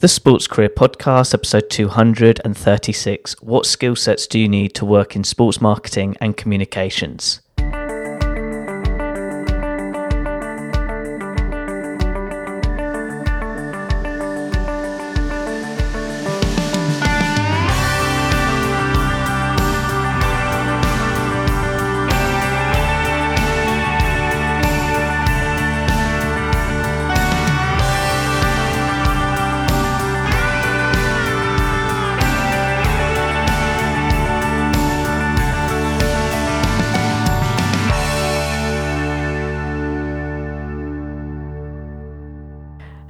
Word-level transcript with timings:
The 0.00 0.06
Sports 0.06 0.46
Career 0.46 0.68
Podcast, 0.68 1.34
episode 1.34 1.70
236. 1.70 3.42
What 3.42 3.66
skill 3.66 3.96
sets 3.96 4.28
do 4.28 4.38
you 4.38 4.48
need 4.48 4.72
to 4.76 4.84
work 4.84 5.16
in 5.16 5.24
sports 5.24 5.60
marketing 5.60 6.16
and 6.20 6.36
communications? 6.36 7.40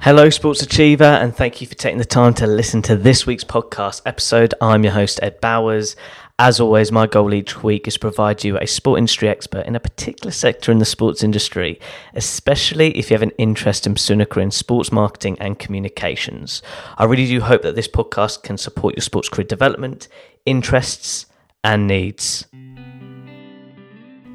Hello, 0.09 0.27
Sports 0.31 0.63
Achiever, 0.63 1.03
and 1.03 1.35
thank 1.35 1.61
you 1.61 1.67
for 1.67 1.75
taking 1.75 1.99
the 1.99 2.03
time 2.03 2.33
to 2.33 2.47
listen 2.47 2.81
to 2.81 2.95
this 2.95 3.27
week's 3.27 3.43
podcast 3.43 4.01
episode. 4.07 4.55
I'm 4.59 4.83
your 4.83 4.93
host, 4.93 5.19
Ed 5.21 5.39
Bowers. 5.39 5.95
As 6.39 6.59
always, 6.59 6.91
my 6.91 7.05
goal 7.05 7.31
each 7.31 7.61
week 7.61 7.87
is 7.87 7.93
to 7.93 7.99
provide 7.99 8.43
you 8.43 8.57
a 8.57 8.65
sport 8.65 8.97
industry 8.97 9.29
expert 9.29 9.67
in 9.67 9.75
a 9.75 9.79
particular 9.79 10.31
sector 10.31 10.71
in 10.71 10.79
the 10.79 10.85
sports 10.85 11.21
industry, 11.21 11.79
especially 12.15 12.89
if 12.97 13.11
you 13.11 13.13
have 13.13 13.21
an 13.21 13.33
interest 13.37 13.85
in 13.85 13.93
pursuing 13.93 14.19
a 14.19 14.25
career 14.25 14.45
in 14.45 14.49
sports 14.49 14.91
marketing 14.91 15.37
and 15.39 15.59
communications. 15.59 16.63
I 16.97 17.03
really 17.03 17.27
do 17.27 17.41
hope 17.41 17.61
that 17.61 17.75
this 17.75 17.87
podcast 17.87 18.41
can 18.41 18.57
support 18.57 18.95
your 18.95 19.03
sports 19.03 19.29
career 19.29 19.45
development, 19.45 20.07
interests, 20.43 21.27
and 21.63 21.85
needs. 21.85 22.47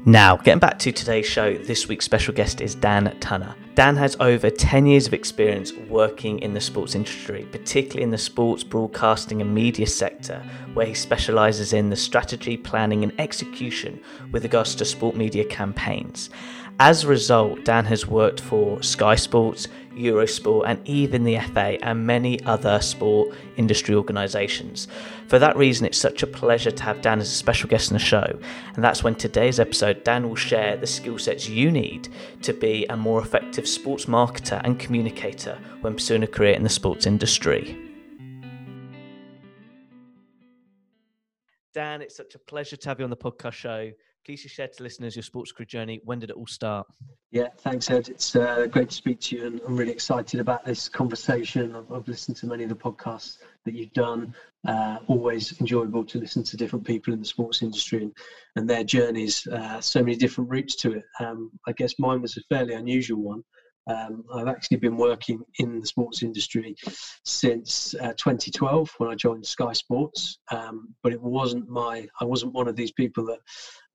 Now, 0.07 0.37
getting 0.37 0.59
back 0.59 0.77
to 0.79 0.91
today's 0.91 1.25
show, 1.25 1.57
this 1.57 1.87
week's 1.87 2.05
special 2.05 2.31
guest 2.31 2.61
is 2.61 2.75
Dan 2.75 3.07
Tunna. 3.21 3.55
Dan 3.73 3.95
has 3.95 4.15
over 4.19 4.51
10 4.51 4.85
years 4.85 5.07
of 5.07 5.15
experience 5.15 5.73
working 5.89 6.37
in 6.39 6.53
the 6.53 6.61
sports 6.61 6.93
industry, 6.93 7.47
particularly 7.51 8.03
in 8.03 8.11
the 8.11 8.17
sports 8.19 8.63
broadcasting 8.63 9.41
and 9.41 9.51
media 9.51 9.87
sector, 9.87 10.43
where 10.75 10.85
he 10.85 10.93
specialises 10.93 11.73
in 11.73 11.89
the 11.89 11.95
strategy, 11.95 12.55
planning, 12.55 13.01
and 13.01 13.19
execution 13.19 13.99
with 14.31 14.43
regards 14.43 14.75
to 14.75 14.85
sport 14.85 15.15
media 15.15 15.43
campaigns. 15.43 16.29
As 16.79 17.03
a 17.03 17.07
result, 17.07 17.65
Dan 17.65 17.85
has 17.85 18.05
worked 18.05 18.41
for 18.41 18.83
Sky 18.83 19.15
Sports, 19.15 19.69
Eurosport, 19.95 20.63
and 20.67 20.87
even 20.87 21.23
the 21.23 21.39
FA 21.39 21.77
and 21.83 22.05
many 22.05 22.43
other 22.43 22.79
sport 22.81 23.35
industry 23.57 23.95
organisations. 23.95 24.87
For 25.27 25.39
that 25.39 25.55
reason, 25.57 25.85
it's 25.85 25.97
such 25.97 26.23
a 26.23 26.27
pleasure 26.27 26.71
to 26.71 26.83
have 26.83 27.01
Dan 27.01 27.19
as 27.19 27.29
a 27.29 27.35
special 27.35 27.69
guest 27.69 27.91
on 27.91 27.97
the 27.97 28.03
show. 28.03 28.39
And 28.75 28.83
that's 28.83 29.03
when 29.03 29.15
today's 29.15 29.59
episode, 29.59 30.03
Dan 30.03 30.27
will 30.27 30.35
share 30.35 30.77
the 30.77 30.87
skill 30.87 31.17
sets 31.17 31.49
you 31.49 31.71
need 31.71 32.09
to 32.43 32.53
be 32.53 32.85
a 32.89 32.97
more 32.97 33.21
effective 33.21 33.67
sports 33.67 34.05
marketer 34.05 34.61
and 34.63 34.79
communicator 34.79 35.57
when 35.81 35.93
pursuing 35.93 36.23
a 36.23 36.27
career 36.27 36.53
in 36.53 36.63
the 36.63 36.69
sports 36.69 37.05
industry. 37.05 37.77
Dan, 41.73 42.01
it's 42.01 42.15
such 42.15 42.35
a 42.35 42.39
pleasure 42.39 42.77
to 42.77 42.89
have 42.89 42.99
you 42.99 43.03
on 43.03 43.09
the 43.09 43.17
podcast 43.17 43.53
show. 43.53 43.91
Please 44.25 44.39
share 44.39 44.67
to 44.67 44.81
listeners 44.81 45.15
your 45.15 45.21
sports 45.21 45.51
career 45.51 45.67
journey. 45.67 46.01
When 46.03 46.17
did 46.17 46.31
it 46.31 46.35
all 46.35 46.47
start? 46.47 46.87
Yeah, 47.29 47.49
thanks, 47.59 47.91
Ed. 47.91 48.09
It's 48.09 48.35
uh, 48.35 48.65
great 48.65 48.89
to 48.89 48.95
speak 48.95 49.19
to 49.21 49.35
you, 49.35 49.45
and 49.45 49.61
I'm 49.67 49.77
really 49.77 49.91
excited 49.91 50.39
about 50.39 50.65
this 50.65 50.89
conversation. 50.89 51.75
I've, 51.75 51.91
I've 51.91 52.07
listened 52.07 52.35
to 52.37 52.47
many 52.47 52.63
of 52.63 52.69
the 52.69 52.75
podcasts 52.75 53.37
that 53.65 53.75
you've 53.75 53.93
done. 53.93 54.33
Uh, 54.67 54.97
always 55.05 55.59
enjoyable 55.61 56.03
to 56.05 56.17
listen 56.17 56.41
to 56.41 56.57
different 56.57 56.87
people 56.87 57.13
in 57.13 57.19
the 57.19 57.25
sports 57.25 57.61
industry 57.61 58.01
and, 58.01 58.17
and 58.55 58.67
their 58.67 58.83
journeys. 58.83 59.45
Uh, 59.45 59.79
so 59.79 60.01
many 60.01 60.15
different 60.15 60.49
routes 60.49 60.75
to 60.77 60.93
it. 60.93 61.03
Um, 61.19 61.51
I 61.67 61.73
guess 61.73 61.99
mine 61.99 62.23
was 62.23 62.35
a 62.35 62.41
fairly 62.49 62.73
unusual 62.73 63.21
one. 63.21 63.43
Um, 63.87 64.23
I've 64.33 64.47
actually 64.47 64.77
been 64.77 64.97
working 64.97 65.43
in 65.59 65.79
the 65.79 65.85
sports 65.85 66.23
industry 66.23 66.75
since 67.23 67.93
uh, 67.95 68.13
2012 68.13 68.91
when 68.97 69.09
I 69.09 69.15
joined 69.15 69.45
Sky 69.45 69.73
Sports, 69.73 70.39
um, 70.51 70.93
but 71.03 71.13
it 71.13 71.21
wasn't 71.21 71.69
my. 71.69 72.07
I 72.19 72.25
wasn't 72.25 72.53
one 72.53 72.67
of 72.67 72.75
these 72.75 72.91
people 72.91 73.25
that 73.25 73.39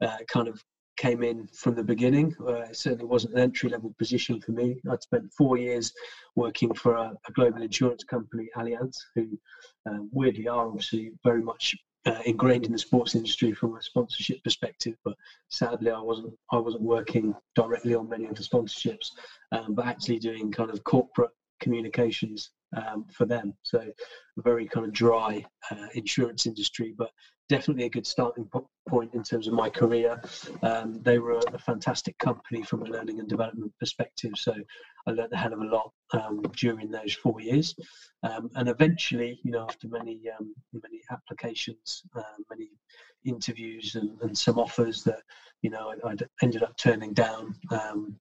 uh, 0.06 0.18
kind 0.32 0.48
of 0.48 0.62
came 0.96 1.22
in 1.22 1.48
from 1.54 1.74
the 1.74 1.82
beginning. 1.82 2.34
Uh, 2.40 2.62
it 2.62 2.76
certainly 2.76 3.06
wasn't 3.06 3.32
an 3.32 3.40
entry 3.40 3.70
level 3.70 3.94
position 3.98 4.40
for 4.40 4.52
me. 4.52 4.80
I'd 4.90 5.02
spent 5.02 5.32
four 5.36 5.56
years 5.56 5.92
working 6.36 6.74
for 6.74 6.94
a, 6.94 7.12
a 7.26 7.32
global 7.32 7.62
insurance 7.62 8.04
company, 8.04 8.48
Allianz, 8.56 8.96
who 9.14 9.38
um, 9.88 10.10
weirdly 10.12 10.46
are 10.46 10.66
obviously 10.66 11.12
very 11.24 11.42
much 11.42 11.74
uh, 12.06 12.20
ingrained 12.24 12.66
in 12.66 12.72
the 12.72 12.78
sports 12.78 13.14
industry 13.14 13.52
from 13.52 13.76
a 13.76 13.82
sponsorship 13.82 14.42
perspective. 14.42 14.94
But 15.04 15.16
sadly, 15.48 15.90
I 15.90 16.00
wasn't 16.00 16.32
I 16.50 16.58
wasn't 16.58 16.82
working 16.82 17.34
directly 17.54 17.94
on 17.94 18.08
many 18.08 18.26
of 18.26 18.34
the 18.34 18.42
sponsorships, 18.42 19.10
um, 19.52 19.74
but 19.74 19.86
actually 19.86 20.18
doing 20.18 20.50
kind 20.50 20.70
of 20.70 20.82
corporate 20.84 21.30
communications 21.60 22.50
um, 22.76 23.04
for 23.12 23.26
them. 23.26 23.54
So 23.62 23.78
a 23.80 24.42
very 24.42 24.66
kind 24.66 24.86
of 24.86 24.92
dry 24.92 25.44
uh, 25.70 25.86
insurance 25.94 26.46
industry, 26.46 26.94
but 26.96 27.10
definitely 27.50 27.84
a 27.84 27.90
good 27.90 28.06
starting 28.06 28.48
point 28.88 29.12
in 29.12 29.24
terms 29.24 29.48
of 29.48 29.54
my 29.54 29.68
career. 29.68 30.22
Um, 30.62 31.02
they 31.02 31.18
were 31.18 31.40
a 31.52 31.58
fantastic 31.58 32.16
company 32.18 32.62
from 32.62 32.82
a 32.82 32.86
learning 32.86 33.18
and 33.18 33.28
development 33.28 33.72
perspective. 33.80 34.32
So 34.36 34.54
I 35.06 35.10
learned 35.10 35.32
a 35.32 35.36
hell 35.36 35.52
of 35.52 35.60
a 35.60 35.64
lot 35.64 35.90
um, 36.12 36.42
during 36.56 36.90
those 36.90 37.12
four 37.12 37.40
years. 37.40 37.74
Um, 38.22 38.50
and 38.54 38.68
eventually, 38.68 39.40
you 39.42 39.50
know, 39.50 39.66
after 39.68 39.88
many 39.88 40.20
um, 40.38 40.54
applications, 41.10 42.02
uh, 42.16 42.22
many 42.50 42.70
interviews, 43.24 43.94
and, 43.96 44.20
and, 44.22 44.36
some 44.36 44.58
offers 44.58 45.02
that 45.04 45.22
you 45.62 45.70
know 45.70 45.92
I, 46.04 46.10
I 46.10 46.16
ended 46.42 46.62
up 46.62 46.76
turning 46.76 47.12
down. 47.12 47.54
Um, 47.70 48.16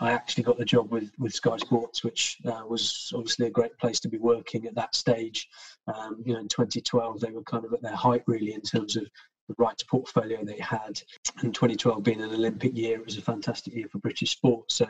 I 0.00 0.12
actually 0.12 0.44
got 0.44 0.58
the 0.58 0.64
job 0.64 0.92
with, 0.92 1.10
with 1.18 1.34
Sky 1.34 1.56
Sports, 1.56 2.04
which 2.04 2.38
uh, 2.46 2.62
was 2.68 3.12
obviously 3.14 3.46
a 3.46 3.50
great 3.50 3.76
place 3.78 3.98
to 4.00 4.08
be 4.08 4.18
working 4.18 4.66
at 4.66 4.74
that 4.76 4.94
stage. 4.94 5.48
Um, 5.92 6.22
you 6.24 6.34
know, 6.34 6.40
in 6.40 6.48
2012, 6.48 7.20
they 7.20 7.32
were 7.32 7.42
kind 7.42 7.64
of 7.64 7.72
at 7.72 7.82
their 7.82 7.96
height 7.96 8.22
really 8.26 8.52
in 8.52 8.60
terms 8.60 8.96
of 8.96 9.04
the 9.48 9.54
rights 9.58 9.82
portfolio 9.82 10.44
they 10.44 10.60
had. 10.60 11.00
And 11.42 11.54
2012 11.54 12.02
being 12.02 12.22
an 12.22 12.30
Olympic 12.30 12.76
year, 12.76 12.98
it 12.98 13.04
was 13.04 13.18
a 13.18 13.22
fantastic 13.22 13.74
year 13.74 13.88
for 13.90 13.98
British 13.98 14.30
sport. 14.30 14.70
So 14.70 14.86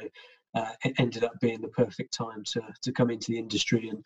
uh, 0.55 0.73
it 0.85 0.95
ended 0.99 1.25
up 1.25 1.39
being 1.41 1.61
the 1.61 1.69
perfect 1.69 2.13
time 2.13 2.43
to, 2.53 2.63
to 2.83 2.93
come 2.93 3.11
into 3.11 3.33
the 3.33 3.39
industry. 3.39 3.89
And 3.89 4.05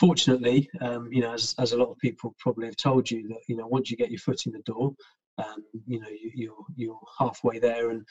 fortunately, 0.00 0.68
um, 0.80 1.12
you 1.12 1.20
know, 1.20 1.34
as, 1.34 1.54
as 1.58 1.72
a 1.72 1.76
lot 1.76 1.90
of 1.90 1.98
people 1.98 2.34
probably 2.38 2.66
have 2.66 2.76
told 2.76 3.10
you, 3.10 3.28
that, 3.28 3.40
you 3.46 3.56
know, 3.56 3.66
once 3.66 3.90
you 3.90 3.96
get 3.96 4.10
your 4.10 4.18
foot 4.18 4.46
in 4.46 4.52
the 4.52 4.60
door, 4.60 4.94
um, 5.38 5.62
you 5.86 6.00
know, 6.00 6.08
you, 6.08 6.30
you're, 6.34 6.64
you're 6.74 7.00
halfway 7.18 7.58
there. 7.58 7.90
And 7.90 8.04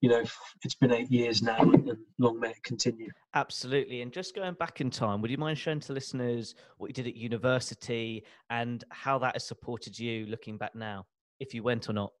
you 0.00 0.10
know, 0.10 0.22
it's 0.62 0.74
been 0.74 0.92
eight 0.92 1.10
years 1.10 1.42
now 1.42 1.58
and 1.58 1.96
long 2.18 2.38
may 2.38 2.50
it 2.50 2.62
continue. 2.62 3.08
Absolutely. 3.34 4.02
And 4.02 4.12
just 4.12 4.34
going 4.34 4.54
back 4.54 4.80
in 4.80 4.90
time, 4.90 5.22
would 5.22 5.30
you 5.30 5.38
mind 5.38 5.58
showing 5.58 5.80
to 5.80 5.92
listeners 5.92 6.54
what 6.76 6.88
you 6.88 6.94
did 6.94 7.06
at 7.06 7.16
university 7.16 8.24
and 8.50 8.84
how 8.90 9.18
that 9.18 9.34
has 9.34 9.46
supported 9.46 9.98
you 9.98 10.26
looking 10.26 10.58
back 10.58 10.74
now, 10.74 11.06
if 11.40 11.54
you 11.54 11.62
went 11.62 11.88
or 11.88 11.94
not? 11.94 12.12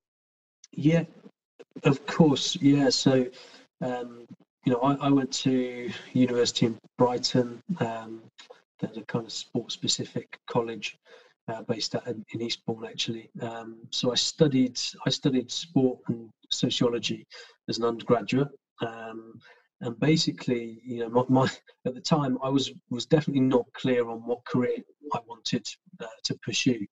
Yeah, 0.72 1.04
of 1.84 2.04
course. 2.06 2.56
Yeah. 2.56 2.88
So, 2.88 3.26
um, 3.82 4.26
you 4.64 4.72
know, 4.72 4.80
I, 4.80 4.94
I, 4.94 5.10
went 5.10 5.32
to 5.32 5.90
university 6.12 6.66
in 6.66 6.78
Brighton. 6.98 7.62
Um, 7.78 8.22
there's 8.80 8.96
a 8.96 9.02
kind 9.02 9.24
of 9.24 9.32
sport 9.32 9.72
specific 9.72 10.38
college 10.48 10.98
uh, 11.48 11.62
based 11.62 11.94
in, 11.94 12.24
in, 12.32 12.42
Eastbourne 12.42 12.84
actually. 12.86 13.30
Um, 13.40 13.78
so 13.90 14.12
I 14.12 14.16
studied 14.16 14.78
I 15.06 15.10
studied 15.10 15.50
sport 15.50 16.00
and 16.08 16.28
sociology 16.50 17.26
as 17.68 17.78
an 17.78 17.84
undergraduate. 17.84 18.48
Um, 18.84 19.40
and 19.82 19.98
basically, 20.00 20.80
you 20.84 21.00
know, 21.00 21.10
my, 21.10 21.24
my, 21.28 21.50
at 21.86 21.94
the 21.94 22.00
time 22.00 22.38
I 22.42 22.48
was 22.48 22.72
was 22.90 23.06
definitely 23.06 23.42
not 23.42 23.66
clear 23.74 24.08
on 24.08 24.20
what 24.20 24.44
career 24.44 24.78
I 25.12 25.18
wanted 25.26 25.66
uh, 26.00 26.06
to 26.24 26.34
pursue. 26.38 26.86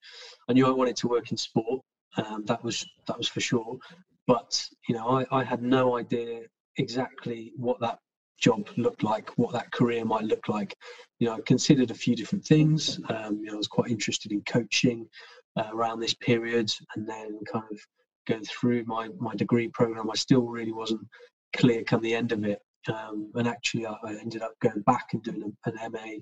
I 0.48 0.52
knew 0.52 0.66
I 0.66 0.70
wanted 0.70 0.96
to 0.96 1.08
work 1.08 1.30
in 1.30 1.36
sport. 1.36 1.82
Um, 2.16 2.44
that 2.46 2.62
was 2.62 2.86
that 3.06 3.18
was 3.18 3.28
for 3.28 3.40
sure. 3.40 3.78
But 4.26 4.66
you 4.88 4.94
know, 4.94 5.08
I, 5.08 5.40
I 5.40 5.44
had 5.44 5.62
no 5.62 5.96
idea 5.96 6.42
exactly 6.76 7.52
what 7.56 7.80
that 7.80 7.98
job 8.40 8.68
looked 8.76 9.02
like, 9.02 9.30
what 9.38 9.52
that 9.52 9.72
career 9.72 10.04
might 10.04 10.24
look 10.24 10.48
like. 10.48 10.74
You 11.18 11.28
know, 11.28 11.34
I 11.34 11.40
considered 11.46 11.90
a 11.90 11.94
few 11.94 12.16
different 12.16 12.44
things. 12.44 13.00
Um, 13.08 13.38
you 13.40 13.46
know, 13.46 13.54
I 13.54 13.56
was 13.56 13.68
quite 13.68 13.90
interested 13.90 14.32
in 14.32 14.42
coaching 14.42 15.08
uh, 15.56 15.70
around 15.72 16.00
this 16.00 16.14
period, 16.14 16.72
and 16.94 17.08
then 17.08 17.38
kind 17.50 17.64
of 17.70 17.78
going 18.26 18.44
through 18.44 18.84
my, 18.86 19.08
my 19.18 19.34
degree 19.34 19.68
program, 19.68 20.10
I 20.10 20.16
still 20.16 20.42
really 20.42 20.72
wasn't 20.72 21.06
clear 21.54 21.84
come 21.84 22.02
the 22.02 22.14
end 22.14 22.32
of 22.32 22.44
it. 22.44 22.60
Um, 22.92 23.30
and 23.34 23.48
actually, 23.48 23.86
I, 23.86 23.94
I, 24.04 24.14
ended 24.16 24.42
up 24.42 24.52
going 24.60 24.82
back 24.82 25.14
and 25.14 25.22
doing 25.22 25.56
an 25.64 25.92
MA 25.92 26.18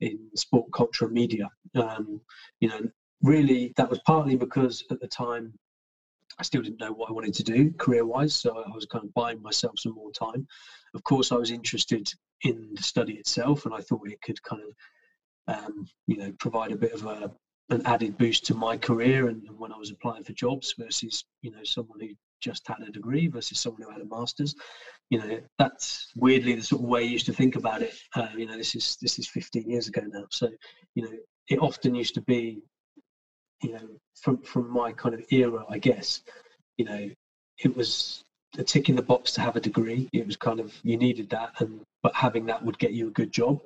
in 0.00 0.18
sport, 0.36 0.66
culture, 0.72 1.06
and 1.06 1.14
media. 1.14 1.48
Um, 1.74 2.20
you 2.60 2.68
know, 2.68 2.80
really, 3.22 3.72
that 3.76 3.90
was 3.90 3.98
partly 4.06 4.36
because 4.36 4.84
at 4.92 5.00
the 5.00 5.08
time 5.08 5.52
I 6.38 6.42
still 6.44 6.62
didn't 6.62 6.80
know 6.80 6.92
what 6.92 7.10
I 7.10 7.12
wanted 7.12 7.34
to 7.34 7.42
do 7.42 7.72
career 7.72 8.06
wise, 8.06 8.34
so 8.34 8.58
I 8.58 8.70
was 8.72 8.86
kind 8.86 9.04
of 9.04 9.14
buying 9.14 9.42
myself 9.42 9.74
some 9.78 9.94
more 9.94 10.12
time. 10.12 10.46
Of 10.94 11.02
course, 11.04 11.32
I 11.32 11.36
was 11.36 11.50
interested 11.50 12.08
in 12.42 12.70
the 12.74 12.82
study 12.82 13.14
itself, 13.14 13.64
and 13.64 13.74
I 13.74 13.80
thought 13.80 14.08
it 14.08 14.22
could 14.22 14.42
kind 14.42 14.62
of 14.62 14.74
um, 15.46 15.86
you 16.06 16.16
know, 16.16 16.32
provide 16.38 16.72
a 16.72 16.76
bit 16.76 16.92
of 16.92 17.04
a, 17.04 17.30
an 17.70 17.82
added 17.86 18.16
boost 18.18 18.46
to 18.46 18.54
my 18.54 18.76
career 18.76 19.28
and, 19.28 19.42
and 19.44 19.58
when 19.58 19.72
I 19.72 19.76
was 19.76 19.90
applying 19.90 20.24
for 20.24 20.32
jobs 20.32 20.74
versus, 20.78 21.24
you 21.42 21.50
know, 21.50 21.64
someone 21.64 22.00
who 22.00 22.08
just 22.40 22.66
had 22.68 22.80
a 22.86 22.90
degree 22.90 23.26
versus 23.28 23.58
someone 23.58 23.82
who 23.82 23.90
had 23.90 24.02
a 24.02 24.06
master's. 24.06 24.54
You 25.10 25.18
know, 25.18 25.40
that's 25.58 26.10
weirdly 26.16 26.54
the 26.54 26.62
sort 26.62 26.82
of 26.82 26.88
way 26.88 27.00
I 27.00 27.04
used 27.04 27.26
to 27.26 27.32
think 27.32 27.56
about 27.56 27.82
it. 27.82 27.94
Uh, 28.14 28.28
you 28.36 28.46
know, 28.46 28.56
this 28.56 28.74
is 28.74 28.96
this 29.00 29.18
is 29.18 29.28
15 29.28 29.68
years 29.68 29.88
ago 29.88 30.02
now. 30.06 30.24
So, 30.30 30.48
you 30.94 31.04
know, 31.04 31.12
it 31.48 31.58
often 31.58 31.94
used 31.94 32.14
to 32.14 32.22
be, 32.22 32.62
you 33.62 33.72
know, 33.72 33.88
from 34.20 34.42
from 34.42 34.70
my 34.70 34.92
kind 34.92 35.14
of 35.14 35.24
era, 35.30 35.64
I 35.68 35.78
guess, 35.78 36.22
you 36.76 36.84
know, 36.84 37.10
it 37.58 37.76
was 37.76 38.24
a 38.58 38.64
tick 38.64 38.88
in 38.88 38.96
the 38.96 39.02
box 39.02 39.32
to 39.32 39.40
have 39.40 39.56
a 39.56 39.60
degree. 39.60 40.08
It 40.12 40.26
was 40.26 40.36
kind 40.36 40.60
of 40.60 40.74
you 40.82 40.96
needed 40.96 41.30
that, 41.30 41.52
and 41.60 41.80
but 42.02 42.14
having 42.14 42.46
that 42.46 42.64
would 42.64 42.78
get 42.78 42.92
you 42.92 43.08
a 43.08 43.12
good 43.12 43.32
job. 43.32 43.60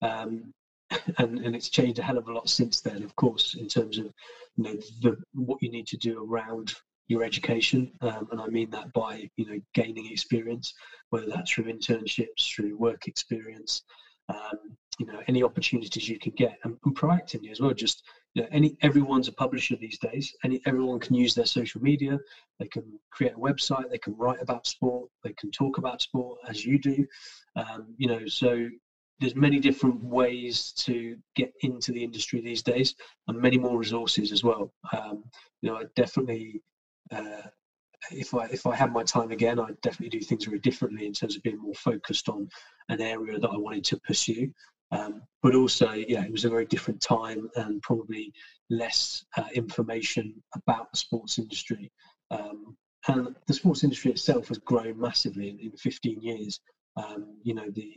Um, 0.00 0.52
and 1.18 1.38
and 1.38 1.54
it's 1.56 1.68
changed 1.68 1.98
a 1.98 2.02
hell 2.02 2.18
of 2.18 2.28
a 2.28 2.32
lot 2.32 2.48
since 2.48 2.80
then, 2.80 3.02
of 3.02 3.14
course, 3.16 3.54
in 3.54 3.68
terms 3.68 3.98
of 3.98 4.06
you 4.56 4.64
know 4.64 4.74
the 5.02 5.16
what 5.34 5.62
you 5.62 5.70
need 5.70 5.86
to 5.88 5.96
do 5.96 6.26
around 6.28 6.74
your 7.08 7.22
education, 7.22 7.92
um, 8.00 8.28
and 8.30 8.40
I 8.40 8.46
mean 8.46 8.70
that 8.70 8.92
by 8.92 9.28
you 9.36 9.46
know 9.46 9.60
gaining 9.74 10.10
experience, 10.10 10.74
whether 11.10 11.26
that's 11.26 11.50
through 11.50 11.72
internships, 11.72 12.54
through 12.54 12.76
work 12.76 13.06
experience, 13.06 13.82
um, 14.32 14.76
you 14.98 15.06
know 15.06 15.20
any 15.28 15.42
opportunities 15.42 16.08
you 16.08 16.18
can 16.18 16.32
get, 16.36 16.58
and, 16.64 16.76
and 16.84 16.96
proactively 16.96 17.50
as 17.50 17.60
well. 17.60 17.72
Just 17.72 18.02
you 18.34 18.42
know, 18.42 18.48
any 18.52 18.76
everyone's 18.82 19.28
a 19.28 19.32
publisher 19.32 19.76
these 19.76 19.98
days. 19.98 20.32
Any 20.44 20.60
everyone 20.66 21.00
can 21.00 21.14
use 21.14 21.34
their 21.34 21.46
social 21.46 21.82
media. 21.82 22.18
They 22.58 22.68
can 22.68 22.84
create 23.10 23.34
a 23.34 23.38
website. 23.38 23.90
They 23.90 23.98
can 23.98 24.16
write 24.16 24.40
about 24.40 24.66
sport. 24.66 25.08
They 25.24 25.34
can 25.34 25.50
talk 25.50 25.78
about 25.78 26.02
sport 26.02 26.38
as 26.48 26.64
you 26.64 26.78
do. 26.78 27.06
Um, 27.56 27.94
you 27.96 28.08
know, 28.08 28.26
so 28.26 28.68
there's 29.20 29.36
many 29.36 29.60
different 29.60 30.02
ways 30.02 30.72
to 30.72 31.16
get 31.36 31.52
into 31.60 31.92
the 31.92 32.02
industry 32.02 32.40
these 32.40 32.62
days, 32.62 32.94
and 33.28 33.40
many 33.40 33.58
more 33.58 33.78
resources 33.78 34.32
as 34.32 34.42
well. 34.42 34.72
Um, 34.92 35.24
you 35.60 35.70
know, 35.70 35.76
I 35.76 35.84
definitely. 35.96 36.62
Uh, 37.10 37.42
if 38.10 38.34
I 38.34 38.46
if 38.46 38.66
I 38.66 38.74
had 38.74 38.92
my 38.92 39.02
time 39.02 39.30
again, 39.30 39.58
I'd 39.58 39.80
definitely 39.80 40.18
do 40.18 40.24
things 40.24 40.44
very 40.44 40.58
differently 40.58 41.06
in 41.06 41.12
terms 41.12 41.36
of 41.36 41.42
being 41.42 41.60
more 41.60 41.74
focused 41.74 42.28
on 42.28 42.48
an 42.88 43.00
area 43.00 43.38
that 43.38 43.50
I 43.50 43.56
wanted 43.56 43.84
to 43.84 44.00
pursue. 44.00 44.52
Um, 44.90 45.22
but 45.42 45.54
also, 45.54 45.92
yeah, 45.92 46.22
it 46.22 46.30
was 46.30 46.44
a 46.44 46.50
very 46.50 46.66
different 46.66 47.00
time 47.00 47.48
and 47.56 47.80
probably 47.80 48.32
less 48.68 49.24
uh, 49.38 49.48
information 49.54 50.34
about 50.54 50.90
the 50.92 50.98
sports 50.98 51.38
industry. 51.38 51.90
Um, 52.30 52.76
and 53.08 53.34
the 53.46 53.54
sports 53.54 53.84
industry 53.84 54.10
itself 54.10 54.48
has 54.48 54.58
grown 54.58 55.00
massively 55.00 55.48
in, 55.48 55.58
in 55.58 55.72
15 55.72 56.20
years. 56.20 56.60
Um, 56.96 57.38
you 57.42 57.54
know, 57.54 57.70
the 57.70 57.96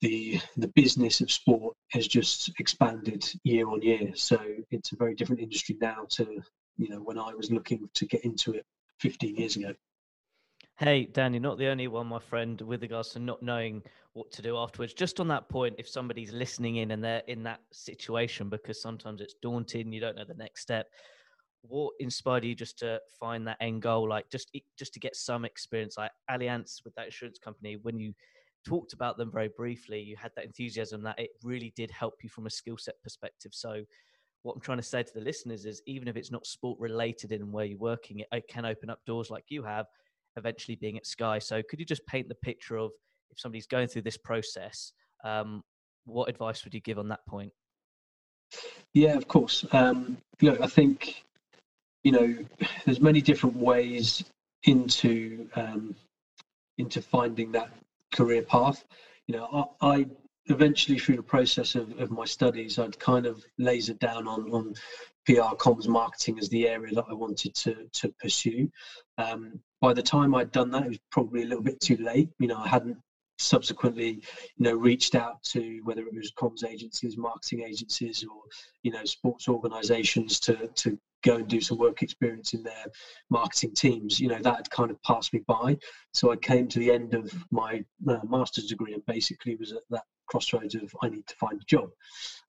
the 0.00 0.40
the 0.56 0.68
business 0.68 1.20
of 1.20 1.30
sport 1.30 1.76
has 1.92 2.08
just 2.08 2.50
expanded 2.58 3.24
year 3.44 3.68
on 3.68 3.80
year. 3.80 4.10
So 4.14 4.38
it's 4.70 4.92
a 4.92 4.96
very 4.96 5.14
different 5.14 5.40
industry 5.40 5.76
now 5.80 6.06
to 6.10 6.42
you 6.76 6.88
know 6.88 6.98
when 6.98 7.18
I 7.18 7.32
was 7.34 7.52
looking 7.52 7.88
to 7.94 8.06
get 8.06 8.24
into 8.24 8.52
it 8.52 8.66
15 9.04 9.36
years 9.36 9.56
ago. 9.56 9.74
Hey, 10.78 11.04
Dan, 11.04 11.34
you're 11.34 11.42
not 11.42 11.58
the 11.58 11.66
only 11.66 11.88
one, 11.88 12.06
my 12.06 12.18
friend, 12.18 12.58
with 12.62 12.80
regards 12.80 13.10
to 13.10 13.18
not 13.18 13.42
knowing 13.42 13.82
what 14.14 14.32
to 14.32 14.40
do 14.40 14.56
afterwards. 14.56 14.94
Just 14.94 15.20
on 15.20 15.28
that 15.28 15.46
point, 15.50 15.74
if 15.76 15.86
somebody's 15.86 16.32
listening 16.32 16.76
in 16.76 16.90
and 16.92 17.04
they're 17.04 17.22
in 17.26 17.42
that 17.42 17.60
situation, 17.70 18.48
because 18.48 18.80
sometimes 18.80 19.20
it's 19.20 19.34
daunting, 19.42 19.92
you 19.92 20.00
don't 20.00 20.16
know 20.16 20.24
the 20.26 20.32
next 20.32 20.62
step. 20.62 20.86
What 21.60 21.92
inspired 22.00 22.44
you 22.44 22.54
just 22.54 22.78
to 22.78 22.98
find 23.20 23.46
that 23.46 23.58
end 23.60 23.82
goal, 23.82 24.08
like 24.08 24.30
just 24.30 24.50
just 24.78 24.94
to 24.94 25.00
get 25.00 25.16
some 25.16 25.44
experience, 25.44 25.98
like 25.98 26.10
Allianz 26.30 26.82
with 26.82 26.94
that 26.94 27.04
insurance 27.06 27.38
company? 27.38 27.76
When 27.82 27.98
you 27.98 28.14
talked 28.66 28.94
about 28.94 29.18
them 29.18 29.30
very 29.30 29.50
briefly, 29.54 30.00
you 30.00 30.16
had 30.16 30.32
that 30.36 30.46
enthusiasm 30.46 31.02
that 31.02 31.18
it 31.18 31.30
really 31.42 31.74
did 31.76 31.90
help 31.90 32.14
you 32.22 32.30
from 32.30 32.46
a 32.46 32.50
skill 32.50 32.78
set 32.78 32.94
perspective. 33.02 33.52
So, 33.54 33.84
what 34.44 34.54
I'm 34.54 34.60
trying 34.60 34.78
to 34.78 34.84
say 34.84 35.02
to 35.02 35.14
the 35.14 35.22
listeners 35.22 35.64
is, 35.64 35.82
even 35.86 36.06
if 36.06 36.16
it's 36.16 36.30
not 36.30 36.46
sport 36.46 36.78
related 36.78 37.32
in 37.32 37.50
where 37.50 37.64
you're 37.64 37.78
working, 37.78 38.22
it, 38.30 38.44
can 38.48 38.66
open 38.66 38.90
up 38.90 39.00
doors 39.06 39.30
like 39.30 39.44
you 39.48 39.62
have 39.64 39.86
eventually 40.36 40.76
being 40.76 40.98
at 40.98 41.06
Sky. 41.06 41.38
So 41.38 41.62
could 41.68 41.80
you 41.80 41.86
just 41.86 42.06
paint 42.06 42.28
the 42.28 42.34
picture 42.34 42.76
of 42.76 42.90
if 43.30 43.40
somebody's 43.40 43.66
going 43.66 43.88
through 43.88 44.02
this 44.02 44.18
process, 44.18 44.92
um, 45.24 45.62
what 46.04 46.28
advice 46.28 46.62
would 46.64 46.74
you 46.74 46.80
give 46.80 46.98
on 46.98 47.08
that 47.08 47.24
point? 47.26 47.52
Yeah, 48.92 49.16
of 49.16 49.26
course. 49.26 49.64
Um, 49.72 50.18
look, 50.42 50.60
I 50.60 50.66
think 50.66 51.24
you 52.04 52.12
know 52.12 52.36
there's 52.84 53.00
many 53.00 53.22
different 53.22 53.56
ways 53.56 54.22
into 54.64 55.48
um, 55.56 55.96
into 56.76 57.00
finding 57.00 57.50
that 57.52 57.70
career 58.12 58.42
path. 58.42 58.84
You 59.26 59.36
know, 59.36 59.68
I, 59.80 59.88
I 59.94 60.06
eventually 60.46 60.98
through 60.98 61.16
the 61.16 61.22
process 61.22 61.74
of, 61.74 61.98
of 61.98 62.10
my 62.10 62.24
studies, 62.24 62.78
I'd 62.78 62.98
kind 62.98 63.26
of 63.26 63.44
lasered 63.60 63.98
down 63.98 64.26
on 64.28 64.50
on 64.52 64.74
PR 65.26 65.56
comms 65.56 65.88
marketing 65.88 66.38
as 66.38 66.48
the 66.50 66.68
area 66.68 66.94
that 66.94 67.06
I 67.08 67.14
wanted 67.14 67.54
to 67.54 67.88
to 67.92 68.08
pursue. 68.20 68.70
Um, 69.18 69.60
by 69.80 69.92
the 69.92 70.02
time 70.02 70.34
I'd 70.34 70.52
done 70.52 70.70
that, 70.72 70.84
it 70.84 70.88
was 70.88 70.98
probably 71.10 71.42
a 71.42 71.46
little 71.46 71.64
bit 71.64 71.80
too 71.80 71.96
late. 71.96 72.30
You 72.38 72.48
know, 72.48 72.58
I 72.58 72.68
hadn't 72.68 72.98
subsequently, 73.38 74.22
you 74.56 74.64
know, 74.64 74.74
reached 74.74 75.14
out 75.14 75.42
to 75.42 75.80
whether 75.84 76.02
it 76.02 76.14
was 76.14 76.32
comms 76.32 76.64
agencies, 76.64 77.16
marketing 77.16 77.62
agencies, 77.62 78.24
or 78.24 78.42
you 78.82 78.92
know, 78.92 79.04
sports 79.04 79.48
organisations 79.48 80.40
to 80.40 80.68
to 80.74 80.98
go 81.22 81.36
and 81.36 81.48
do 81.48 81.60
some 81.60 81.78
work 81.78 82.02
experience 82.02 82.52
in 82.52 82.62
their 82.62 82.84
marketing 83.30 83.74
teams. 83.74 84.20
You 84.20 84.28
know, 84.28 84.40
that 84.40 84.56
had 84.56 84.70
kind 84.70 84.90
of 84.90 85.02
passed 85.02 85.32
me 85.32 85.40
by. 85.46 85.78
So 86.12 86.30
I 86.30 86.36
came 86.36 86.68
to 86.68 86.78
the 86.78 86.90
end 86.90 87.14
of 87.14 87.32
my 87.50 87.82
uh, 88.06 88.18
master's 88.28 88.66
degree 88.66 88.92
and 88.92 89.04
basically 89.06 89.56
was 89.56 89.72
at 89.72 89.82
that 89.90 90.04
crossroads 90.26 90.74
of 90.74 90.94
I 91.02 91.08
need 91.08 91.26
to 91.26 91.36
find 91.36 91.60
a 91.60 91.64
job. 91.64 91.90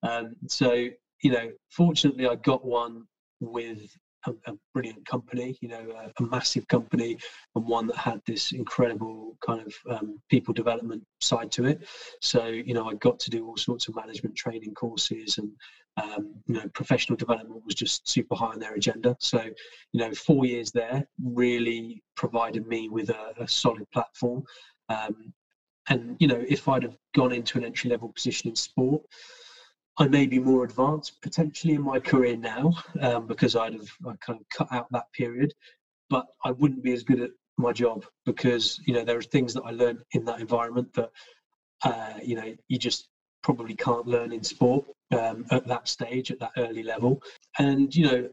Um, 0.03 0.35
so 0.47 0.87
you 1.21 1.31
know, 1.31 1.51
fortunately, 1.69 2.27
I 2.27 2.35
got 2.35 2.65
one 2.65 3.05
with 3.39 3.97
a, 4.27 4.31
a 4.51 4.53
brilliant 4.73 5.05
company, 5.05 5.57
you 5.61 5.69
know, 5.69 5.91
a, 5.91 6.23
a, 6.23 6.27
massive 6.27 6.67
company, 6.67 7.17
and 7.55 7.65
one 7.65 7.87
that 7.87 7.97
had 7.97 8.21
this 8.25 8.51
incredible 8.51 9.37
kind 9.45 9.61
of 9.61 9.73
um, 9.89 10.19
people 10.29 10.53
development 10.53 11.03
side 11.21 11.51
to 11.53 11.65
it. 11.65 11.87
So, 12.21 12.47
you 12.47 12.73
know, 12.73 12.89
I 12.89 12.95
got 12.95 13.19
to 13.19 13.29
do 13.29 13.45
all 13.45 13.57
sorts 13.57 13.87
of 13.87 13.95
management 13.95 14.35
training 14.35 14.73
courses, 14.73 15.37
and 15.37 15.51
um, 15.97 16.33
you 16.47 16.55
know, 16.55 16.67
professional 16.73 17.17
development 17.17 17.63
was 17.65 17.75
just 17.75 18.07
super 18.07 18.35
high 18.35 18.47
on 18.47 18.59
their 18.59 18.75
agenda. 18.75 19.15
So, 19.19 19.41
you 19.91 19.99
know, 19.99 20.13
four 20.13 20.45
years 20.45 20.71
there 20.71 21.07
really 21.23 22.03
provided 22.15 22.67
me 22.67 22.89
with 22.89 23.09
a, 23.09 23.33
a 23.39 23.47
solid 23.47 23.89
platform. 23.91 24.43
Um, 24.89 25.33
and 25.89 26.15
you 26.19 26.27
know, 26.27 26.43
if 26.47 26.67
I'd 26.67 26.83
have 26.83 26.97
gone 27.15 27.31
into 27.31 27.57
an 27.57 27.65
entry 27.65 27.89
level 27.89 28.09
position 28.09 28.49
in 28.49 28.55
sport, 28.55 29.03
I 29.97 30.07
may 30.07 30.27
be 30.27 30.39
more 30.39 30.63
advanced 30.63 31.21
potentially 31.21 31.75
in 31.75 31.81
my 31.81 31.99
career 31.99 32.35
now 32.35 32.73
um, 33.01 33.27
because 33.27 33.55
I'd 33.55 33.73
have 33.73 33.89
I 34.05 34.13
kind 34.19 34.39
of 34.39 34.49
cut 34.49 34.67
out 34.71 34.87
that 34.91 35.11
period, 35.13 35.53
but 36.09 36.27
I 36.43 36.51
wouldn't 36.51 36.83
be 36.83 36.93
as 36.93 37.03
good 37.03 37.21
at 37.21 37.31
my 37.57 37.71
job 37.71 38.05
because 38.25 38.79
you 38.85 38.93
know 38.93 39.03
there 39.03 39.17
are 39.17 39.23
things 39.23 39.53
that 39.53 39.63
I 39.63 39.71
learned 39.71 40.03
in 40.11 40.25
that 40.25 40.41
environment 40.41 40.93
that 40.93 41.11
uh, 41.83 42.13
you 42.21 42.35
know 42.35 42.53
you 42.67 42.77
just 42.77 43.09
probably 43.43 43.75
can't 43.75 44.07
learn 44.07 44.33
in 44.33 44.43
sport 44.43 44.85
um, 45.11 45.45
at 45.51 45.67
that 45.67 45.87
stage 45.87 46.31
at 46.31 46.39
that 46.39 46.51
early 46.57 46.83
level. 46.83 47.21
And 47.59 47.95
you 47.95 48.05
know 48.05 48.29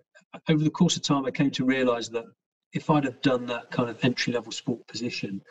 over 0.49 0.65
the 0.65 0.71
course 0.71 0.97
of 0.97 1.03
time, 1.03 1.27
I 1.27 1.31
came 1.31 1.51
to 1.53 1.65
realise 1.65 2.09
that 2.09 2.25
if 2.73 2.89
I'd 2.91 3.05
have 3.05 3.21
done 3.21 3.47
that 3.47 3.71
kind 3.71 3.91
of 3.91 4.03
entry 4.03 4.33
level 4.33 4.51
sport 4.51 4.87
position, 4.89 5.43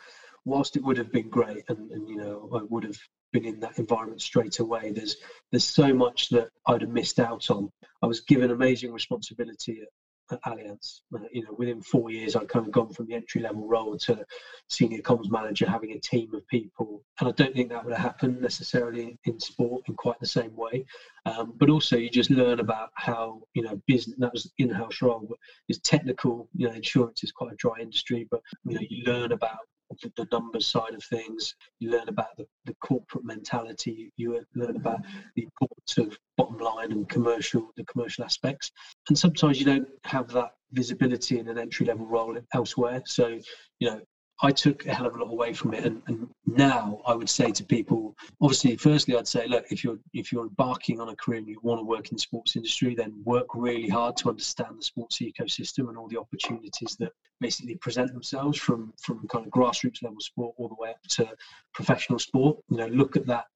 whilst 0.44 0.76
it 0.76 0.82
would 0.82 0.96
have 0.96 1.12
been 1.12 1.28
great 1.28 1.64
and, 1.68 1.90
and 1.90 2.08
you 2.08 2.16
know 2.16 2.48
I 2.54 2.62
would 2.68 2.84
have 2.84 2.98
been 3.32 3.44
in 3.44 3.60
that 3.60 3.78
environment 3.78 4.20
straight 4.20 4.58
away. 4.58 4.92
There's 4.92 5.16
there's 5.50 5.64
so 5.64 5.92
much 5.92 6.28
that 6.30 6.48
I'd 6.66 6.82
have 6.82 6.90
missed 6.90 7.18
out 7.18 7.50
on. 7.50 7.70
I 8.02 8.06
was 8.06 8.20
given 8.20 8.50
amazing 8.50 8.92
responsibility 8.92 9.80
at, 9.80 10.36
at 10.36 10.42
Allianz. 10.44 11.00
Uh, 11.14 11.20
you 11.32 11.42
know, 11.42 11.54
within 11.56 11.80
four 11.80 12.10
years, 12.10 12.36
I'd 12.36 12.48
kind 12.48 12.66
of 12.66 12.72
gone 12.72 12.92
from 12.92 13.06
the 13.06 13.14
entry 13.14 13.40
level 13.40 13.66
role 13.66 13.96
to 13.98 14.24
senior 14.68 15.00
comms 15.00 15.30
manager, 15.30 15.68
having 15.68 15.92
a 15.92 16.00
team 16.00 16.34
of 16.34 16.46
people. 16.48 17.02
And 17.20 17.28
I 17.28 17.32
don't 17.32 17.54
think 17.54 17.70
that 17.70 17.84
would 17.84 17.94
have 17.94 18.02
happened 18.02 18.40
necessarily 18.40 19.18
in 19.24 19.40
sport 19.40 19.82
in 19.88 19.94
quite 19.94 20.20
the 20.20 20.26
same 20.26 20.54
way. 20.54 20.84
Um, 21.24 21.54
but 21.56 21.70
also, 21.70 21.96
you 21.96 22.10
just 22.10 22.30
learn 22.30 22.60
about 22.60 22.90
how 22.94 23.42
you 23.54 23.62
know 23.62 23.80
business. 23.86 24.16
That 24.18 24.32
was 24.32 24.52
in-house 24.58 25.00
role, 25.00 25.26
it's 25.68 25.80
technical. 25.80 26.48
You 26.54 26.68
know, 26.68 26.74
insurance 26.74 27.24
is 27.24 27.32
quite 27.32 27.52
a 27.52 27.56
dry 27.56 27.78
industry, 27.80 28.28
but 28.30 28.40
you 28.64 28.74
know, 28.74 28.86
you 28.88 29.04
learn 29.04 29.32
about 29.32 29.58
the 30.16 30.26
numbers 30.32 30.66
side 30.66 30.94
of 30.94 31.02
things. 31.04 31.54
You 31.78 31.90
learn 31.90 32.08
about 32.08 32.36
the, 32.36 32.46
the 32.64 32.74
corporate 32.82 33.24
mentality. 33.24 34.12
You 34.16 34.44
learn 34.54 34.76
about 34.76 35.00
the 35.36 35.44
importance 35.44 35.98
of 35.98 36.18
bottom 36.36 36.58
line 36.58 36.92
and 36.92 37.08
commercial, 37.08 37.70
the 37.76 37.84
commercial 37.84 38.24
aspects. 38.24 38.70
And 39.08 39.18
sometimes 39.18 39.58
you 39.58 39.66
don't 39.66 39.88
have 40.04 40.28
that 40.32 40.52
visibility 40.72 41.38
in 41.38 41.48
an 41.48 41.58
entry 41.58 41.86
level 41.86 42.06
role 42.06 42.36
elsewhere. 42.54 43.02
So, 43.06 43.38
you 43.78 43.90
know, 43.90 44.00
I 44.40 44.50
took 44.50 44.86
a 44.86 44.94
hell 44.94 45.06
of 45.06 45.14
a 45.14 45.18
lot 45.18 45.30
away 45.30 45.52
from 45.52 45.74
it, 45.74 45.84
and, 45.84 46.02
and, 46.06 46.28
now 46.44 47.00
I 47.06 47.14
would 47.14 47.30
say 47.30 47.50
to 47.50 47.64
people, 47.64 48.14
obviously, 48.42 48.76
firstly, 48.76 49.16
I'd 49.16 49.26
say, 49.26 49.46
look, 49.46 49.64
if 49.70 49.82
you're 49.82 49.98
if 50.12 50.30
you're 50.30 50.42
embarking 50.42 51.00
on 51.00 51.08
a 51.08 51.16
career 51.16 51.38
and 51.38 51.48
you 51.48 51.58
want 51.62 51.80
to 51.80 51.84
work 51.84 52.10
in 52.10 52.16
the 52.16 52.20
sports 52.20 52.56
industry, 52.56 52.94
then 52.94 53.22
work 53.24 53.46
really 53.54 53.88
hard 53.88 54.18
to 54.18 54.28
understand 54.28 54.78
the 54.78 54.82
sports 54.82 55.18
ecosystem 55.20 55.88
and 55.88 55.96
all 55.96 56.08
the 56.08 56.18
opportunities 56.18 56.94
that 56.98 57.12
basically 57.40 57.76
present 57.76 58.12
themselves 58.12 58.58
from 58.58 58.92
from 59.00 59.26
kind 59.28 59.46
of 59.46 59.52
grassroots 59.52 60.02
level 60.02 60.20
sport 60.20 60.54
all 60.58 60.68
the 60.68 60.74
way 60.74 60.90
up 60.90 61.02
to 61.08 61.26
professional 61.72 62.18
sport. 62.18 62.58
You 62.68 62.78
know, 62.78 62.88
look 62.88 63.16
at 63.16 63.26
that 63.28 63.46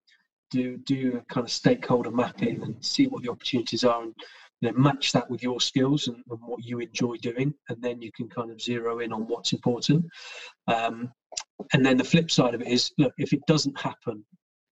do 0.50 0.76
do 0.78 1.21
a 1.21 1.33
kind 1.33 1.45
of 1.45 1.50
stakeholder 1.50 2.11
mapping 2.11 2.62
and 2.62 2.85
see 2.85 3.06
what 3.06 3.23
the 3.23 3.30
opportunities 3.30 3.85
are 3.85 4.02
and 4.02 4.14
you 4.60 4.70
know 4.70 4.78
match 4.78 5.12
that 5.12 5.28
with 5.30 5.42
your 5.42 5.60
skills 5.60 6.08
and, 6.08 6.16
and 6.30 6.40
what 6.40 6.64
you 6.64 6.78
enjoy 6.78 7.16
doing 7.16 7.52
and 7.68 7.82
then 7.82 8.00
you 8.00 8.10
can 8.12 8.28
kind 8.28 8.50
of 8.50 8.60
zero 8.60 9.00
in 9.00 9.12
on 9.12 9.26
what's 9.26 9.52
important 9.52 10.04
um, 10.68 11.10
and 11.72 11.84
then 11.84 11.96
the 11.96 12.04
flip 12.04 12.30
side 12.30 12.54
of 12.54 12.62
it 12.62 12.68
is 12.68 12.92
look 12.98 13.12
if 13.18 13.32
it 13.32 13.40
doesn't 13.46 13.78
happen 13.78 14.25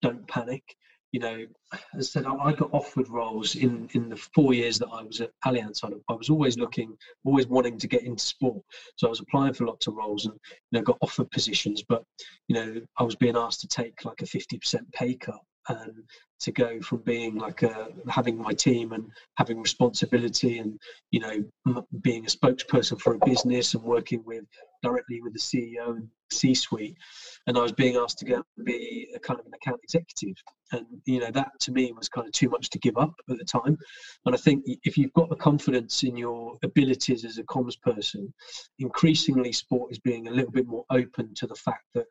don't 0.02 0.26
panic 0.28 0.62
you 1.14 1.20
know, 1.20 1.46
as 1.72 1.78
I 1.96 2.00
said, 2.00 2.26
I 2.26 2.50
got 2.50 2.70
offered 2.72 3.08
roles 3.08 3.54
in 3.54 3.88
in 3.92 4.08
the 4.08 4.16
four 4.16 4.52
years 4.52 4.80
that 4.80 4.88
I 4.88 5.04
was 5.04 5.20
at 5.20 5.30
Allianz. 5.46 5.84
I 5.84 6.12
was 6.12 6.28
always 6.28 6.58
looking, 6.58 6.96
always 7.24 7.46
wanting 7.46 7.78
to 7.78 7.86
get 7.86 8.02
into 8.02 8.24
sport. 8.24 8.60
So 8.96 9.06
I 9.06 9.10
was 9.10 9.20
applying 9.20 9.54
for 9.54 9.64
lots 9.64 9.86
of 9.86 9.94
roles 9.94 10.24
and 10.24 10.34
you 10.72 10.80
know 10.80 10.82
got 10.82 10.98
offered 11.02 11.30
positions, 11.30 11.84
but 11.88 12.02
you 12.48 12.56
know 12.56 12.80
I 12.98 13.04
was 13.04 13.14
being 13.14 13.36
asked 13.36 13.60
to 13.60 13.68
take 13.68 14.04
like 14.04 14.22
a 14.22 14.26
fifty 14.26 14.58
percent 14.58 14.90
pay 14.90 15.14
cut 15.14 15.38
and 15.68 15.92
to 16.40 16.52
go 16.52 16.80
from 16.80 16.99
being 16.99 17.37
like 17.37 17.62
a, 17.62 17.88
having 18.09 18.37
my 18.37 18.52
team 18.52 18.92
and 18.92 19.11
having 19.37 19.61
responsibility 19.61 20.59
and 20.59 20.78
you 21.11 21.21
know 21.21 21.83
being 22.02 22.25
a 22.25 22.28
spokesperson 22.28 23.00
for 23.00 23.14
a 23.14 23.26
business 23.26 23.75
and 23.75 23.83
working 23.83 24.23
with 24.26 24.44
directly 24.83 25.23
with 25.23 25.33
the 25.33 25.38
CEO 25.38 25.97
and 25.97 26.09
C-suite, 26.30 26.97
and 27.47 27.56
I 27.56 27.62
was 27.62 27.73
being 27.73 27.97
asked 27.97 28.18
to 28.18 28.25
go 28.25 28.42
and 28.56 28.66
be 28.66 29.09
a 29.14 29.18
kind 29.18 29.40
of 29.40 29.47
an 29.47 29.52
account 29.54 29.80
executive, 29.83 30.37
and 30.73 30.85
you 31.06 31.21
know 31.21 31.30
that 31.30 31.52
to 31.61 31.73
me 31.73 31.92
was 31.92 32.09
kind 32.09 32.26
of 32.26 32.33
too 32.33 32.50
much 32.50 32.68
to 32.71 32.78
give 32.78 32.99
up 32.99 33.14
at 33.30 33.38
the 33.38 33.44
time. 33.44 33.78
And 34.26 34.35
I 34.35 34.38
think 34.38 34.64
if 34.66 34.99
you've 34.99 35.12
got 35.14 35.30
the 35.30 35.37
confidence 35.37 36.02
in 36.02 36.16
your 36.16 36.59
abilities 36.62 37.25
as 37.25 37.38
a 37.38 37.44
comms 37.44 37.80
person, 37.80 38.33
increasingly 38.78 39.52
sport 39.52 39.92
is 39.92 39.99
being 39.99 40.28
a 40.28 40.33
little 40.33 40.52
bit 40.52 40.66
more 40.66 40.85
open 40.90 41.33
to 41.37 41.47
the 41.47 41.54
fact 41.54 41.85
that 41.94 42.06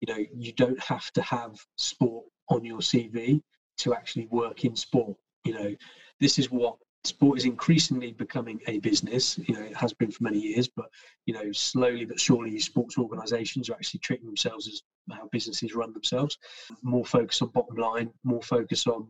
you 0.00 0.12
know 0.12 0.24
you 0.34 0.52
don't 0.52 0.80
have 0.80 1.10
to 1.12 1.22
have 1.22 1.54
sport 1.76 2.24
on 2.48 2.64
your 2.64 2.78
CV 2.78 3.42
to 3.78 3.94
actually 3.94 4.26
work 4.26 4.64
in 4.64 4.76
sport. 4.76 5.16
You 5.44 5.54
know, 5.54 5.76
this 6.20 6.38
is 6.38 6.50
what 6.50 6.76
sport 7.06 7.38
is 7.38 7.44
increasingly 7.44 8.12
becoming 8.12 8.60
a 8.66 8.78
business. 8.78 9.38
You 9.38 9.54
know, 9.54 9.62
it 9.62 9.76
has 9.76 9.92
been 9.92 10.10
for 10.10 10.24
many 10.24 10.38
years, 10.38 10.68
but 10.68 10.86
you 11.24 11.34
know, 11.34 11.52
slowly 11.52 12.04
but 12.04 12.20
surely, 12.20 12.58
sports 12.58 12.98
organisations 12.98 13.70
are 13.70 13.74
actually 13.74 14.00
treating 14.00 14.26
themselves 14.26 14.66
as 14.68 14.82
how 15.10 15.28
businesses 15.32 15.74
run 15.74 15.92
themselves. 15.92 16.38
More 16.82 17.04
focus 17.04 17.42
on 17.42 17.48
bottom 17.48 17.76
line, 17.76 18.10
more 18.24 18.42
focus 18.42 18.86
on 18.86 19.08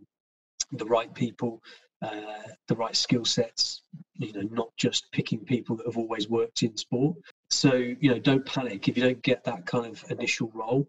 the 0.73 0.85
right 0.85 1.13
people, 1.15 1.63
uh, 2.03 2.43
the 2.69 2.77
right 2.77 2.97
skill 2.97 3.25
sets. 3.25 3.83
You 4.15 4.33
know, 4.33 4.49
not 4.51 4.69
just 4.77 5.11
picking 5.13 5.41
people 5.41 5.77
that 5.77 5.87
have 5.87 5.97
always 5.97 6.29
worked 6.29 6.63
in 6.63 6.77
sport. 6.77 7.17
So 7.51 7.75
you 7.75 8.11
know, 8.11 8.19
don't 8.19 8.45
panic 8.45 8.89
if 8.89 8.97
you 8.97 9.03
don't 9.03 9.23
get 9.23 9.45
that 9.45 9.67
kind 9.67 9.87
of 9.87 10.05
initial 10.11 10.51
role 10.55 10.87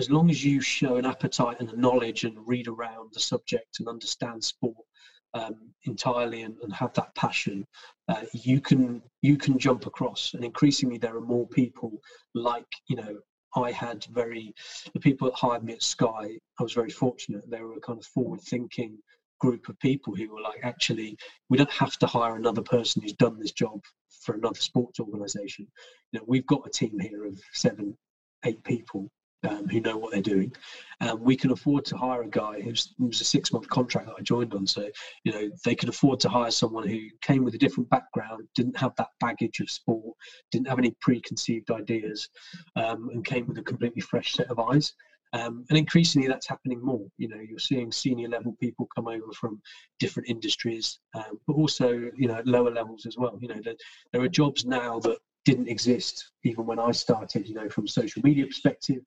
as 0.00 0.08
long 0.08 0.30
as 0.30 0.42
you 0.42 0.62
show 0.62 0.96
an 0.96 1.04
appetite 1.04 1.60
and 1.60 1.68
a 1.68 1.78
knowledge 1.78 2.24
and 2.24 2.34
read 2.46 2.68
around 2.68 3.10
the 3.12 3.20
subject 3.20 3.80
and 3.80 3.86
understand 3.86 4.42
sport 4.42 4.86
um, 5.34 5.56
entirely 5.84 6.40
and, 6.40 6.56
and, 6.62 6.72
have 6.72 6.94
that 6.94 7.14
passion, 7.14 7.66
uh, 8.08 8.22
you 8.32 8.62
can 8.62 9.02
you 9.20 9.36
can 9.36 9.58
jump 9.58 9.84
across. 9.84 10.32
And 10.32 10.42
increasingly, 10.42 10.96
there 10.96 11.16
are 11.16 11.20
more 11.36 11.46
people 11.46 12.00
like 12.34 12.66
you 12.88 12.96
know. 12.96 13.18
I 13.54 13.72
had 13.72 14.04
very 14.12 14.54
the 14.94 15.00
people 15.00 15.28
that 15.28 15.36
hired 15.36 15.64
me 15.64 15.74
at 15.74 15.82
Sky. 15.82 16.38
I 16.58 16.62
was 16.62 16.72
very 16.72 16.90
fortunate. 16.90 17.50
They 17.50 17.60
were 17.60 17.74
a 17.74 17.80
kind 17.80 17.98
of 17.98 18.06
forward-thinking 18.06 18.96
group 19.38 19.68
of 19.68 19.78
people 19.80 20.14
who 20.14 20.32
were 20.32 20.40
like, 20.40 20.60
actually, 20.62 21.18
we 21.50 21.58
don't 21.58 21.70
have 21.72 21.98
to 21.98 22.06
hire 22.06 22.36
another 22.36 22.62
person 22.62 23.02
who's 23.02 23.12
done 23.14 23.38
this 23.38 23.52
job 23.52 23.80
for 24.22 24.34
another 24.34 24.60
sports 24.60 25.00
organisation. 25.00 25.66
You 26.12 26.20
know, 26.20 26.24
we've 26.28 26.46
got 26.46 26.66
a 26.66 26.70
team 26.70 26.98
here 27.00 27.26
of 27.26 27.40
seven, 27.52 27.98
eight 28.44 28.62
people 28.64 29.10
um, 29.48 29.68
who 29.68 29.80
know 29.80 29.96
what 29.96 30.12
they're 30.12 30.22
doing. 30.22 30.52
Um, 31.00 31.22
we 31.22 31.36
can 31.36 31.50
afford 31.50 31.84
to 31.86 31.96
hire 31.96 32.22
a 32.22 32.28
guy 32.28 32.60
who's 32.60 32.94
was 32.98 33.20
a 33.20 33.24
six 33.24 33.52
month 33.52 33.68
contract 33.68 34.06
that 34.06 34.16
I 34.18 34.22
joined 34.22 34.54
on. 34.54 34.66
So, 34.66 34.88
you 35.24 35.32
know, 35.32 35.50
they 35.64 35.74
could 35.74 35.88
afford 35.88 36.20
to 36.20 36.28
hire 36.28 36.50
someone 36.50 36.86
who 36.86 36.98
came 37.22 37.44
with 37.44 37.54
a 37.54 37.58
different 37.58 37.88
background, 37.90 38.46
didn't 38.54 38.76
have 38.76 38.94
that 38.96 39.08
baggage 39.18 39.60
of 39.60 39.70
sport, 39.70 40.16
didn't 40.50 40.68
have 40.68 40.78
any 40.78 40.94
preconceived 41.00 41.70
ideas, 41.70 42.28
um, 42.76 43.08
and 43.12 43.24
came 43.24 43.46
with 43.46 43.58
a 43.58 43.62
completely 43.62 44.02
fresh 44.02 44.32
set 44.32 44.50
of 44.50 44.58
eyes. 44.58 44.92
Um, 45.32 45.64
and 45.70 45.78
increasingly, 45.78 46.26
that's 46.26 46.48
happening 46.48 46.84
more. 46.84 47.06
You 47.16 47.28
know, 47.28 47.38
you're 47.40 47.58
seeing 47.58 47.92
senior 47.92 48.28
level 48.28 48.56
people 48.60 48.88
come 48.94 49.06
over 49.06 49.32
from 49.32 49.62
different 50.00 50.28
industries, 50.28 50.98
um, 51.14 51.38
but 51.46 51.54
also, 51.54 51.90
you 52.16 52.26
know, 52.26 52.42
lower 52.44 52.70
levels 52.70 53.06
as 53.06 53.16
well. 53.16 53.38
You 53.40 53.48
know, 53.48 53.60
there, 53.62 53.76
there 54.12 54.22
are 54.22 54.28
jobs 54.28 54.64
now 54.64 54.98
that 55.00 55.18
didn't 55.44 55.68
exist 55.68 56.32
even 56.44 56.66
when 56.66 56.78
I 56.78 56.90
started. 56.90 57.48
You 57.48 57.54
know, 57.54 57.68
from 57.68 57.86
social 57.86 58.22
media 58.24 58.44
perspective, 58.46 59.02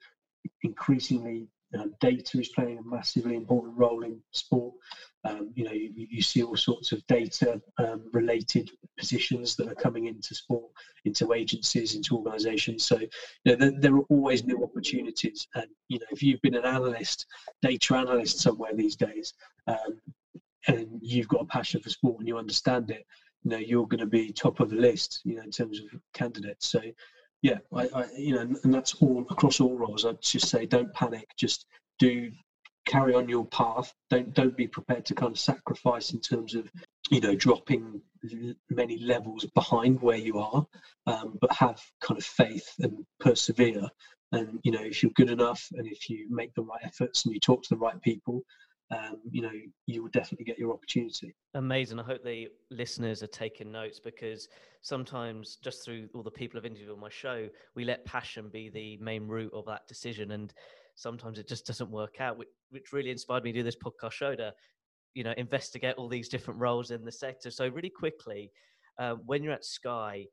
increasingly 0.64 1.48
uh, 1.78 1.86
data 2.00 2.40
is 2.40 2.50
playing 2.50 2.78
a 2.78 2.84
massively 2.84 3.36
important 3.36 3.78
role 3.78 4.04
in 4.04 4.20
sport. 4.32 4.74
Um, 5.26 5.52
you 5.56 5.64
know, 5.64 5.72
you, 5.72 5.92
you, 5.96 6.22
see 6.22 6.44
all 6.44 6.58
sorts 6.58 6.92
of 6.92 7.06
data 7.08 7.62
um, 7.78 8.04
related 8.12 8.70
positions 9.00 9.56
that 9.56 9.70
are 9.70 9.76
coming 9.76 10.08
into 10.08 10.36
sport, 10.36 10.70
into 11.06 11.34
agencies, 11.34 11.96
into 11.96 12.18
organisations. 12.18 12.84
So, 12.84 13.00
you 13.00 13.08
know, 13.46 13.56
there, 13.56 13.72
there, 13.80 13.96
are 13.96 14.06
always 14.10 14.44
new 14.44 14.62
opportunities. 14.64 15.48
And, 15.56 15.68
you 15.88 16.00
know, 16.00 16.06
if 16.12 16.22
you've 16.22 16.42
been 16.42 16.56
an 16.56 16.66
analyst, 16.66 17.26
data 17.62 17.96
analyst 17.96 18.40
somewhere 18.40 18.74
these 18.76 18.98
days, 18.98 19.34
um, 19.68 20.02
and 20.68 20.88
you've 21.02 21.30
got 21.30 21.42
a 21.42 21.46
passion 21.46 21.82
for 21.82 21.90
sport 21.90 22.20
and 22.20 22.28
you 22.28 22.38
understand 22.38 22.92
it, 22.92 23.06
you 23.44 23.52
know, 23.52 23.58
you're 23.58 23.88
going 23.88 24.00
to 24.00 24.06
be 24.06 24.32
top 24.32 24.60
of 24.60 24.70
the 24.70 24.76
list, 24.76 25.22
you 25.24 25.36
know, 25.36 25.44
in 25.44 25.52
terms 25.52 25.80
of 25.80 26.00
candidates. 26.14 26.68
So, 26.68 26.82
yeah, 27.44 27.58
I, 27.74 27.90
I, 27.94 28.06
you 28.18 28.34
know, 28.34 28.56
and 28.64 28.74
that's 28.74 28.96
all 28.96 29.28
across 29.30 29.60
all 29.60 29.78
roles. 29.78 30.06
I'd 30.06 30.22
just 30.22 30.48
say, 30.48 30.66
don't 30.66 30.94
panic. 30.94 31.28
Just 31.38 31.66
do 32.00 32.32
carry 32.88 33.14
on 33.14 33.28
your 33.28 33.46
path. 33.46 33.94
Don't 34.10 34.34
don't 34.34 34.56
be 34.56 34.66
prepared 34.66 35.06
to 35.08 35.14
kind 35.14 35.34
of 35.34 35.40
sacrifice 35.40 36.14
in 36.14 36.22
terms 36.22 36.56
of 36.56 36.72
you 37.10 37.20
know 37.20 37.36
dropping 37.36 38.02
many 38.70 38.98
levels 38.98 39.46
behind 39.54 40.02
where 40.02 40.18
you 40.18 40.40
are, 40.40 40.66
um, 41.06 41.38
but 41.42 41.52
have 41.52 41.82
kind 42.02 42.18
of 42.18 42.26
faith 42.26 42.74
and 42.80 43.06
persevere. 43.20 43.90
And 44.32 44.62
you 44.64 44.72
know, 44.72 44.82
if 44.82 45.04
you're 45.04 45.12
good 45.12 45.30
enough, 45.30 45.68
and 45.74 45.86
if 45.86 46.10
you 46.10 46.28
make 46.30 46.54
the 46.56 46.64
right 46.64 46.82
efforts 46.84 47.26
and 47.26 47.34
you 47.34 47.42
talk 47.42 47.64
to 47.64 47.70
the 47.72 47.78
right 47.78 48.02
people, 48.02 48.42
um, 48.94 49.20
you 49.30 49.42
know, 49.42 49.52
you 49.86 50.04
will 50.04 50.10
definitely 50.10 50.46
get 50.46 50.58
your 50.60 50.72
opportunity. 50.74 51.36
Amazing. 51.54 52.00
I 52.00 52.04
hope 52.04 52.24
the 52.24 52.48
listeners 52.70 53.24
are 53.24 53.28
taking 53.28 53.72
notes 53.72 54.00
because 54.00 54.48
sometimes 54.82 55.58
just 55.64 55.84
through 55.84 56.10
all 56.14 56.24
the 56.24 56.32
people 56.32 56.58
I've 56.58 56.66
interviewed 56.66 56.92
on 56.92 57.00
my 57.00 57.10
show, 57.10 57.48
we 57.76 57.86
let 57.86 58.06
passion 58.06 58.50
be 58.52 58.70
the 58.70 58.98
main 58.98 59.28
root 59.28 59.52
of 59.54 59.66
that 59.66 59.88
decision. 59.88 60.32
And 60.32 60.54
sometimes 60.96 61.40
it 61.40 61.48
just 61.48 61.66
doesn't 61.66 61.90
work 61.90 62.20
out, 62.20 62.38
which, 62.38 62.50
which 62.70 62.94
really 62.94 63.12
inspired 63.12 63.44
me 63.44 63.52
to 63.52 63.60
do 63.60 63.64
this 63.64 63.76
podcast 63.76 64.12
show 64.12 64.36
to, 64.36 64.54
you 65.14 65.24
know, 65.24 65.34
investigate 65.38 65.96
all 65.98 66.10
these 66.10 66.30
different 66.30 66.60
roles 66.60 66.92
in 66.92 67.06
the 67.06 67.12
sector. 67.12 67.52
So 67.52 67.68
really 67.68 67.90
quickly, 67.90 68.52
uh, 69.00 69.16
when 69.26 69.44
you're 69.44 69.54
at 69.54 69.66
Sky, 69.66 70.26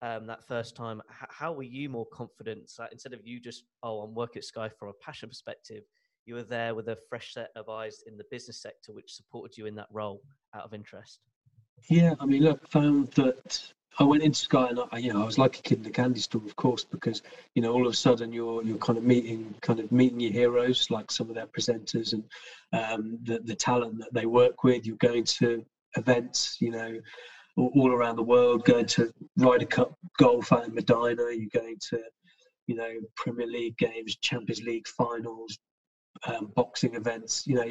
um, 0.00 0.26
that 0.26 0.46
first 0.46 0.76
time, 0.76 1.02
how 1.08 1.52
were 1.52 1.64
you 1.64 1.88
more 1.88 2.06
confident? 2.12 2.70
Instead 2.92 3.12
of 3.12 3.20
you 3.24 3.40
just, 3.40 3.64
oh, 3.82 4.00
I'm 4.00 4.14
working 4.14 4.38
at 4.38 4.44
Sky 4.44 4.68
from 4.68 4.88
a 4.90 4.92
passion 5.04 5.28
perspective, 5.28 5.82
you 6.28 6.34
were 6.34 6.42
there 6.42 6.74
with 6.74 6.88
a 6.88 6.98
fresh 7.08 7.32
set 7.32 7.50
of 7.56 7.68
eyes 7.68 8.04
in 8.06 8.18
the 8.18 8.24
business 8.30 8.60
sector, 8.60 8.92
which 8.92 9.14
supported 9.14 9.56
you 9.56 9.66
in 9.66 9.74
that 9.76 9.88
role 9.90 10.20
out 10.54 10.64
of 10.64 10.74
interest. 10.74 11.20
Yeah, 11.88 12.14
I 12.20 12.26
mean, 12.26 12.42
look, 12.42 12.68
found 12.68 13.10
that 13.12 13.72
I 13.98 14.04
went 14.04 14.22
into 14.22 14.38
Sky 14.38 14.68
and 14.68 14.80
I, 14.92 14.98
you 14.98 15.12
know, 15.12 15.22
I 15.22 15.24
was 15.24 15.38
like 15.38 15.58
a 15.58 15.62
kid 15.62 15.80
in 15.80 15.86
a 15.86 15.90
candy 15.90 16.20
store, 16.20 16.42
of 16.44 16.54
course, 16.56 16.84
because 16.84 17.22
you 17.54 17.62
know, 17.62 17.72
all 17.72 17.86
of 17.86 17.92
a 17.92 17.96
sudden 17.96 18.32
you're 18.32 18.62
you're 18.62 18.78
kind 18.78 18.98
of 18.98 19.04
meeting 19.04 19.54
kind 19.62 19.80
of 19.80 19.90
meeting 19.90 20.20
your 20.20 20.32
heroes, 20.32 20.90
like 20.90 21.10
some 21.10 21.28
of 21.28 21.34
their 21.34 21.46
presenters 21.46 22.12
and 22.12 22.24
um, 22.72 23.18
the 23.22 23.38
the 23.40 23.54
talent 23.54 23.98
that 23.98 24.12
they 24.12 24.26
work 24.26 24.64
with. 24.64 24.86
You're 24.86 24.96
going 24.96 25.24
to 25.24 25.64
events, 25.96 26.58
you 26.60 26.70
know, 26.70 26.98
all, 27.56 27.92
around 27.92 28.16
the 28.16 28.22
world, 28.22 28.64
going 28.64 28.86
to 28.86 29.12
Ryder 29.36 29.66
Cup 29.66 29.94
golf 30.18 30.52
out 30.52 30.66
in 30.66 30.74
Medinah. 30.74 31.32
You're 31.32 31.62
going 31.62 31.76
to 31.90 32.02
you 32.66 32.76
know 32.76 32.92
Premier 33.16 33.46
League 33.46 33.78
games, 33.78 34.16
Champions 34.16 34.62
League 34.62 34.86
finals, 34.86 35.58
um, 36.26 36.52
boxing 36.54 36.94
events. 36.94 37.46
You 37.46 37.56
know, 37.56 37.64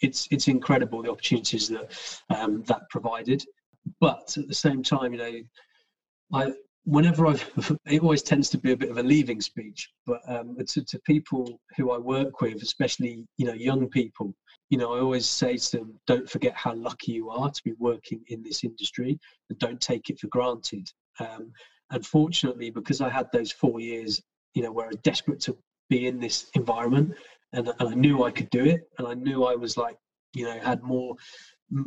it's 0.00 0.28
it's 0.30 0.48
incredible 0.48 1.02
the 1.02 1.10
opportunities 1.10 1.68
that 1.68 1.90
um, 2.30 2.62
that 2.64 2.88
provided. 2.90 3.44
But 4.00 4.36
at 4.36 4.46
the 4.46 4.54
same 4.54 4.82
time, 4.82 5.12
you 5.12 5.18
know, 5.18 5.40
I 6.32 6.52
whenever 6.84 7.26
I've 7.26 7.76
it 7.86 8.02
always 8.02 8.22
tends 8.22 8.50
to 8.50 8.58
be 8.58 8.72
a 8.72 8.76
bit 8.76 8.90
of 8.90 8.98
a 8.98 9.02
leaving 9.02 9.40
speech. 9.40 9.88
But 10.06 10.20
um, 10.26 10.56
to, 10.56 10.84
to 10.84 10.98
people 11.00 11.60
who 11.76 11.90
I 11.92 11.98
work 11.98 12.40
with, 12.40 12.62
especially 12.62 13.26
you 13.36 13.46
know 13.46 13.52
young 13.54 13.88
people, 13.88 14.34
you 14.70 14.78
know, 14.78 14.94
I 14.94 15.00
always 15.00 15.26
say 15.26 15.56
to 15.56 15.78
them, 15.78 16.00
don't 16.06 16.28
forget 16.28 16.54
how 16.54 16.74
lucky 16.74 17.12
you 17.12 17.30
are 17.30 17.50
to 17.50 17.62
be 17.64 17.72
working 17.78 18.22
in 18.28 18.42
this 18.42 18.64
industry, 18.64 19.18
and 19.48 19.58
don't 19.58 19.80
take 19.80 20.10
it 20.10 20.18
for 20.18 20.28
granted. 20.28 20.90
Um, 21.18 21.52
unfortunately, 21.90 22.70
because 22.70 23.00
I 23.00 23.08
had 23.08 23.26
those 23.32 23.52
four 23.52 23.80
years, 23.80 24.20
you 24.54 24.62
know, 24.62 24.72
where 24.72 24.86
I 24.86 24.88
was 24.88 24.98
desperate 25.02 25.40
to 25.40 25.56
be 25.88 26.06
in 26.06 26.20
this 26.20 26.48
environment 26.54 27.14
and, 27.52 27.68
and 27.78 27.88
I 27.88 27.94
knew 27.94 28.24
I 28.24 28.30
could 28.30 28.50
do 28.50 28.64
it, 28.64 28.88
and 28.98 29.06
I 29.06 29.14
knew 29.14 29.44
I 29.44 29.54
was 29.54 29.76
like, 29.76 29.96
you 30.34 30.44
know, 30.44 30.58
had 30.60 30.82
more 30.82 31.16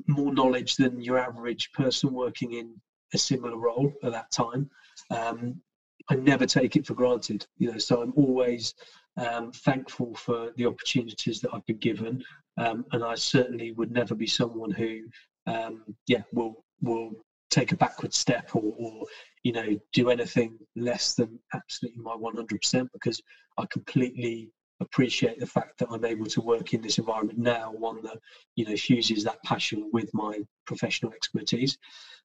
more 0.07 0.33
knowledge 0.33 0.75
than 0.77 1.01
your 1.01 1.17
average 1.17 1.71
person 1.73 2.13
working 2.13 2.53
in 2.53 2.73
a 3.13 3.17
similar 3.17 3.57
role 3.57 3.91
at 4.03 4.11
that 4.13 4.31
time. 4.31 4.69
Um, 5.11 5.61
I 6.09 6.15
never 6.15 6.45
take 6.45 6.75
it 6.75 6.85
for 6.85 6.93
granted, 6.93 7.45
you 7.57 7.71
know. 7.71 7.77
So 7.77 8.01
I'm 8.01 8.13
always 8.15 8.73
um, 9.17 9.51
thankful 9.51 10.15
for 10.15 10.51
the 10.57 10.65
opportunities 10.65 11.41
that 11.41 11.53
I've 11.53 11.65
been 11.65 11.77
given, 11.77 12.23
um, 12.57 12.85
and 12.91 13.03
I 13.03 13.15
certainly 13.15 13.71
would 13.73 13.91
never 13.91 14.15
be 14.15 14.27
someone 14.27 14.71
who, 14.71 15.01
um, 15.47 15.83
yeah, 16.07 16.23
will 16.33 16.63
will 16.81 17.11
take 17.49 17.71
a 17.71 17.77
backward 17.77 18.13
step 18.13 18.55
or, 18.55 18.73
or, 18.77 19.05
you 19.43 19.51
know 19.51 19.77
do 19.91 20.09
anything 20.09 20.57
less 20.75 21.13
than 21.13 21.37
absolutely 21.53 22.01
my 22.01 22.15
100% 22.15 22.87
because 22.93 23.21
I 23.57 23.65
completely 23.69 24.49
appreciate 24.83 25.39
the 25.39 25.47
fact 25.47 25.79
that 25.79 25.89
I'm 25.91 26.05
able 26.05 26.25
to 26.27 26.41
work 26.41 26.73
in 26.73 26.81
this 26.81 26.97
environment 26.97 27.39
now, 27.39 27.71
one 27.71 28.01
that 28.03 28.19
you 28.55 28.65
know 28.65 28.75
fuses 28.75 29.23
that 29.23 29.43
passion 29.43 29.89
with 29.91 30.13
my 30.13 30.39
professional 30.65 31.13
expertise, 31.13 31.77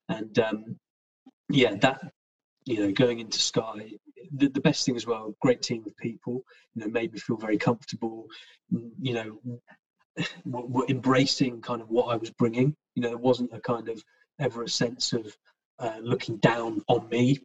and 0.08 0.38
um, 0.38 0.78
yeah, 1.48 1.74
that 1.76 2.00
you 2.64 2.80
know 2.80 2.92
going 2.92 3.20
into 3.20 3.38
Sky 3.38 3.92
the, 4.32 4.48
the 4.48 4.60
best 4.60 4.84
thing 4.84 4.96
as 4.96 5.06
well, 5.06 5.34
great 5.40 5.62
team 5.62 5.84
of 5.86 5.96
people, 5.96 6.42
you 6.74 6.82
know, 6.82 6.88
made 6.88 7.12
me 7.12 7.18
feel 7.18 7.36
very 7.36 7.58
comfortable. 7.58 8.26
You 8.70 9.14
know, 9.14 9.60
were 10.44 10.86
embracing 10.88 11.60
kind 11.60 11.80
of 11.80 11.88
what 11.88 12.12
I 12.12 12.16
was 12.16 12.30
bringing. 12.30 12.74
You 12.94 13.02
know, 13.02 13.08
there 13.08 13.18
wasn't 13.18 13.52
a 13.52 13.60
kind 13.60 13.88
of 13.88 14.02
ever 14.38 14.62
a 14.62 14.68
sense 14.68 15.12
of 15.12 15.36
uh, 15.80 15.98
looking 16.02 16.36
down 16.38 16.82
on 16.88 17.08
me, 17.08 17.38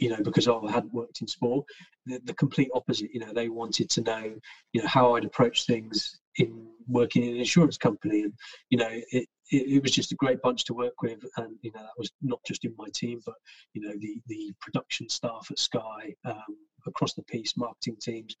you 0.00 0.10
know, 0.10 0.22
because 0.22 0.48
oh, 0.48 0.66
I 0.66 0.72
hadn't 0.72 0.92
worked 0.92 1.20
in 1.20 1.28
sport. 1.28 1.66
The, 2.06 2.20
the, 2.24 2.34
complete 2.34 2.68
opposite. 2.74 3.10
You 3.12 3.20
know, 3.20 3.32
they 3.32 3.48
wanted 3.48 3.90
to 3.90 4.00
know, 4.00 4.34
you 4.72 4.82
know, 4.82 4.88
how 4.88 5.14
I'd 5.14 5.24
approach 5.24 5.66
things 5.66 6.18
in 6.38 6.66
working 6.88 7.24
in 7.24 7.34
an 7.34 7.36
insurance 7.36 7.78
company, 7.78 8.22
and 8.22 8.32
you 8.70 8.78
know, 8.78 8.88
it, 8.90 9.06
it, 9.12 9.26
it, 9.50 9.82
was 9.82 9.92
just 9.92 10.12
a 10.12 10.16
great 10.16 10.42
bunch 10.42 10.64
to 10.64 10.74
work 10.74 11.00
with, 11.02 11.24
and 11.36 11.56
you 11.62 11.72
know 11.74 11.80
that 11.80 11.98
was 11.98 12.10
not 12.22 12.40
just 12.46 12.64
in 12.64 12.74
my 12.76 12.88
team, 12.94 13.20
but 13.24 13.36
you 13.74 13.82
know 13.82 13.92
the 13.98 14.20
the 14.26 14.52
production 14.60 15.08
staff 15.08 15.46
at 15.50 15.58
Sky, 15.58 16.14
um, 16.24 16.56
across 16.86 17.14
the 17.14 17.22
piece, 17.22 17.56
marketing 17.56 17.96
teams, 18.00 18.36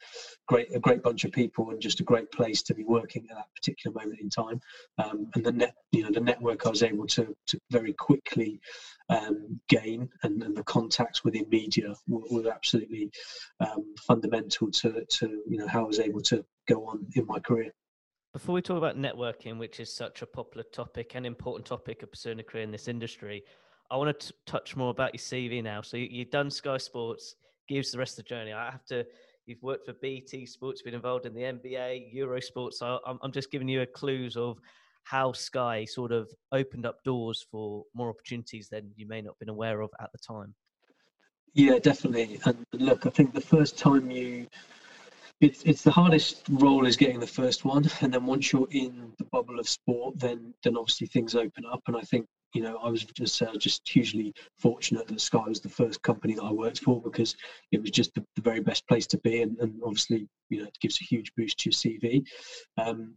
great 0.46 0.74
a 0.74 0.80
great 0.80 1.02
bunch 1.02 1.24
of 1.24 1.32
people, 1.32 1.70
and 1.70 1.80
just 1.80 2.00
a 2.00 2.04
great 2.04 2.30
place 2.32 2.62
to 2.62 2.74
be 2.74 2.84
working 2.84 3.26
at 3.30 3.36
that 3.36 3.54
particular 3.54 3.94
moment 3.94 4.20
in 4.20 4.30
time. 4.30 4.60
Um, 4.98 5.28
and 5.34 5.44
the 5.44 5.52
net, 5.52 5.74
you 5.92 6.02
know, 6.02 6.10
the 6.10 6.20
network 6.20 6.66
I 6.66 6.70
was 6.70 6.82
able 6.82 7.06
to 7.08 7.34
to 7.48 7.60
very 7.70 7.92
quickly 7.92 8.60
um, 9.08 9.60
gain, 9.68 10.08
and, 10.22 10.42
and, 10.42 10.56
the 10.56 10.64
contacts 10.64 11.22
within 11.22 11.48
media 11.48 11.94
were, 12.08 12.22
were 12.30 12.50
absolutely 12.50 13.10
um, 13.60 13.94
fundamental 14.06 14.70
to 14.70 15.04
to 15.04 15.42
you 15.46 15.58
know 15.58 15.68
how 15.68 15.80
I 15.80 15.86
was 15.86 16.00
able 16.00 16.20
to 16.22 16.44
go 16.66 16.86
on 16.86 17.06
in 17.14 17.26
my 17.26 17.38
career. 17.38 17.72
Before 18.32 18.54
we 18.54 18.60
talk 18.60 18.76
about 18.76 18.98
networking, 18.98 19.58
which 19.58 19.80
is 19.80 19.90
such 19.90 20.20
a 20.20 20.26
popular 20.26 20.64
topic 20.64 21.12
and 21.14 21.24
important 21.24 21.64
topic 21.64 22.02
of 22.02 22.10
pursuing 22.10 22.38
a 22.38 22.42
career 22.42 22.64
in 22.64 22.70
this 22.70 22.86
industry, 22.86 23.42
I 23.90 23.96
want 23.96 24.20
to 24.20 24.34
touch 24.44 24.76
more 24.76 24.90
about 24.90 25.14
your 25.14 25.20
CV 25.20 25.62
now. 25.62 25.80
So 25.80 25.96
you, 25.96 26.18
have 26.18 26.30
done 26.30 26.50
Sky 26.50 26.76
Sports, 26.76 27.36
gives 27.68 27.90
the 27.90 27.98
rest 27.98 28.18
of 28.18 28.24
the 28.24 28.28
journey. 28.28 28.52
I 28.52 28.70
have 28.70 28.84
to. 28.86 29.04
You've 29.46 29.62
worked 29.62 29.86
for 29.86 29.92
BT 29.92 30.44
Sports, 30.46 30.82
been 30.82 30.94
involved 30.94 31.24
in 31.24 31.32
the 31.32 31.42
NBA, 31.42 32.12
Eurosport. 32.14 32.72
So 32.72 32.98
I'm, 33.06 33.18
I'm 33.22 33.30
just 33.30 33.52
giving 33.52 33.68
you 33.68 33.82
a 33.82 33.86
clues 33.86 34.36
of 34.36 34.58
how 35.04 35.32
Sky 35.32 35.84
sort 35.84 36.10
of 36.10 36.28
opened 36.50 36.84
up 36.84 36.96
doors 37.04 37.46
for 37.48 37.84
more 37.94 38.10
opportunities 38.10 38.68
than 38.68 38.90
you 38.96 39.06
may 39.06 39.22
not 39.22 39.30
have 39.30 39.38
been 39.38 39.48
aware 39.48 39.82
of 39.82 39.90
at 40.00 40.10
the 40.12 40.18
time. 40.18 40.52
Yeah, 41.54 41.78
definitely. 41.78 42.40
And 42.44 42.64
look, 42.72 43.06
I 43.06 43.10
think 43.10 43.32
the 43.32 43.40
first 43.40 43.78
time 43.78 44.10
you 44.10 44.48
it's 45.40 45.62
it's 45.64 45.82
the 45.82 45.90
hardest 45.90 46.42
role 46.50 46.86
is 46.86 46.96
getting 46.96 47.20
the 47.20 47.26
first 47.26 47.64
one, 47.64 47.84
and 48.00 48.12
then 48.12 48.24
once 48.24 48.52
you're 48.52 48.68
in 48.70 49.12
the 49.18 49.24
bubble 49.24 49.60
of 49.60 49.68
sport, 49.68 50.18
then 50.18 50.54
then 50.64 50.76
obviously 50.76 51.06
things 51.06 51.34
open 51.34 51.64
up. 51.70 51.82
And 51.86 51.96
I 51.96 52.00
think 52.00 52.26
you 52.54 52.62
know 52.62 52.78
I 52.82 52.88
was 52.88 53.04
just 53.04 53.42
uh, 53.42 53.56
just 53.56 53.88
hugely 53.88 54.34
fortunate 54.58 55.06
that 55.06 55.20
Sky 55.20 55.44
was 55.46 55.60
the 55.60 55.68
first 55.68 56.02
company 56.02 56.34
that 56.34 56.42
I 56.44 56.52
worked 56.52 56.80
for 56.80 57.00
because 57.00 57.36
it 57.72 57.80
was 57.80 57.90
just 57.90 58.14
the, 58.14 58.24
the 58.36 58.42
very 58.42 58.60
best 58.60 58.86
place 58.88 59.06
to 59.08 59.18
be, 59.18 59.42
and, 59.42 59.58
and, 59.58 59.80
obviously 59.84 60.28
you 60.48 60.60
know 60.60 60.66
it 60.66 60.78
gives 60.80 61.00
a 61.00 61.04
huge 61.04 61.32
boost 61.36 61.58
to 61.58 61.70
your 61.70 61.74
CV. 61.74 62.24
Um, 62.78 63.14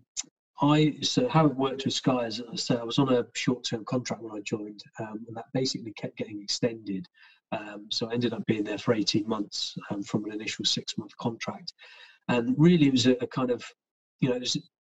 I 0.61 0.97
so 1.01 1.27
how 1.29 1.45
it 1.45 1.55
worked 1.55 1.85
with 1.85 1.93
Sky 1.93 2.25
is 2.25 2.41
I 2.41 2.55
say 2.55 2.75
I 2.75 2.83
was 2.83 2.99
on 2.99 3.13
a 3.13 3.25
short-term 3.33 3.85
contract 3.85 4.21
when 4.21 4.35
I 4.35 4.41
joined, 4.41 4.83
um, 4.99 5.25
and 5.27 5.37
that 5.37 5.45
basically 5.53 5.93
kept 5.93 6.17
getting 6.17 6.41
extended. 6.41 7.07
Um, 7.51 7.87
so 7.89 8.09
I 8.09 8.13
ended 8.13 8.33
up 8.33 8.45
being 8.45 8.63
there 8.63 8.77
for 8.77 8.93
18 8.93 9.27
months 9.27 9.75
um, 9.89 10.03
from 10.03 10.25
an 10.25 10.33
initial 10.33 10.65
six-month 10.65 11.17
contract. 11.17 11.73
And 12.27 12.53
really, 12.57 12.87
it 12.87 12.91
was 12.91 13.07
a, 13.07 13.13
a 13.21 13.27
kind 13.27 13.49
of, 13.49 13.63
you 14.19 14.29
know, 14.29 14.39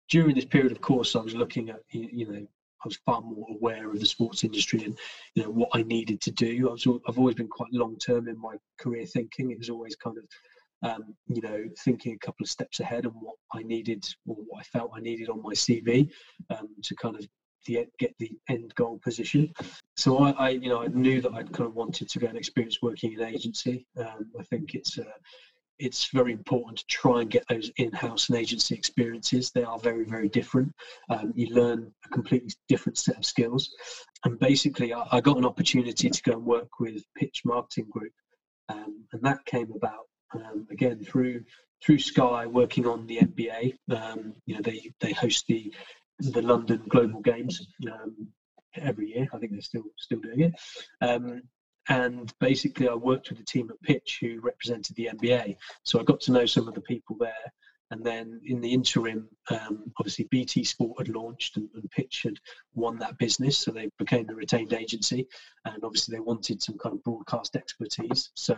during 0.09 0.35
this 0.35 0.45
period 0.45 0.71
of 0.71 0.81
course, 0.81 1.15
I 1.15 1.21
was 1.21 1.35
looking 1.35 1.69
at, 1.69 1.79
you 1.91 2.27
know, 2.27 2.47
I 2.83 2.87
was 2.87 2.97
far 3.05 3.21
more 3.21 3.47
aware 3.49 3.89
of 3.89 3.99
the 3.99 4.05
sports 4.05 4.43
industry 4.43 4.83
and 4.83 4.97
you 5.35 5.43
know 5.43 5.49
what 5.49 5.69
I 5.73 5.83
needed 5.83 6.21
to 6.21 6.31
do. 6.31 6.69
I 6.69 6.71
was, 6.71 6.87
I've 7.07 7.17
always 7.17 7.35
been 7.35 7.47
quite 7.47 7.73
long 7.73 7.97
term 7.97 8.27
in 8.27 8.39
my 8.39 8.55
career 8.77 9.05
thinking. 9.05 9.51
It 9.51 9.57
was 9.57 9.69
always 9.69 9.95
kind 9.95 10.17
of 10.17 10.25
um, 10.83 11.15
you 11.27 11.41
know 11.41 11.65
thinking 11.83 12.13
a 12.13 12.25
couple 12.25 12.43
of 12.43 12.49
steps 12.49 12.79
ahead 12.79 13.05
and 13.05 13.13
what 13.15 13.35
I 13.53 13.63
needed 13.63 14.07
or 14.27 14.35
what 14.35 14.61
I 14.61 14.63
felt 14.63 14.91
I 14.95 14.99
needed 14.99 15.29
on 15.29 15.41
my 15.41 15.53
CV 15.53 16.09
um, 16.51 16.69
to 16.83 16.95
kind 16.95 17.15
of 17.15 17.27
the, 17.65 17.85
get 17.99 18.13
the 18.19 18.31
end 18.49 18.73
goal 18.75 18.99
position. 19.03 19.53
So 19.95 20.19
I, 20.19 20.31
I, 20.31 20.49
you 20.49 20.69
know 20.69 20.83
I 20.83 20.87
knew 20.87 21.21
that 21.21 21.33
I'd 21.33 21.51
kind 21.51 21.67
of 21.67 21.75
wanted 21.75 22.09
to 22.09 22.19
get 22.19 22.29
an 22.29 22.37
experience 22.37 22.81
working 22.81 23.13
in 23.13 23.21
agency. 23.21 23.85
Um, 23.97 24.31
I 24.39 24.43
think 24.43 24.75
it's 24.75 24.97
uh, 24.99 25.03
it's 25.79 26.09
very 26.11 26.33
important 26.33 26.79
to 26.79 26.85
try 26.87 27.21
and 27.21 27.29
get 27.29 27.47
those 27.47 27.71
in-house 27.77 28.29
and 28.29 28.37
agency 28.37 28.75
experiences. 28.75 29.51
They 29.51 29.63
are 29.63 29.77
very, 29.79 30.05
very 30.05 30.29
different. 30.29 30.73
Um, 31.09 31.33
you 31.35 31.53
learn 31.53 31.91
a 32.05 32.09
completely 32.09 32.51
different 32.67 32.97
set 32.97 33.17
of 33.17 33.25
skills. 33.25 33.69
And 34.25 34.39
basically, 34.39 34.93
I, 34.93 35.05
I 35.11 35.21
got 35.21 35.37
an 35.37 35.45
opportunity 35.45 36.09
to 36.09 36.23
go 36.23 36.33
and 36.33 36.45
work 36.45 36.79
with 36.79 37.03
Pitch 37.15 37.41
Marketing 37.45 37.87
Group, 37.89 38.13
um, 38.69 39.05
and 39.13 39.21
that 39.21 39.45
came 39.45 39.71
about 39.75 40.07
um, 40.33 40.67
again 40.71 41.03
through 41.03 41.43
through 41.83 41.99
Sky 41.99 42.45
working 42.47 42.87
on 42.87 43.05
the 43.05 43.19
NBA. 43.19 43.77
Um, 43.95 44.33
you 44.45 44.55
know, 44.55 44.61
they 44.61 44.91
they 44.99 45.13
host 45.13 45.45
the 45.47 45.73
the 46.19 46.41
London 46.41 46.81
Global 46.89 47.21
Games 47.21 47.67
um, 47.91 48.27
every 48.75 49.09
year. 49.09 49.27
I 49.33 49.37
think 49.37 49.51
they're 49.51 49.61
still 49.61 49.83
still 49.97 50.19
doing 50.19 50.41
it. 50.41 50.53
Um, 51.01 51.43
and 51.89 52.33
basically 52.39 52.89
I 52.89 52.93
worked 52.93 53.29
with 53.29 53.39
a 53.39 53.45
team 53.45 53.69
at 53.69 53.81
Pitch 53.81 54.19
who 54.21 54.39
represented 54.41 54.95
the 54.95 55.09
NBA. 55.13 55.55
So 55.83 55.99
I 55.99 56.03
got 56.03 56.19
to 56.21 56.31
know 56.31 56.45
some 56.45 56.67
of 56.67 56.73
the 56.73 56.81
people 56.81 57.15
there. 57.19 57.33
And 57.89 58.03
then 58.03 58.41
in 58.45 58.59
the 58.59 58.73
interim, 58.73 59.29
um, 59.49 59.91
obviously 59.97 60.27
BT 60.29 60.65
Sport 60.65 60.97
had 60.99 61.15
launched 61.15 61.55
and, 61.55 61.69
and, 61.73 61.89
Pitch 61.89 62.23
had 62.23 62.37
won 62.73 62.99
that 62.99 63.17
business, 63.17 63.57
so 63.57 63.71
they 63.71 63.89
became 63.97 64.25
the 64.25 64.35
retained 64.35 64.73
agency. 64.73 65.25
And 65.63 65.81
obviously 65.83 66.15
they 66.15 66.19
wanted 66.19 66.61
some 66.61 66.77
kind 66.77 66.95
of 66.95 67.03
broadcast 67.03 67.55
expertise, 67.55 68.31
so 68.35 68.57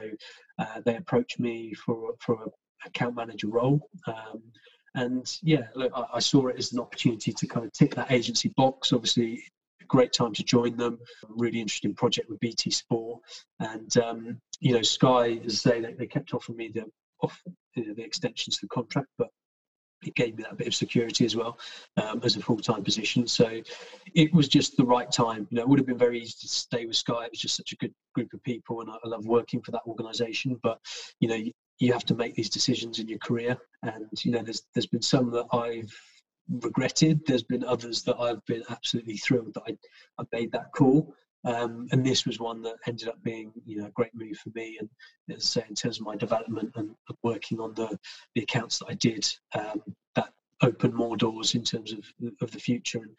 uh, 0.58 0.82
they 0.84 0.96
approached 0.96 1.39
me 1.39 1.76
for 1.76 2.15
for 2.20 2.44
an 2.44 2.50
account 2.88 3.15
manager 3.15 3.50
role. 3.50 3.88
Um, 4.08 4.42
and 4.96 5.38
yeah, 5.44 5.68
look, 5.76 5.92
I, 5.96 6.06
I, 6.15 6.20
saw 6.20 6.48
it 6.48 6.58
as 6.58 6.74
an 6.74 6.80
opportunity 6.80 7.32
to 7.32 7.48
kind 7.48 7.65
of 7.65 7.72
tick 7.72 7.94
that 7.96 8.12
agency 8.12 8.52
box. 8.58 8.92
Obviously, 8.92 9.44
great 9.89 10.13
time 10.13 10.34
to 10.34 10.43
join 10.43 10.78
them. 10.78 10.99
Really 11.28 11.60
interesting 11.60 11.93
project 11.93 12.30
with 12.30 12.39
BT 12.39 12.71
Sport, 12.71 13.21
and 13.60 13.97
um, 13.97 14.41
you 14.60 14.73
know 14.73 14.82
Sky, 14.82 15.39
as 15.45 15.62
they, 15.63 15.82
they 15.82 16.08
kept 16.08 16.34
offering 16.34 16.58
me 16.58 16.69
the 16.69 16.86
off 17.21 17.41
you 17.75 17.88
know, 17.88 17.93
the 17.93 18.04
extensions 18.04 18.58
to 18.58 18.65
the 18.65 18.69
contract, 18.69 19.10
but 19.17 19.28
it 20.06 20.15
gave 20.15 20.38
me 20.38 20.43
that 20.43 20.58
bit 20.58 20.67
of 20.67 20.73
security 20.73 21.25
as 21.25 21.36
well 21.36 21.60
um, 21.97 22.21
as 22.23 22.38
a 22.38 22.41
full-time 22.41 22.84
position. 22.84 23.28
So 23.28 23.62
it 24.15 24.34
was 24.34 24.47
just 24.47 24.78
the 24.78 24.86
right 24.86 25.12
time. 25.12 25.47
You 25.49 25.58
know, 25.58 25.63
it 25.63 25.67
would 25.67 25.80
have 25.80 25.88
been 25.88 25.97
very 25.97 26.21
easy 26.21 26.36
to 26.41 26.47
stay 26.47 26.86
with 26.86 26.95
Sky. 26.95 27.25
It 27.25 27.32
was 27.32 27.41
just 27.41 27.58
such 27.58 27.73
a 27.73 27.75
good 27.75 27.93
group 28.15 28.34
of 28.34 28.41
people, 28.43 28.82
and 28.82 28.89
I, 28.89 28.95
I 29.04 29.08
love 29.10 29.25
working 29.25 29.62
for 29.62 29.71
that 29.71 29.82
organisation. 29.86 30.60
But 30.63 30.80
you 31.19 31.28
know, 31.28 31.36
you, 31.36 31.52
you 31.80 31.93
have 31.93 32.06
to 32.06 32.15
make 32.15 32.36
these 32.36 32.49
decisions 32.49 32.99
in 32.99 33.08
your 33.08 33.19
career, 33.19 33.58
and 33.84 34.08
you 34.23 34.32
know, 34.32 34.41
there's 34.41 34.63
there's 34.73 34.88
been 34.88 35.02
some 35.02 35.32
that 35.32 35.47
I've 35.52 35.93
regretted. 36.49 37.25
There's 37.25 37.43
been 37.43 37.63
others 37.63 38.03
that 38.03 38.17
I've 38.19 38.45
been 38.45 38.63
absolutely 38.69 39.17
thrilled 39.17 39.53
that 39.53 39.63
I, 39.67 39.77
I 40.19 40.25
made 40.31 40.51
that 40.51 40.71
call. 40.73 41.13
Um, 41.45 41.88
and 41.91 42.05
this 42.05 42.25
was 42.25 42.39
one 42.39 42.62
that 42.63 42.75
ended 42.85 43.07
up 43.07 43.21
being, 43.23 43.53
you 43.65 43.77
know, 43.77 43.88
a 43.88 43.91
great 43.91 44.13
move 44.13 44.38
for 44.38 44.49
me. 44.55 44.77
And 44.79 44.89
as 45.35 45.43
I 45.55 45.62
say, 45.62 45.65
in 45.69 45.75
terms 45.75 45.99
of 45.99 46.05
my 46.05 46.15
development 46.15 46.71
and 46.75 46.89
working 47.23 47.59
on 47.59 47.73
the, 47.75 47.97
the 48.35 48.43
accounts 48.43 48.79
that 48.79 48.88
I 48.89 48.93
did, 48.95 49.27
um, 49.53 49.81
that 50.15 50.29
opened 50.62 50.93
more 50.93 51.15
doors 51.15 51.55
in 51.55 51.63
terms 51.63 51.93
of 51.93 52.03
of 52.41 52.51
the 52.51 52.59
future. 52.59 52.99
And 52.99 53.15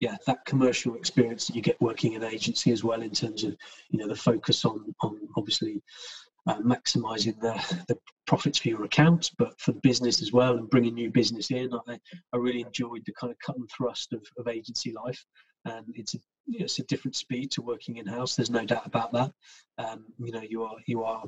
yeah, 0.00 0.16
that 0.26 0.44
commercial 0.44 0.96
experience 0.96 1.46
that 1.46 1.56
you 1.56 1.62
get 1.62 1.80
working 1.80 2.12
in 2.12 2.24
agency 2.24 2.72
as 2.72 2.84
well, 2.84 3.02
in 3.02 3.10
terms 3.10 3.44
of 3.44 3.56
you 3.88 3.98
know 3.98 4.08
the 4.08 4.16
focus 4.16 4.64
on 4.64 4.94
on 5.00 5.18
obviously 5.36 5.80
uh, 6.46 6.58
maximizing 6.60 7.38
the, 7.40 7.84
the 7.88 7.96
profits 8.26 8.58
for 8.58 8.68
your 8.68 8.84
account, 8.84 9.30
but 9.38 9.58
for 9.60 9.72
the 9.72 9.80
business 9.80 10.22
as 10.22 10.32
well, 10.32 10.56
and 10.56 10.70
bringing 10.70 10.94
new 10.94 11.10
business 11.10 11.50
in. 11.50 11.70
I, 11.88 11.98
I 12.32 12.36
really 12.36 12.62
enjoyed 12.62 13.02
the 13.06 13.12
kind 13.12 13.30
of 13.30 13.38
cut 13.44 13.56
and 13.56 13.68
thrust 13.70 14.12
of, 14.12 14.22
of 14.38 14.48
agency 14.48 14.92
life, 14.92 15.24
and 15.64 15.86
it's 15.94 16.14
a, 16.14 16.18
it's 16.48 16.78
a 16.78 16.84
different 16.84 17.16
speed 17.16 17.50
to 17.52 17.62
working 17.62 17.98
in 17.98 18.06
house. 18.06 18.34
There's 18.34 18.50
no 18.50 18.64
doubt 18.64 18.86
about 18.86 19.12
that. 19.12 19.32
Um, 19.78 20.04
you 20.18 20.32
know, 20.32 20.42
you 20.42 20.64
are 20.64 20.76
you 20.86 21.04
are 21.04 21.24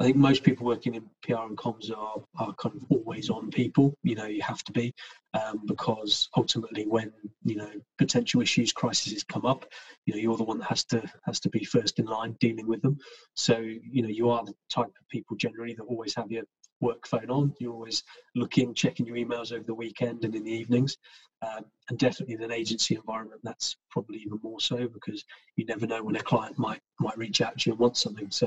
I 0.00 0.04
think 0.04 0.16
most 0.16 0.42
people 0.42 0.66
working 0.66 0.96
in 0.96 1.02
PR 1.22 1.44
and 1.46 1.56
comms 1.56 1.90
are, 1.96 2.22
are 2.38 2.52
kind 2.54 2.74
of 2.74 2.84
always 2.90 3.30
on 3.30 3.50
people. 3.50 3.96
You 4.02 4.16
know, 4.16 4.26
you 4.26 4.42
have 4.42 4.64
to 4.64 4.72
be 4.72 4.92
um, 5.34 5.62
because 5.66 6.28
ultimately, 6.36 6.84
when 6.86 7.12
you 7.44 7.56
know 7.56 7.70
potential 7.96 8.40
issues, 8.40 8.72
crises 8.72 9.22
come 9.22 9.46
up, 9.46 9.66
you 10.06 10.14
know 10.14 10.20
you're 10.20 10.36
the 10.36 10.44
one 10.44 10.58
that 10.58 10.68
has 10.68 10.84
to 10.86 11.02
has 11.24 11.38
to 11.40 11.48
be 11.48 11.64
first 11.64 12.00
in 12.00 12.06
line 12.06 12.36
dealing 12.40 12.66
with 12.66 12.82
them. 12.82 12.98
So 13.34 13.58
you 13.58 14.02
know 14.02 14.08
you 14.08 14.30
are 14.30 14.44
the 14.44 14.54
type 14.68 14.86
of 14.86 15.08
people 15.08 15.36
generally 15.36 15.74
that 15.74 15.84
always 15.84 16.14
have 16.16 16.30
your 16.30 16.44
work 16.80 17.06
phone 17.06 17.30
on. 17.30 17.54
You're 17.58 17.72
always 17.72 18.02
looking, 18.34 18.74
checking 18.74 19.06
your 19.06 19.16
emails 19.16 19.52
over 19.52 19.64
the 19.64 19.74
weekend 19.74 20.24
and 20.24 20.34
in 20.34 20.44
the 20.44 20.52
evenings. 20.52 20.96
Um, 21.42 21.64
and 21.90 21.98
definitely 21.98 22.36
in 22.36 22.42
an 22.42 22.52
agency 22.52 22.94
environment, 22.94 23.40
that's 23.44 23.76
probably 23.90 24.18
even 24.18 24.38
more 24.42 24.60
so 24.60 24.88
because 24.88 25.24
you 25.56 25.66
never 25.66 25.86
know 25.86 26.02
when 26.02 26.16
a 26.16 26.22
client 26.22 26.58
might 26.58 26.80
might 27.00 27.18
reach 27.18 27.40
out 27.42 27.58
to 27.58 27.68
you 27.68 27.72
and 27.72 27.80
want 27.80 27.96
something. 27.96 28.30
So, 28.30 28.46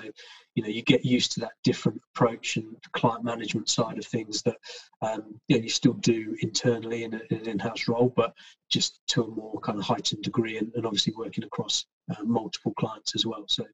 you 0.56 0.64
know, 0.64 0.70
you 0.70 0.82
get 0.82 1.06
used 1.06 1.34
to 1.34 1.42
that 1.42 1.52
different 1.64 2.02
approach 2.16 2.58
and 2.58 2.76
client 2.94 3.24
management 3.24 3.70
side 3.70 4.00
of 4.00 4.06
things 4.06 4.42
that 4.44 4.58
um, 5.02 5.40
you, 5.48 5.58
know, 5.58 5.64
you 5.64 5.70
still 5.70 5.94
do 5.94 6.36
internally 6.42 7.04
in, 7.04 7.14
a, 7.14 7.22
in, 7.30 7.42
an 7.42 7.50
in-house 7.50 7.88
role, 7.88 8.12
but 8.16 8.34
just 8.70 9.02
to 9.10 9.24
a 9.24 9.28
more 9.28 9.60
kind 9.60 9.78
of 9.78 9.86
heightened 9.86 10.24
degree, 10.24 10.58
and, 10.58 10.72
and 10.76 10.86
obviously 10.86 11.14
working 11.16 11.44
across 11.44 11.86
uh, 12.12 12.24
multiple 12.24 12.74
clients 12.80 13.16
as 13.16 13.26
well. 13.26 13.46
So, 13.48 13.66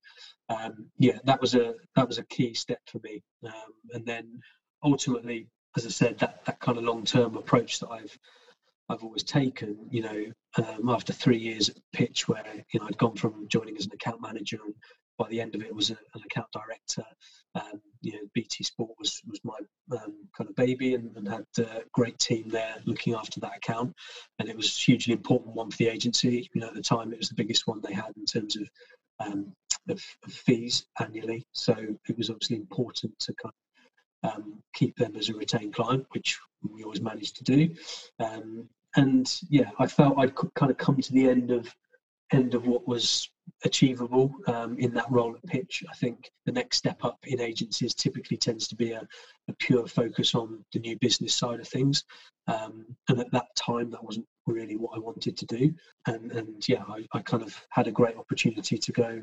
um, 0.50 0.88
yeah, 0.98 1.20
that 1.26 1.42
was 1.42 1.56
a 1.56 1.76
that 1.96 2.08
was 2.08 2.18
a 2.18 2.26
key 2.26 2.54
step 2.54 2.80
for 2.88 3.00
me. 3.04 3.22
Um, 3.46 3.74
and 3.94 4.06
then 4.06 4.40
ultimately, 4.84 5.48
as 5.78 5.86
I 5.86 5.90
said, 5.90 6.20
that 6.20 6.44
that 6.46 6.60
kind 6.60 6.78
of 6.78 6.84
long-term 6.84 7.38
approach 7.38 7.80
that 7.80 7.90
I've 7.90 8.18
I've 8.90 9.04
always 9.04 9.24
taken, 9.24 9.78
you 9.90 10.02
know, 10.02 10.26
um, 10.58 10.90
after 10.90 11.14
three 11.14 11.38
years 11.38 11.70
at 11.70 11.78
Pitch, 11.94 12.28
where 12.28 12.44
you 12.74 12.80
know 12.80 12.88
I'd 12.88 12.98
gone 12.98 13.16
from 13.16 13.48
joining 13.48 13.78
as 13.78 13.86
an 13.86 13.94
account 13.94 14.22
manager, 14.22 14.60
and 14.66 14.74
by 15.18 15.28
the 15.30 15.42
end 15.42 15.56
of 15.56 15.62
it 15.62 15.74
was 15.74 15.90
a, 15.90 15.98
an 16.14 16.22
account 16.26 16.48
director. 16.52 17.06
Um, 17.56 17.82
you 18.02 18.14
know, 18.14 18.20
BT 18.34 18.64
Sport 18.64 18.92
was 19.00 19.22
was 19.28 19.40
my 19.44 19.58
um, 19.98 20.28
kind 20.36 20.50
of 20.50 20.56
baby, 20.56 20.96
and, 20.96 21.16
and 21.16 21.28
had 21.28 21.46
a 21.60 21.84
great 21.92 22.18
team 22.20 22.50
there 22.50 22.76
looking 22.86 23.14
after 23.14 23.40
that 23.42 23.58
account, 23.58 23.94
and 24.40 24.50
it 24.50 24.58
was 24.58 24.68
a 24.68 24.82
hugely 24.82 25.14
important 25.14 25.56
one 25.56 25.72
for 25.72 25.78
the 25.78 25.88
agency. 25.88 26.50
You 26.54 26.62
know, 26.62 26.68
at 26.68 26.74
the 26.74 26.82
time 26.82 27.14
it 27.14 27.20
was 27.20 27.30
the 27.30 27.36
biggest 27.36 27.68
one 27.68 27.82
they 27.82 27.94
had 27.94 28.12
in 28.18 28.26
terms 28.26 28.56
of 28.56 28.70
um, 29.20 29.54
of, 29.90 30.02
of, 30.26 30.34
fees 30.34 30.86
annually. 31.00 31.46
So 31.52 31.76
it 32.08 32.18
was 32.18 32.30
obviously 32.30 32.58
important 32.58 33.18
to 33.20 33.34
kind 33.42 33.54
of 34.24 34.34
um, 34.34 34.64
keep 34.74 34.96
them 34.96 35.16
as 35.16 35.30
a 35.30 35.34
retained 35.34 35.76
client, 35.76 36.06
which 36.12 36.40
we 36.72 36.84
always 36.84 37.02
managed 37.02 37.38
to 37.38 37.44
do. 37.44 37.76
Um, 38.20 38.70
and 38.96 39.32
yeah, 39.50 39.72
I 39.80 39.88
felt 39.88 40.18
I'd 40.18 40.36
kind 40.36 40.72
of 40.72 40.78
come 40.78 41.02
to 41.02 41.14
the 41.14 41.30
end 41.30 41.52
of 41.52 41.74
end 42.32 42.56
of 42.56 42.66
what 42.66 42.88
was 42.88 43.30
achievable 43.66 44.34
um, 44.48 44.78
in 44.78 44.94
that 44.94 45.10
role 45.10 45.36
at 45.36 45.44
pitch. 45.50 45.84
I 45.90 45.96
think 45.96 46.32
the 46.46 46.52
next 46.52 46.78
step 46.78 47.04
up 47.04 47.18
in 47.24 47.40
agencies 47.40 47.94
typically 47.94 48.38
tends 48.38 48.68
to 48.68 48.76
be 48.76 48.92
a, 48.92 49.08
a 49.48 49.54
pure 49.54 49.88
focus 49.88 50.36
on 50.36 50.64
the 50.74 50.80
new 50.80 50.98
business 51.00 51.34
side 51.36 51.60
of 51.60 51.68
things. 51.68 52.04
Um, 52.48 52.86
and 53.08 53.20
at 53.20 53.32
that 53.32 53.56
time, 53.56 53.90
that 53.92 54.04
wasn't 54.04 54.28
really 54.46 54.76
what 54.76 54.98
I 54.98 55.00
wanted 55.00 55.38
to 55.38 55.46
do. 55.46 55.74
And, 56.08 56.32
and 56.34 56.68
yeah, 56.68 56.84
I, 56.90 57.06
I, 57.14 57.22
kind 57.22 57.42
of 57.42 57.56
had 57.70 57.88
a 57.88 57.92
great 57.92 58.18
opportunity 58.18 58.78
to 58.78 58.92
go 58.92 59.22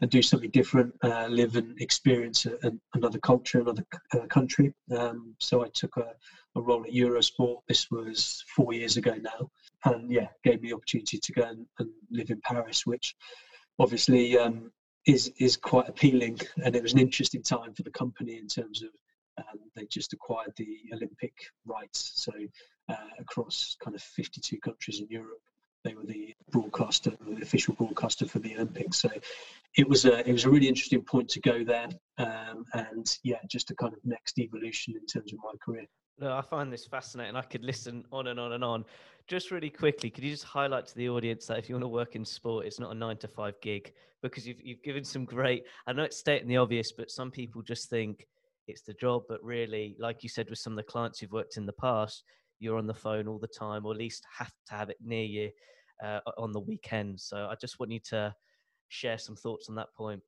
and 0.00 0.10
do 0.10 0.22
something 0.22 0.50
different, 0.50 0.94
uh, 1.02 1.26
live 1.28 1.56
and 1.56 1.80
experience 1.80 2.46
a, 2.46 2.54
a, 2.62 2.70
another 2.94 3.18
culture, 3.18 3.60
another 3.60 3.84
uh, 4.14 4.26
country. 4.26 4.72
Um, 4.96 5.34
so 5.40 5.64
I 5.64 5.68
took 5.74 5.96
a, 5.96 6.12
a 6.54 6.60
role 6.60 6.84
at 6.84 6.92
Eurosport. 6.92 7.58
This 7.66 7.90
was 7.90 8.44
four 8.54 8.72
years 8.72 8.96
ago 8.96 9.16
now. 9.20 9.50
And 9.84 10.10
yeah, 10.10 10.28
gave 10.44 10.62
me 10.62 10.68
the 10.68 10.76
opportunity 10.76 11.18
to 11.18 11.32
go 11.32 11.42
and, 11.42 11.66
and 11.80 11.90
live 12.12 12.30
in 12.30 12.40
Paris, 12.42 12.86
which 12.86 13.16
obviously 13.80 14.38
um, 14.38 14.70
is 15.06 15.32
is 15.38 15.56
quite 15.56 15.88
appealing. 15.88 16.38
And 16.64 16.76
it 16.76 16.82
was 16.82 16.92
an 16.92 17.00
interesting 17.00 17.42
time 17.42 17.74
for 17.74 17.82
the 17.82 17.90
company 17.90 18.38
in 18.38 18.46
terms 18.46 18.82
of 18.82 18.90
um, 19.38 19.58
they 19.74 19.86
just 19.86 20.12
acquired 20.12 20.52
the 20.56 20.78
Olympic 20.92 21.32
rights, 21.64 22.12
so 22.16 22.32
uh, 22.88 22.94
across 23.18 23.76
kind 23.82 23.94
of 23.94 24.02
52 24.02 24.58
countries 24.60 25.00
in 25.00 25.06
Europe, 25.08 25.40
they 25.82 25.94
were 25.94 26.04
the 26.04 26.34
broadcaster, 26.50 27.12
the 27.26 27.42
official 27.42 27.74
broadcaster 27.74 28.26
for 28.26 28.38
the 28.38 28.54
Olympics. 28.54 28.98
So 28.98 29.08
it 29.76 29.88
was 29.88 30.04
a 30.04 30.28
it 30.28 30.32
was 30.32 30.44
a 30.44 30.50
really 30.50 30.68
interesting 30.68 31.02
point 31.02 31.30
to 31.30 31.40
go 31.40 31.64
there, 31.64 31.88
um, 32.18 32.66
and 32.74 33.18
yeah, 33.22 33.38
just 33.48 33.70
a 33.70 33.74
kind 33.74 33.94
of 33.94 34.00
next 34.04 34.38
evolution 34.38 34.94
in 34.94 35.06
terms 35.06 35.32
of 35.32 35.38
my 35.42 35.52
career. 35.64 35.86
No, 36.20 36.36
I 36.36 36.42
find 36.42 36.70
this 36.70 36.84
fascinating. 36.84 37.34
I 37.34 37.40
could 37.42 37.64
listen 37.64 38.04
on 38.12 38.26
and 38.26 38.38
on 38.38 38.52
and 38.52 38.62
on. 38.62 38.84
Just 39.26 39.50
really 39.50 39.70
quickly, 39.70 40.10
could 40.10 40.22
you 40.22 40.30
just 40.30 40.44
highlight 40.44 40.86
to 40.88 40.94
the 40.94 41.08
audience 41.08 41.46
that 41.46 41.58
if 41.58 41.68
you 41.68 41.74
want 41.74 41.84
to 41.84 41.88
work 41.88 42.14
in 42.14 42.26
sport, 42.26 42.66
it's 42.66 42.78
not 42.78 42.92
a 42.92 42.94
nine 42.94 43.16
to 43.18 43.28
five 43.28 43.54
gig 43.62 43.94
because 44.22 44.46
you've 44.46 44.60
you've 44.60 44.82
given 44.82 45.02
some 45.02 45.24
great. 45.24 45.64
I 45.86 45.94
know 45.94 46.02
it's 46.02 46.18
stating 46.18 46.48
the 46.48 46.58
obvious, 46.58 46.92
but 46.92 47.10
some 47.10 47.30
people 47.30 47.62
just 47.62 47.88
think 47.88 48.26
it's 48.68 48.82
the 48.82 48.92
job, 48.94 49.22
but 49.28 49.42
really, 49.42 49.96
like 49.98 50.22
you 50.22 50.28
said, 50.28 50.50
with 50.50 50.58
some 50.58 50.74
of 50.74 50.76
the 50.76 50.82
clients 50.82 51.22
you've 51.22 51.32
worked 51.32 51.56
in 51.56 51.64
the 51.64 51.72
past, 51.72 52.24
you're 52.58 52.76
on 52.76 52.86
the 52.86 52.92
phone 52.94 53.26
all 53.26 53.38
the 53.38 53.48
time, 53.48 53.86
or 53.86 53.92
at 53.92 53.98
least 53.98 54.26
have 54.36 54.52
to 54.68 54.74
have 54.74 54.90
it 54.90 54.98
near 55.02 55.24
you 55.24 55.50
uh, 56.04 56.20
on 56.36 56.52
the 56.52 56.60
weekend. 56.60 57.18
So 57.18 57.48
I 57.50 57.54
just 57.58 57.80
want 57.80 57.92
you 57.92 58.00
to 58.10 58.34
share 58.88 59.16
some 59.16 59.36
thoughts 59.36 59.70
on 59.70 59.74
that 59.76 59.94
point. 59.96 60.20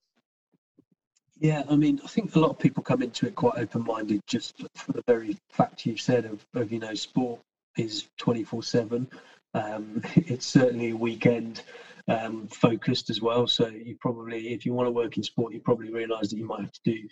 Yeah, 1.42 1.64
I 1.68 1.74
mean, 1.74 2.00
I 2.04 2.06
think 2.06 2.36
a 2.36 2.38
lot 2.38 2.50
of 2.50 2.58
people 2.60 2.84
come 2.84 3.02
into 3.02 3.26
it 3.26 3.34
quite 3.34 3.58
open-minded, 3.58 4.20
just 4.28 4.62
for 4.76 4.92
the 4.92 5.02
very 5.08 5.36
fact 5.50 5.84
you've 5.84 6.00
said 6.00 6.24
of, 6.24 6.46
of 6.54 6.70
you 6.70 6.78
know, 6.78 6.94
sport 6.94 7.40
is 7.76 8.08
twenty-four 8.16 8.62
seven. 8.62 9.10
Um, 9.52 10.02
it's 10.14 10.46
certainly 10.46 10.92
weekend 10.92 11.62
um, 12.06 12.46
focused 12.46 13.10
as 13.10 13.20
well. 13.20 13.48
So 13.48 13.66
you 13.66 13.96
probably, 14.00 14.52
if 14.52 14.64
you 14.64 14.72
want 14.72 14.86
to 14.86 14.92
work 14.92 15.16
in 15.16 15.24
sport, 15.24 15.52
you 15.52 15.58
probably 15.58 15.90
realise 15.92 16.30
that 16.30 16.36
you 16.36 16.46
might 16.46 16.60
have 16.60 16.72
to 16.72 16.80
do 16.84 17.08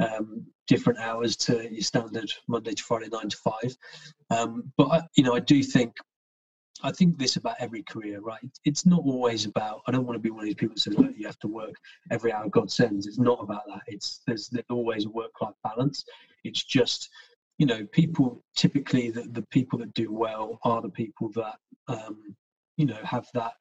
um, 0.00 0.46
different 0.66 0.98
hours 0.98 1.36
to 1.36 1.70
your 1.70 1.82
standard 1.82 2.32
Monday 2.48 2.72
to 2.72 2.82
Friday 2.82 3.10
nine 3.12 3.28
to 3.28 3.36
five. 3.36 3.76
Um, 4.30 4.72
but 4.78 4.86
I, 4.86 5.02
you 5.14 5.24
know, 5.24 5.34
I 5.34 5.40
do 5.40 5.62
think 5.62 5.92
I 6.84 6.92
think 6.92 7.18
this 7.18 7.36
about 7.36 7.56
every 7.58 7.82
career, 7.82 8.20
right? 8.20 8.38
It's 8.66 8.84
not 8.84 9.00
always 9.00 9.46
about. 9.46 9.80
I 9.86 9.90
don't 9.90 10.04
want 10.04 10.16
to 10.16 10.20
be 10.20 10.30
one 10.30 10.40
of 10.40 10.44
these 10.44 10.54
people 10.54 10.74
that 10.74 10.82
says, 10.82 10.98
"Look, 10.98 11.16
you 11.16 11.26
have 11.26 11.38
to 11.38 11.48
work 11.48 11.74
every 12.10 12.30
hour 12.30 12.48
God 12.50 12.70
sends." 12.70 13.06
It's 13.06 13.18
not 13.18 13.42
about 13.42 13.66
that. 13.68 13.80
It's 13.86 14.20
there's, 14.26 14.48
there's 14.48 14.66
always 14.68 15.06
a 15.06 15.10
work-life 15.10 15.54
balance. 15.64 16.04
It's 16.44 16.62
just, 16.62 17.08
you 17.56 17.64
know, 17.64 17.86
people 17.86 18.44
typically 18.54 19.10
the, 19.10 19.22
the 19.22 19.46
people 19.50 19.78
that 19.78 19.94
do 19.94 20.12
well 20.12 20.58
are 20.62 20.82
the 20.82 20.90
people 20.90 21.30
that, 21.30 21.56
um, 21.88 22.36
you 22.76 22.84
know, 22.84 23.00
have 23.02 23.26
that 23.32 23.54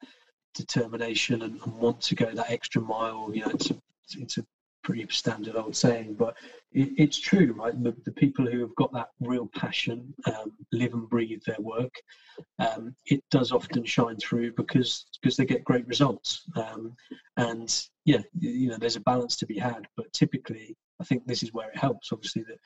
determination 0.53 1.43
and, 1.43 1.61
and, 1.61 1.73
want 1.75 2.01
to 2.01 2.15
go 2.15 2.29
that 2.29 2.51
extra 2.51 2.81
mile. 2.81 3.31
You 3.33 3.45
know, 3.45 3.51
it's 3.51 3.71
a, 3.71 3.77
it's 4.17 4.37
a 4.37 4.45
pretty 4.83 5.05
standard 5.09 5.55
old 5.55 5.75
saying, 5.75 6.15
but 6.15 6.35
it, 6.71 6.89
it's 6.97 7.17
true, 7.17 7.53
right? 7.57 7.81
The, 7.83 7.95
the, 8.05 8.11
people 8.11 8.45
who 8.45 8.59
have 8.61 8.75
got 8.75 8.91
that 8.93 9.09
real 9.19 9.47
passion, 9.55 10.13
um, 10.25 10.51
live 10.71 10.93
and 10.93 11.09
breathe 11.09 11.41
their 11.45 11.59
work, 11.59 11.93
um, 12.59 12.95
it 13.05 13.23
does 13.31 13.51
often 13.51 13.85
shine 13.85 14.17
through 14.17 14.53
because 14.53 15.05
because 15.21 15.37
they 15.37 15.45
get 15.45 15.63
great 15.63 15.87
results. 15.87 16.43
Um, 16.55 16.95
and 17.37 17.87
yeah, 18.05 18.21
you 18.39 18.69
know, 18.69 18.77
there's 18.77 18.95
a 18.95 19.01
balance 19.01 19.35
to 19.37 19.45
be 19.45 19.57
had, 19.57 19.87
but 19.95 20.11
typically, 20.13 20.75
I 20.99 21.05
think 21.05 21.25
this 21.25 21.43
is 21.43 21.53
where 21.53 21.69
it 21.69 21.77
helps. 21.77 22.11
Obviously, 22.11 22.43
that 22.43 22.57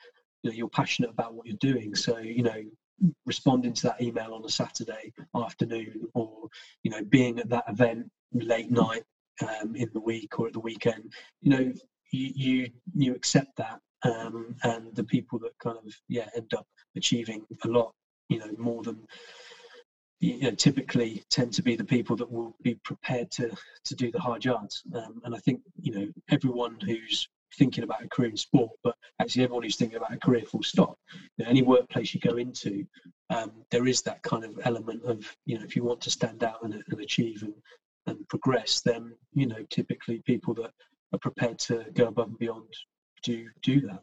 you 0.42 0.50
know, 0.50 0.56
you're 0.56 0.68
passionate 0.68 1.10
about 1.10 1.34
what 1.34 1.46
you're 1.46 1.56
doing, 1.60 1.94
so 1.94 2.18
you 2.18 2.42
know. 2.42 2.62
Responding 3.26 3.74
to 3.74 3.82
that 3.84 4.02
email 4.02 4.34
on 4.34 4.44
a 4.44 4.48
Saturday 4.48 5.12
afternoon, 5.36 6.08
or 6.14 6.48
you 6.82 6.90
know, 6.90 7.04
being 7.04 7.38
at 7.38 7.48
that 7.48 7.62
event 7.68 8.10
late 8.32 8.72
night 8.72 9.04
um, 9.42 9.76
in 9.76 9.88
the 9.92 10.00
week 10.00 10.38
or 10.38 10.48
at 10.48 10.52
the 10.52 10.60
weekend, 10.60 11.12
you 11.40 11.50
know, 11.50 11.72
you 12.10 12.70
you, 12.94 13.14
accept 13.14 13.56
that 13.56 13.80
um, 14.04 14.54
and 14.62 14.94
the 14.94 15.04
people 15.04 15.38
that 15.40 15.52
kind 15.62 15.78
of 15.78 15.94
yeah 16.08 16.28
end 16.36 16.52
up 16.54 16.66
achieving 16.96 17.44
a 17.64 17.68
lot 17.68 17.92
you 18.28 18.38
know 18.38 18.50
more 18.58 18.82
than 18.82 18.98
you 20.20 20.40
know, 20.40 20.50
typically 20.50 21.22
tend 21.30 21.52
to 21.52 21.62
be 21.62 21.76
the 21.76 21.84
people 21.84 22.16
that 22.16 22.30
will 22.30 22.56
be 22.62 22.74
prepared 22.84 23.30
to 23.32 23.50
to 23.84 23.94
do 23.94 24.10
the 24.10 24.20
hard 24.20 24.44
yards. 24.44 24.82
Um, 24.94 25.20
and 25.24 25.34
i 25.34 25.38
think 25.38 25.60
you 25.80 25.92
know 25.92 26.08
everyone 26.30 26.78
who's 26.84 27.28
thinking 27.56 27.84
about 27.84 28.04
a 28.04 28.08
career 28.08 28.30
in 28.30 28.36
sport 28.36 28.70
but 28.82 28.94
actually 29.20 29.42
everyone 29.42 29.62
who's 29.62 29.76
thinking 29.76 29.96
about 29.96 30.12
a 30.12 30.18
career 30.18 30.42
full 30.42 30.62
stop 30.62 30.98
you 31.36 31.44
know, 31.44 31.50
any 31.50 31.62
workplace 31.62 32.14
you 32.14 32.20
go 32.20 32.36
into 32.36 32.84
um, 33.30 33.52
there 33.70 33.86
is 33.86 34.02
that 34.02 34.22
kind 34.22 34.44
of 34.44 34.58
element 34.64 35.02
of 35.04 35.24
you 35.46 35.58
know 35.58 35.64
if 35.64 35.74
you 35.74 35.82
want 35.82 36.00
to 36.00 36.10
stand 36.10 36.44
out 36.44 36.62
and, 36.62 36.74
and 36.74 37.00
achieve 37.00 37.42
and, 37.42 37.54
and 38.06 38.28
progress 38.28 38.80
then 38.80 39.14
you 39.32 39.46
know 39.46 39.64
typically 39.70 40.22
people 40.26 40.52
that 40.54 40.72
are 41.12 41.18
prepared 41.18 41.58
to 41.58 41.84
go 41.94 42.08
above 42.08 42.28
and 42.28 42.38
beyond 42.38 42.66
to 43.22 43.48
do 43.62 43.80
that 43.80 44.02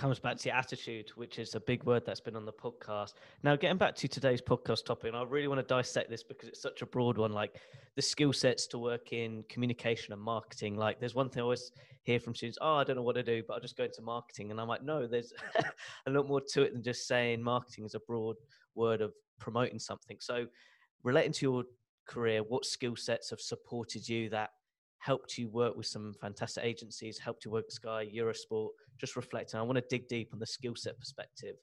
comes 0.00 0.18
back 0.18 0.38
to 0.38 0.56
attitude, 0.56 1.10
which 1.16 1.38
is 1.38 1.54
a 1.54 1.60
big 1.60 1.84
word 1.84 2.04
that's 2.06 2.20
been 2.20 2.36
on 2.36 2.46
the 2.46 2.52
podcast. 2.52 3.14
Now, 3.42 3.56
getting 3.56 3.76
back 3.76 3.94
to 3.96 4.08
today's 4.08 4.40
podcast 4.40 4.86
topic, 4.86 5.08
and 5.08 5.16
I 5.16 5.24
really 5.24 5.48
want 5.48 5.60
to 5.60 5.66
dissect 5.66 6.08
this 6.08 6.22
because 6.22 6.48
it's 6.48 6.62
such 6.62 6.80
a 6.80 6.86
broad 6.86 7.18
one. 7.18 7.32
Like 7.32 7.60
the 7.96 8.02
skill 8.02 8.32
sets 8.32 8.66
to 8.68 8.78
work 8.78 9.12
in 9.12 9.44
communication 9.48 10.14
and 10.14 10.22
marketing. 10.22 10.76
Like, 10.76 11.00
there's 11.00 11.14
one 11.14 11.28
thing 11.28 11.40
I 11.40 11.44
always 11.44 11.72
hear 12.02 12.20
from 12.20 12.34
students: 12.34 12.58
"Oh, 12.62 12.76
I 12.76 12.84
don't 12.84 12.96
know 12.96 13.02
what 13.02 13.16
to 13.16 13.22
do, 13.22 13.42
but 13.46 13.54
I'll 13.54 13.60
just 13.60 13.76
go 13.76 13.84
into 13.84 14.00
marketing." 14.00 14.50
And 14.50 14.60
I'm 14.60 14.68
like, 14.68 14.82
no, 14.82 15.06
there's 15.06 15.32
a 16.06 16.10
lot 16.10 16.26
more 16.26 16.40
to 16.52 16.62
it 16.62 16.72
than 16.72 16.82
just 16.82 17.06
saying 17.06 17.42
marketing 17.42 17.84
is 17.84 17.94
a 17.94 18.00
broad 18.00 18.36
word 18.74 19.02
of 19.02 19.12
promoting 19.38 19.78
something. 19.78 20.16
So, 20.20 20.46
relating 21.02 21.32
to 21.32 21.46
your 21.46 21.64
career, 22.06 22.42
what 22.42 22.64
skill 22.64 22.96
sets 22.96 23.28
have 23.30 23.40
supported 23.40 24.08
you 24.08 24.30
that 24.30 24.50
helped 25.00 25.38
you 25.38 25.48
work 25.48 25.76
with 25.76 25.86
some 25.86 26.14
fantastic 26.20 26.64
agencies, 26.64 27.18
helped 27.18 27.44
you 27.44 27.50
work 27.50 27.66
with 27.66 27.74
Sky, 27.74 28.06
Eurosport, 28.14 28.68
just 28.98 29.16
reflecting. 29.16 29.58
I 29.58 29.62
want 29.62 29.76
to 29.76 29.84
dig 29.88 30.08
deep 30.08 30.30
on 30.32 30.38
the 30.38 30.46
skill 30.46 30.74
set 30.76 30.98
perspective 30.98 31.56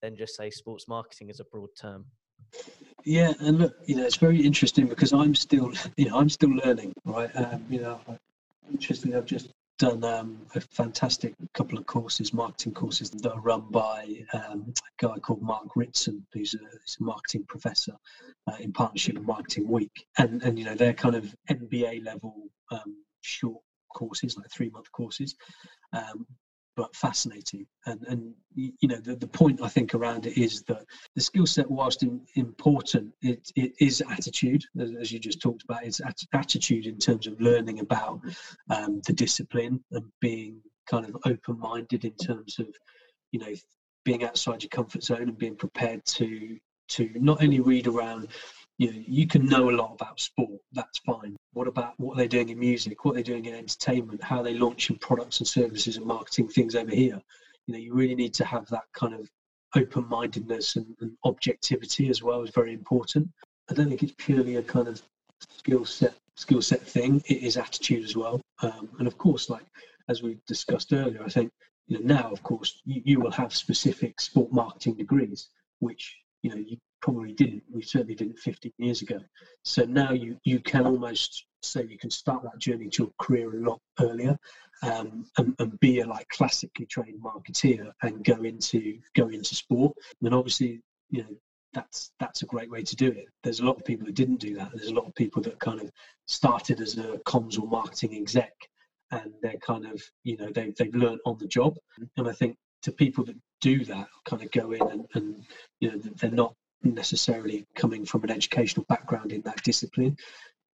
than 0.00 0.16
just 0.16 0.36
say 0.36 0.50
sports 0.50 0.86
marketing 0.88 1.30
as 1.30 1.40
a 1.40 1.44
broad 1.44 1.70
term. 1.80 2.06
Yeah, 3.04 3.32
and 3.40 3.58
look, 3.58 3.74
you 3.86 3.96
know, 3.96 4.04
it's 4.04 4.16
very 4.16 4.40
interesting 4.40 4.86
because 4.86 5.12
I'm 5.12 5.34
still, 5.34 5.72
you 5.96 6.08
know, 6.08 6.18
I'm 6.18 6.28
still 6.28 6.50
learning, 6.50 6.92
right? 7.04 7.30
Um, 7.34 7.64
you 7.68 7.80
know, 7.80 8.00
interestingly, 8.70 9.16
I've 9.16 9.26
just 9.26 9.50
done 9.78 10.04
um, 10.04 10.38
a 10.54 10.60
fantastic 10.60 11.34
couple 11.52 11.76
of 11.76 11.86
courses, 11.86 12.32
marketing 12.32 12.72
courses 12.74 13.10
that 13.10 13.32
are 13.32 13.40
run 13.40 13.64
by 13.70 14.24
um, 14.32 14.72
a 14.78 15.06
guy 15.06 15.18
called 15.18 15.42
Mark 15.42 15.74
Ritson, 15.74 16.24
who's 16.32 16.54
a, 16.54 16.58
a 16.58 17.02
marketing 17.02 17.44
professor 17.48 17.94
uh, 18.46 18.56
in 18.60 18.72
partnership 18.72 19.16
with 19.16 19.24
Marketing 19.24 19.68
Week, 19.68 20.06
and 20.18 20.42
and 20.42 20.58
you 20.58 20.64
know 20.64 20.74
they're 20.74 20.94
kind 20.94 21.16
of 21.16 21.34
MBA 21.50 22.04
level 22.04 22.34
um, 22.70 23.04
short 23.22 23.62
courses, 23.94 24.36
like 24.36 24.50
three 24.50 24.70
month 24.70 24.90
courses, 24.92 25.34
um, 25.92 26.26
but 26.76 26.94
fascinating. 26.94 27.66
And 27.86 28.04
and 28.08 28.34
you 28.54 28.88
know 28.88 28.98
the, 28.98 29.16
the 29.16 29.26
point 29.26 29.62
I 29.62 29.68
think 29.68 29.94
around 29.94 30.26
it 30.26 30.38
is 30.38 30.62
that 30.64 30.84
the 31.14 31.20
skill 31.20 31.46
set, 31.46 31.70
whilst 31.70 32.02
in, 32.02 32.20
important, 32.34 33.12
it, 33.22 33.50
it 33.56 33.72
is 33.80 34.02
attitude, 34.10 34.64
as, 34.78 35.12
you 35.12 35.18
just 35.18 35.40
talked 35.40 35.62
about. 35.62 35.84
It's 35.84 36.00
attitude 36.32 36.86
in 36.86 36.98
terms 36.98 37.26
of 37.26 37.40
learning 37.40 37.80
about 37.80 38.20
um, 38.70 39.00
the 39.06 39.12
discipline 39.12 39.82
and 39.92 40.04
being 40.20 40.60
kind 40.88 41.06
of 41.06 41.16
open 41.24 41.58
minded 41.58 42.04
in 42.04 42.14
terms 42.16 42.58
of 42.58 42.66
you 43.32 43.40
know 43.40 43.54
being 44.04 44.24
outside 44.24 44.62
your 44.62 44.70
comfort 44.70 45.02
zone 45.02 45.22
and 45.22 45.38
being 45.38 45.56
prepared 45.56 46.04
to 46.04 46.58
to 46.86 47.10
not 47.14 47.42
only 47.42 47.60
read 47.60 47.86
around 47.86 48.28
you 48.78 48.92
know 48.92 49.02
you 49.06 49.26
can 49.26 49.46
know 49.46 49.70
a 49.70 49.72
lot 49.72 49.92
about 49.94 50.20
sport 50.20 50.60
that's 50.72 50.98
fine. 50.98 51.36
What 51.52 51.68
about 51.68 51.94
what 51.98 52.16
they're 52.16 52.26
doing 52.26 52.48
in 52.48 52.58
music 52.58 53.04
what 53.04 53.14
they're 53.14 53.22
doing 53.22 53.44
in 53.46 53.54
entertainment 53.54 54.22
how 54.22 54.42
they're 54.42 54.54
launching 54.54 54.98
products 54.98 55.38
and 55.38 55.46
services 55.46 55.96
and 55.96 56.06
marketing 56.06 56.48
things 56.48 56.74
over 56.74 56.90
here. 56.90 57.20
You 57.66 57.74
know 57.74 57.78
you 57.78 57.94
really 57.94 58.14
need 58.14 58.34
to 58.34 58.44
have 58.44 58.66
that 58.68 58.84
kind 58.92 59.14
of 59.14 59.28
open-mindedness 59.76 60.76
and, 60.76 60.94
and 61.00 61.12
objectivity 61.24 62.08
as 62.08 62.22
well 62.22 62.42
is 62.42 62.50
very 62.50 62.72
important. 62.72 63.28
I 63.68 63.74
don't 63.74 63.88
think 63.88 64.02
it's 64.02 64.14
purely 64.18 64.56
a 64.56 64.62
kind 64.62 64.88
of 64.88 65.02
skill 65.50 65.84
set 65.84 66.14
skill 66.36 66.62
set 66.62 66.82
thing 66.82 67.22
it 67.26 67.42
is 67.42 67.56
attitude 67.56 68.04
as 68.04 68.16
well. 68.16 68.40
Um, 68.62 68.88
and 68.98 69.06
of 69.06 69.18
course 69.18 69.48
like 69.48 69.64
as 70.08 70.22
we 70.22 70.38
discussed 70.46 70.92
earlier 70.92 71.22
i 71.24 71.28
think 71.28 71.50
you 71.86 71.98
know 71.98 72.14
now 72.14 72.30
of 72.30 72.42
course 72.42 72.80
you, 72.84 73.02
you 73.04 73.20
will 73.20 73.30
have 73.30 73.54
specific 73.54 74.20
sport 74.20 74.52
marketing 74.52 74.94
degrees 74.94 75.48
which 75.80 76.16
you 76.42 76.50
know 76.50 76.56
you 76.56 76.76
probably 77.04 77.32
didn't. 77.32 77.62
We 77.70 77.82
certainly 77.82 78.14
didn't 78.14 78.38
15 78.38 78.72
years 78.78 79.02
ago. 79.02 79.20
So 79.62 79.84
now 79.84 80.12
you 80.12 80.38
you 80.44 80.58
can 80.58 80.86
almost 80.86 81.44
say 81.62 81.84
you 81.84 81.98
can 81.98 82.10
start 82.10 82.42
that 82.44 82.58
journey 82.58 82.88
to 82.88 83.02
your 83.02 83.12
career 83.20 83.54
a 83.54 83.68
lot 83.70 83.80
earlier, 84.00 84.38
um, 84.82 85.26
and, 85.36 85.54
and, 85.58 85.78
be 85.80 86.00
a 86.00 86.06
like 86.06 86.26
classically 86.30 86.86
trained 86.86 87.20
marketeer 87.22 87.92
and 88.02 88.24
go 88.24 88.42
into 88.42 88.98
go 89.14 89.28
into 89.28 89.54
sport. 89.54 89.92
And 90.22 90.34
obviously, 90.34 90.80
you 91.10 91.24
know 91.24 91.36
that's 91.74 92.10
that's 92.20 92.40
a 92.40 92.46
great 92.46 92.70
way 92.70 92.82
to 92.82 92.96
do 92.96 93.08
it. 93.08 93.26
There's 93.42 93.60
a 93.60 93.66
lot 93.66 93.76
of 93.76 93.84
people 93.84 94.06
that 94.06 94.14
didn't 94.14 94.40
do 94.40 94.54
that. 94.54 94.70
There's 94.74 94.88
a 94.88 94.94
lot 94.94 95.06
of 95.06 95.14
people 95.14 95.42
that 95.42 95.60
kind 95.60 95.82
of 95.82 95.90
started 96.26 96.80
as 96.80 96.96
a 96.96 97.18
comms 97.26 97.60
or 97.60 97.66
marketing 97.66 98.16
exec, 98.16 98.54
and 99.10 99.30
they're 99.42 99.58
kind 99.58 99.84
of 99.84 100.02
you 100.22 100.38
know 100.38 100.48
they 100.54 100.72
they've 100.78 100.94
learned 100.94 101.20
on 101.26 101.36
the 101.36 101.48
job. 101.48 101.76
And 102.16 102.26
I 102.26 102.32
think 102.32 102.56
to 102.84 102.92
people 102.92 103.24
that 103.24 103.36
do 103.60 103.84
that, 103.84 104.08
kind 104.24 104.42
of 104.42 104.50
go 104.52 104.72
in 104.72 104.82
and, 104.90 105.04
and 105.14 105.44
you 105.80 105.90
know 105.90 105.98
they're 105.98 106.30
not 106.30 106.54
necessarily 106.92 107.66
coming 107.74 108.04
from 108.04 108.24
an 108.24 108.30
educational 108.30 108.84
background 108.88 109.32
in 109.32 109.40
that 109.42 109.62
discipline. 109.62 110.16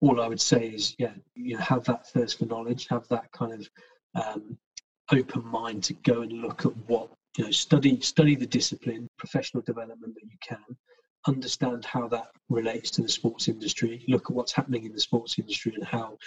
All 0.02 0.22
I 0.22 0.28
would 0.28 0.42
say 0.42 0.68
is, 0.68 0.96
yeah, 1.00 1.14
you 1.36 1.56
know, 1.56 1.62
have 1.62 1.86
that 1.86 2.08
thirst 2.08 2.40
for 2.40 2.46
knowledge, 2.46 2.88
have 2.90 3.08
that 3.10 3.32
kind 3.32 3.54
of 3.54 3.70
um, 4.16 4.58
open 5.12 5.46
mind 5.46 5.84
to 5.86 5.94
go 5.94 6.22
and 6.22 6.32
look 6.34 6.66
at 6.66 6.76
what 6.88 7.10
you 7.38 7.46
know, 7.46 7.52
study 7.52 8.00
study 8.02 8.36
the 8.36 8.46
discipline, 8.46 9.10
professional 9.18 9.64
development 9.64 10.16
that 10.16 10.24
you 10.24 10.38
can, 10.42 10.78
understand 11.28 11.86
how 11.86 12.08
that 12.08 12.28
relates 12.50 12.90
to 12.92 13.02
the 13.02 13.10
sports 13.10 13.48
industry, 13.48 14.04
look 14.08 14.30
at 14.30 14.36
what's 14.36 14.54
happening 14.54 14.86
in 14.86 14.94
the 14.94 15.00
sports 15.00 15.38
industry 15.40 15.74
and 15.76 15.84
how 15.84 16.18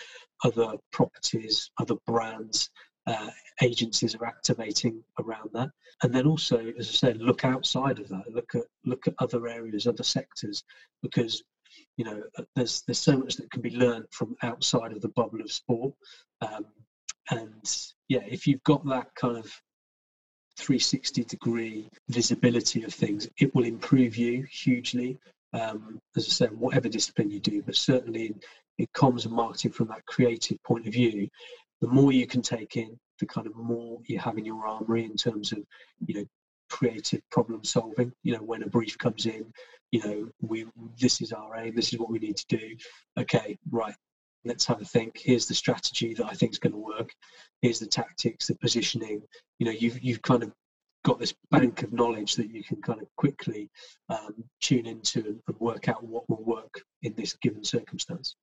other 0.45 0.75
properties, 0.93 1.71
other 1.79 1.95
brands, 2.07 2.71
uh, 3.09 3.31
agencies 3.63 4.15
are 4.15 4.27
activating 4.27 5.03
around 5.19 5.51
that. 5.55 5.71
And 6.03 6.15
then 6.15 6.27
also, 6.27 6.59
as 6.79 6.89
I 6.89 6.93
said, 6.93 7.19
look 7.19 7.45
outside 7.45 7.99
of 7.99 8.09
that. 8.09 8.31
Look 8.31 8.55
at 8.55 8.65
look 8.85 9.09
at 9.09 9.15
other 9.19 9.49
areas, 9.49 9.87
other 9.87 10.05
sectors, 10.05 10.63
because 11.03 11.43
you 11.97 12.05
know 12.05 12.23
uh, 12.39 12.43
there's 12.55 12.83
there's 12.83 12.99
so 12.99 13.17
much 13.17 13.37
that 13.37 13.51
can 13.51 13.63
be 13.63 13.77
learned 13.77 14.07
from 14.11 14.37
outside 14.43 14.93
of 14.93 15.01
the 15.01 15.09
bubble 15.09 15.41
of 15.41 15.51
sport. 15.51 15.95
Um, 16.43 16.67
and 17.31 17.89
yeah, 18.09 18.25
if 18.29 18.47
you've 18.47 18.63
got 18.65 18.87
that 18.87 19.15
kind 19.15 19.39
of 19.39 19.45
360 20.59 21.25
degree 21.25 21.89
visibility 22.09 22.85
of 22.85 22.93
things, 22.93 23.29
it 23.39 23.55
will 23.55 23.65
improve 23.65 24.17
you 24.17 24.47
hugely. 24.51 25.19
Um, 25.55 25.99
as 26.15 26.27
I 26.27 26.31
said, 26.31 26.59
whatever 26.59 26.91
discipline 26.91 27.31
you 27.31 27.41
do, 27.41 27.63
but 27.63 27.75
certainly 27.75 28.27
in, 28.27 28.41
in 28.79 28.87
comms 28.95 29.25
and 29.25 29.35
marketing 29.35 29.73
from 29.73 29.89
that 29.89 30.05
creative 30.05 30.63
point 30.63 30.87
of 30.87 30.93
view, 30.93 31.29
the 31.81 31.89
more 31.89 32.13
you 32.13 32.27
can 32.27 32.43
take 32.43 32.77
in, 32.77 32.99
the 33.21 33.27
kind 33.27 33.47
of 33.47 33.57
more 33.57 33.99
you 34.07 34.19
have 34.19 34.39
in 34.39 34.45
your 34.45 34.67
armory 34.67 35.05
in 35.05 35.17
terms 35.17 35.53
of, 35.53 35.59
you 36.07 36.15
know, 36.15 36.25
creative 36.71 37.23
problem 37.31 37.65
solving. 37.65 38.13
You 38.23 38.35
know, 38.35 38.43
when 38.43 38.63
a 38.63 38.69
brief 38.69 38.99
comes 38.99 39.27
in, 39.27 39.53
you 39.91 40.01
know, 40.05 40.29
we 40.41 40.67
this 41.01 41.21
is 41.21 41.33
our 41.33 41.57
aim, 41.57 41.75
this 41.75 41.93
is 41.93 41.99
what 41.99 42.11
we 42.11 42.19
need 42.19 42.37
to 42.37 42.57
do. 42.57 42.77
Okay, 43.19 43.59
right. 43.71 43.95
Let's 44.45 44.67
have 44.67 44.81
a 44.81 44.85
think. 44.85 45.19
Here's 45.19 45.47
the 45.47 45.55
strategy 45.55 46.15
that 46.15 46.27
I 46.27 46.35
think 46.35 46.53
is 46.53 46.59
going 46.59 46.73
to 46.73 46.79
work. 46.79 47.13
Here's 47.61 47.81
the 47.81 47.87
tactics, 47.87 48.47
the 48.47 48.55
positioning. 48.55 49.23
You 49.59 49.67
know, 49.67 49.73
you've 49.73 50.03
you've 50.03 50.23
kind 50.23 50.43
of 50.43 50.53
got 51.05 51.19
this 51.19 51.35
bank 51.51 51.83
of 51.83 51.93
knowledge 51.93 52.35
that 52.37 52.51
you 52.51 52.63
can 52.63 52.81
kind 52.83 53.01
of 53.01 53.09
quickly 53.17 53.71
um, 54.09 54.35
tune 54.61 54.87
into 54.87 55.21
and, 55.21 55.41
and 55.47 55.61
work 55.61 55.89
out 55.89 56.05
what 56.05 56.29
will 56.29 56.45
work 56.45 56.83
in 57.03 57.15
this 57.15 57.35
given 57.35 57.65
circumstance. 57.65 58.37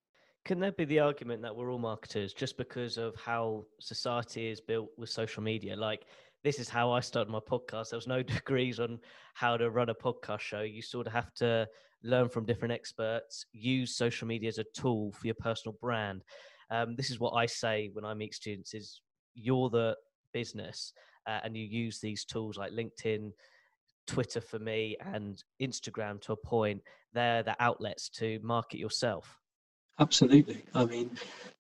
Can 0.46 0.60
there 0.60 0.72
be 0.72 0.86
the 0.86 1.00
argument 1.00 1.42
that 1.42 1.56
we're 1.56 1.72
all 1.72 1.80
marketers 1.80 2.32
just 2.32 2.56
because 2.56 3.00
of 3.00 3.16
how 3.16 3.66
society 3.80 4.48
is 4.48 4.62
built 4.62 4.90
with 4.96 5.10
social 5.10 5.42
media? 5.42 5.76
Like, 5.76 6.06
this 6.44 6.60
is 6.60 6.70
how 6.70 6.92
I 6.92 7.00
started 7.00 7.32
my 7.32 7.40
podcast. 7.40 7.90
There 7.90 7.98
was 7.98 8.06
no 8.06 8.22
degrees 8.24 8.80
on 8.80 9.00
how 9.34 9.58
to 9.58 9.72
run 9.72 9.90
a 9.90 9.96
podcast 9.96 10.42
show. 10.42 10.62
You 10.62 10.84
sort 10.84 11.08
of 11.08 11.14
have 11.14 11.34
to 11.36 11.68
learn 12.04 12.30
from 12.30 12.46
different 12.46 12.76
experts, 12.76 13.48
use 13.54 13.96
social 13.96 14.28
media 14.28 14.50
as 14.50 14.60
a 14.60 14.66
tool 14.76 15.12
for 15.14 15.26
your 15.26 15.34
personal 15.34 15.76
brand. 15.82 16.24
Um, 16.70 16.96
this 16.96 17.10
is 17.10 17.20
what 17.20 17.32
I 17.32 17.48
say 17.48 17.90
when 17.94 18.06
I 18.06 18.14
meet 18.14 18.36
students: 18.36 18.76
is 18.76 19.02
you're 19.34 19.72
the 19.72 19.98
business, 20.32 20.94
uh, 21.26 21.40
and 21.44 21.58
you 21.58 21.64
use 21.64 22.00
these 22.00 22.24
tools 22.24 22.56
like 22.56 22.72
LinkedIn, 22.72 23.32
Twitter 24.06 24.42
for 24.42 24.60
me, 24.60 24.96
and 25.00 25.44
Instagram 25.60 26.22
to 26.22 26.34
a 26.34 26.38
point. 26.38 26.84
They're 27.14 27.42
the 27.42 27.56
outlets 27.60 28.10
to 28.10 28.40
market 28.44 28.78
yourself. 28.78 29.40
Absolutely. 30.00 30.64
I 30.74 30.86
mean, 30.86 31.12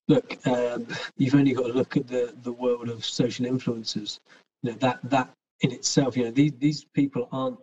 look, 0.07 0.37
um, 0.45 0.87
you've 1.17 1.35
only 1.35 1.53
got 1.53 1.67
to 1.67 1.73
look 1.73 1.95
at 1.97 2.07
the, 2.07 2.33
the 2.43 2.51
world 2.51 2.89
of 2.89 3.05
social 3.05 3.45
influencers. 3.45 4.19
You 4.61 4.71
know 4.71 4.77
that 4.79 4.99
that 5.09 5.29
in 5.61 5.71
itself, 5.71 6.17
you 6.17 6.25
know, 6.25 6.31
these 6.31 6.53
these 6.59 6.85
people 6.93 7.29
aren't 7.31 7.57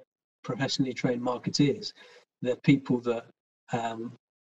professionally 0.45 0.95
trained 0.95 1.23
marketeers. 1.23 1.93
They're 2.41 2.57
people 2.57 3.01
that 3.01 3.27
um, 3.73 4.13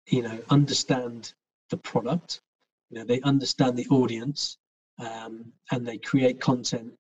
you 0.07 0.21
know 0.21 0.39
understand 0.49 1.33
the 1.69 1.77
product. 1.77 2.41
You 2.89 2.99
know, 2.99 3.05
they 3.05 3.21
understand 3.21 3.75
the 3.75 3.87
audience, 3.89 4.57
um, 4.99 5.51
and 5.71 5.87
they 5.87 5.97
create 5.97 6.39
content 6.39 6.93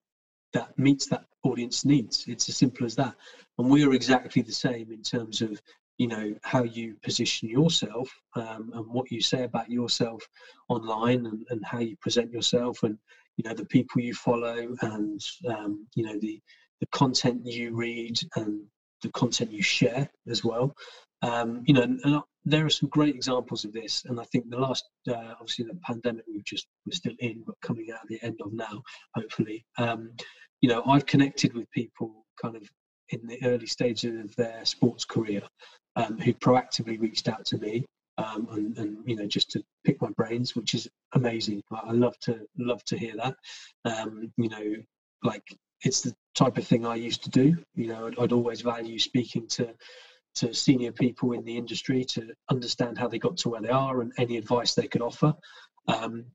that 0.53 0.77
meets 0.77 1.07
that 1.07 1.25
audience 1.43 1.85
needs. 1.85 2.25
It's 2.27 2.49
as 2.49 2.57
simple 2.57 2.85
as 2.85 2.95
that. 2.95 3.15
And 3.57 3.69
we 3.69 3.83
are 3.83 3.93
exactly 3.93 4.41
the 4.41 4.51
same 4.51 4.91
in 4.91 5.01
terms 5.01 5.41
of 5.41 5.61
you 5.97 6.07
know 6.07 6.33
how 6.43 6.63
you 6.63 6.95
position 7.03 7.49
yourself 7.49 8.09
um, 8.35 8.71
and 8.73 8.85
what 8.87 9.11
you 9.11 9.21
say 9.21 9.43
about 9.43 9.69
yourself 9.69 10.27
online 10.69 11.25
and, 11.25 11.45
and 11.49 11.63
how 11.65 11.79
you 11.79 11.95
present 11.97 12.31
yourself 12.31 12.83
and 12.83 12.97
you 13.37 13.47
know 13.47 13.55
the 13.55 13.65
people 13.65 14.01
you 14.01 14.13
follow 14.13 14.75
and 14.81 15.21
um, 15.47 15.85
you 15.95 16.03
know 16.03 16.17
the 16.19 16.41
the 16.79 16.87
content 16.87 17.45
you 17.45 17.75
read 17.75 18.19
and 18.35 18.61
the 19.01 19.09
content 19.09 19.51
you 19.51 19.61
share 19.61 20.09
as 20.29 20.43
well. 20.43 20.75
Um, 21.21 21.63
you 21.65 21.73
know 21.73 21.83
and, 21.83 21.99
and, 22.03 22.21
there 22.45 22.65
are 22.65 22.69
some 22.69 22.89
great 22.89 23.15
examples 23.15 23.63
of 23.63 23.71
this 23.71 24.03
and 24.03 24.19
i 24.19 24.23
think 24.25 24.49
the 24.49 24.59
last 24.59 24.83
uh, 25.07 25.33
obviously 25.39 25.63
the 25.63 25.79
pandemic 25.85 26.25
we've 26.27 26.43
just 26.43 26.67
we're 26.85 26.91
still 26.91 27.13
in 27.19 27.41
but 27.45 27.55
coming 27.61 27.87
out 27.89 28.01
at 28.01 28.07
the 28.09 28.21
end 28.21 28.37
of 28.43 28.51
now 28.51 28.81
hopefully 29.15 29.65
um, 29.77 30.11
you 30.59 30.67
know 30.67 30.83
i've 30.85 31.05
connected 31.05 31.53
with 31.53 31.71
people 31.71 32.25
kind 32.41 32.57
of 32.57 32.69
in 33.13 33.27
the 33.27 33.39
early 33.45 33.67
stages 33.67 34.19
of 34.23 34.35
their 34.35 34.65
sports 34.65 35.05
career 35.05 35.41
um, 35.95 36.17
who 36.19 36.33
proactively 36.33 36.99
reached 36.99 37.27
out 37.27 37.45
to 37.45 37.57
me 37.57 37.85
um, 38.17 38.47
and, 38.51 38.77
and, 38.77 38.97
you 39.05 39.15
know 39.15 39.25
just 39.25 39.49
to 39.51 39.63
pick 39.83 40.01
my 40.01 40.09
brains, 40.15 40.55
which 40.55 40.73
is 40.73 40.87
amazing. 41.13 41.61
I 41.71 41.91
love 41.91 42.17
to 42.21 42.41
love 42.57 42.83
to 42.85 42.97
hear 42.97 43.15
that. 43.17 43.35
Um, 43.85 44.31
you 44.37 44.49
know, 44.49 44.75
like 45.23 45.43
it's 45.81 46.01
the 46.01 46.13
type 46.35 46.57
of 46.57 46.67
thing 46.67 46.85
I 46.85 46.95
used 46.95 47.23
to 47.23 47.29
do. 47.29 47.57
You 47.75 47.87
know, 47.87 48.07
I'd, 48.07 48.19
I'd, 48.19 48.31
always 48.31 48.61
value 48.61 48.99
speaking 48.99 49.47
to 49.49 49.73
to 50.35 50.53
senior 50.53 50.91
people 50.91 51.33
in 51.33 51.43
the 51.43 51.57
industry 51.57 52.03
to 52.03 52.33
understand 52.49 52.97
how 52.97 53.07
they 53.07 53.19
got 53.19 53.37
to 53.37 53.49
where 53.49 53.61
they 53.61 53.69
are 53.69 54.01
and 54.01 54.11
any 54.17 54.37
advice 54.37 54.73
they 54.73 54.87
could 54.87 55.01
offer. 55.01 55.33
Um, 55.87 56.25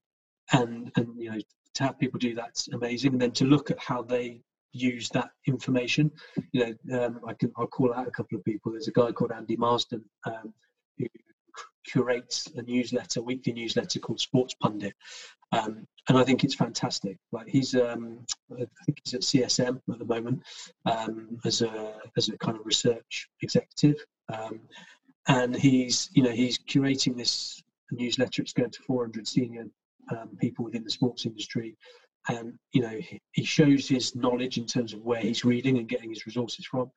and 0.52 0.90
and 0.96 1.08
you 1.16 1.30
know 1.30 1.38
to 1.74 1.82
have 1.84 1.98
people 1.98 2.18
do 2.18 2.34
that's 2.34 2.68
amazing. 2.68 3.12
And 3.12 3.22
then 3.22 3.32
to 3.32 3.44
look 3.44 3.70
at 3.70 3.78
how 3.78 4.02
they 4.02 4.40
use 4.72 5.08
that 5.10 5.30
information. 5.46 6.10
You 6.52 6.76
know, 6.84 7.06
um, 7.06 7.20
I 7.26 7.34
can 7.34 7.52
I'll 7.56 7.66
call 7.66 7.94
out 7.94 8.08
a 8.08 8.10
couple 8.10 8.38
of 8.38 8.44
people. 8.44 8.72
There's 8.72 8.88
a 8.88 8.92
guy 8.92 9.12
called 9.12 9.32
Andy 9.32 9.56
Marsden 9.56 10.04
um, 10.26 10.52
who 10.98 11.06
curates 11.86 12.48
a 12.56 12.62
newsletter, 12.62 13.22
weekly 13.22 13.52
newsletter 13.52 13.98
called 13.98 14.20
Sports 14.20 14.54
Pundit, 14.54 14.94
um, 15.52 15.86
and 16.08 16.18
I 16.18 16.24
think 16.24 16.44
it's 16.44 16.54
fantastic. 16.54 17.18
Like 17.32 17.48
he's, 17.48 17.74
um, 17.74 18.24
I 18.52 18.66
think 18.84 19.00
he's 19.04 19.14
at 19.14 19.22
CSM 19.22 19.80
at 19.90 19.98
the 19.98 20.04
moment 20.04 20.42
um, 20.86 21.38
as 21.44 21.62
a 21.62 21.94
as 22.16 22.28
a 22.28 22.38
kind 22.38 22.58
of 22.58 22.66
research 22.66 23.28
executive, 23.42 23.96
um, 24.32 24.60
and 25.28 25.56
he's 25.56 26.10
you 26.12 26.22
know 26.22 26.30
he's 26.32 26.58
curating 26.58 27.16
this 27.16 27.62
newsletter. 27.90 28.42
It's 28.42 28.52
going 28.52 28.70
to 28.70 28.82
400 28.82 29.26
senior 29.26 29.66
um, 30.10 30.36
people 30.40 30.64
within 30.64 30.84
the 30.84 30.90
sports 30.90 31.26
industry, 31.26 31.76
and 32.28 32.54
you 32.72 32.82
know 32.82 32.98
he 33.32 33.44
shows 33.44 33.88
his 33.88 34.14
knowledge 34.14 34.58
in 34.58 34.66
terms 34.66 34.92
of 34.92 35.00
where 35.02 35.20
he's 35.20 35.44
reading 35.44 35.78
and 35.78 35.88
getting 35.88 36.10
his 36.10 36.26
resources 36.26 36.66
from. 36.66 36.90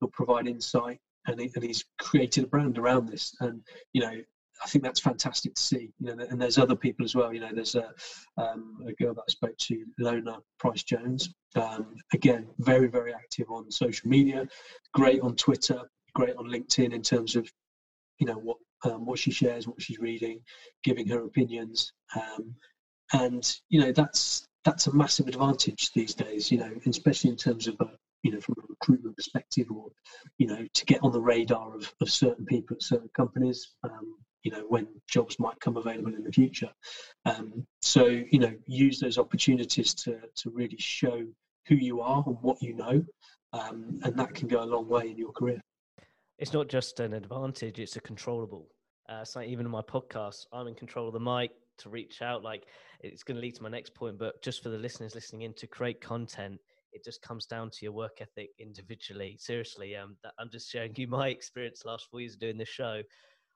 He'll 0.00 0.10
provide 0.10 0.46
insight, 0.46 1.00
and, 1.26 1.40
he, 1.40 1.50
and 1.54 1.64
he's 1.64 1.84
created 2.00 2.44
a 2.44 2.46
brand 2.46 2.78
around 2.78 3.08
this. 3.08 3.34
And 3.40 3.62
you 3.92 4.00
know 4.00 4.20
I 4.62 4.68
think 4.68 4.84
that's 4.84 5.00
fantastic 5.00 5.54
to 5.54 5.62
see. 5.62 5.90
You 5.98 6.14
know, 6.14 6.24
and 6.28 6.40
there's 6.40 6.58
other 6.58 6.74
people 6.74 7.04
as 7.04 7.14
well. 7.14 7.32
You 7.32 7.40
know, 7.40 7.50
there's 7.52 7.74
a, 7.74 7.92
um, 8.36 8.78
a 8.86 8.92
girl 8.92 9.14
that 9.14 9.22
I 9.28 9.30
spoke 9.30 9.56
to, 9.56 9.84
Lona 9.98 10.38
Price 10.58 10.82
Jones. 10.82 11.32
Um, 11.54 11.94
again, 12.12 12.48
very 12.58 12.88
very 12.88 13.14
active 13.14 13.50
on 13.50 13.70
social 13.70 14.08
media, 14.08 14.46
great 14.94 15.20
on 15.20 15.36
Twitter, 15.36 15.82
great 16.14 16.36
on 16.36 16.46
LinkedIn 16.46 16.92
in 16.92 17.02
terms 17.02 17.36
of, 17.36 17.50
you 18.18 18.26
know, 18.26 18.38
what 18.38 18.56
um, 18.84 19.06
what 19.06 19.18
she 19.18 19.30
shares, 19.30 19.66
what 19.66 19.80
she's 19.80 19.98
reading, 19.98 20.40
giving 20.84 21.06
her 21.08 21.24
opinions, 21.24 21.92
um, 22.16 22.54
and 23.12 23.56
you 23.68 23.80
know 23.80 23.92
that's 23.92 24.47
that's 24.64 24.86
a 24.86 24.94
massive 24.94 25.28
advantage 25.28 25.92
these 25.92 26.14
days. 26.14 26.50
You 26.50 26.58
know, 26.58 26.72
especially 26.86 27.30
in 27.30 27.36
terms 27.36 27.66
of 27.66 27.76
a, 27.80 27.90
you 28.22 28.32
know 28.32 28.40
from 28.40 28.56
a 28.58 28.66
recruitment 28.68 29.16
perspective, 29.16 29.70
or 29.70 29.90
you 30.38 30.46
know 30.46 30.66
to 30.72 30.84
get 30.86 31.02
on 31.02 31.12
the 31.12 31.20
radar 31.20 31.74
of, 31.74 31.92
of 32.00 32.10
certain 32.10 32.46
people 32.46 32.76
at 32.76 32.82
certain 32.82 33.10
companies. 33.16 33.74
Um, 33.84 34.16
you 34.44 34.52
know 34.52 34.64
when 34.68 34.86
jobs 35.08 35.38
might 35.38 35.58
come 35.60 35.76
available 35.76 36.14
in 36.14 36.22
the 36.22 36.32
future. 36.32 36.70
Um, 37.24 37.66
so 37.82 38.06
you 38.06 38.38
know 38.38 38.54
use 38.66 39.00
those 39.00 39.18
opportunities 39.18 39.94
to 39.94 40.20
to 40.36 40.50
really 40.50 40.78
show 40.78 41.26
who 41.66 41.74
you 41.74 42.00
are 42.00 42.24
and 42.26 42.36
what 42.40 42.62
you 42.62 42.74
know, 42.74 43.04
um, 43.52 44.00
and 44.02 44.16
that 44.16 44.34
can 44.34 44.48
go 44.48 44.62
a 44.62 44.64
long 44.64 44.88
way 44.88 45.10
in 45.10 45.18
your 45.18 45.32
career. 45.32 45.60
It's 46.38 46.52
not 46.52 46.68
just 46.68 47.00
an 47.00 47.12
advantage; 47.12 47.78
it's 47.78 47.96
a 47.96 48.00
controllable. 48.00 48.68
Uh, 49.08 49.24
so 49.24 49.40
even 49.40 49.64
in 49.64 49.72
my 49.72 49.82
podcast, 49.82 50.46
I'm 50.52 50.66
in 50.66 50.74
control 50.74 51.08
of 51.08 51.14
the 51.14 51.20
mic 51.20 51.50
to 51.78 51.88
reach 51.88 52.22
out. 52.22 52.42
Like 52.42 52.66
it's 53.00 53.22
going 53.22 53.36
to 53.36 53.40
lead 53.40 53.54
to 53.56 53.62
my 53.62 53.68
next 53.68 53.94
point, 53.94 54.18
but 54.18 54.42
just 54.42 54.62
for 54.62 54.68
the 54.68 54.78
listeners 54.78 55.14
listening 55.14 55.42
in, 55.42 55.54
to 55.54 55.66
create 55.66 56.00
content, 56.00 56.60
it 56.92 57.04
just 57.04 57.22
comes 57.22 57.46
down 57.46 57.70
to 57.70 57.78
your 57.82 57.92
work 57.92 58.18
ethic 58.20 58.50
individually. 58.58 59.36
Seriously, 59.38 59.96
um, 59.96 60.16
I'm 60.38 60.50
just 60.50 60.70
showing 60.70 60.92
you 60.96 61.06
my 61.06 61.28
experience 61.28 61.84
last 61.84 62.08
four 62.10 62.20
years 62.20 62.36
doing 62.36 62.58
this 62.58 62.68
show. 62.68 63.02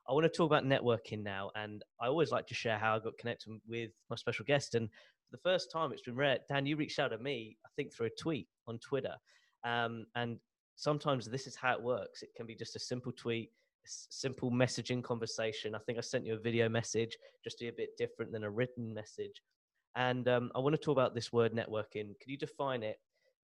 I 0.09 0.13
want 0.13 0.25
to 0.25 0.29
talk 0.29 0.47
about 0.47 0.65
networking 0.65 1.23
now, 1.23 1.51
and 1.55 1.83
I 2.01 2.09
always 2.09 2.33
like 2.33 2.47
to 2.49 2.55
share 2.55 2.79
how 2.79 2.97
I 2.97 2.99
got 2.99 3.19
connected 3.19 3.53
with 3.69 3.91
my 4.11 4.17
special 4.17 4.45
guest. 4.45 4.75
And 4.75 4.89
for 4.89 5.37
the 5.37 5.43
first 5.43 5.71
time, 5.71 5.93
it's 5.93 6.03
been 6.03 6.17
rare. 6.17 6.39
Dan, 6.49 6.67
you 6.67 6.77
reached 6.77 6.99
out 6.99 7.09
to 7.09 7.19
me, 7.19 7.57
I 7.65 7.69
think, 7.77 7.95
through 7.95 8.07
a 8.07 8.21
tweet 8.21 8.49
on 8.67 8.81
Twitter. 8.81 9.15
Um, 9.65 10.07
and 10.17 10.39
sometimes 10.75 11.27
this 11.27 11.47
is 11.47 11.55
how 11.55 11.75
it 11.75 11.83
works. 11.83 12.23
It 12.23 12.31
can 12.37 12.47
be 12.47 12.57
just 12.57 12.75
a 12.75 12.81
simple 12.81 13.13
tweet, 13.13 13.51
simple 13.85 14.51
messaging 14.51 15.03
conversation. 15.03 15.75
I 15.75 15.79
think 15.79 15.99
I 15.99 16.01
sent 16.01 16.27
you 16.27 16.35
a 16.35 16.39
video 16.39 16.69
message 16.69 17.17
just 17.43 17.59
to 17.59 17.65
be 17.65 17.69
a 17.69 17.73
bit 17.73 17.91
different 17.99 18.33
than 18.33 18.45
a 18.45 18.51
written 18.51 18.93
message. 18.93 19.43
And 19.97 20.27
um, 20.29 20.51
I 20.55 20.59
want 20.59 20.75
to 20.75 20.81
talk 20.81 20.93
about 20.93 21.15
this 21.15 21.33
word 21.33 21.53
networking. 21.53 22.19
Could 22.21 22.29
you 22.29 22.39
define 22.39 22.83
it? 22.83 22.97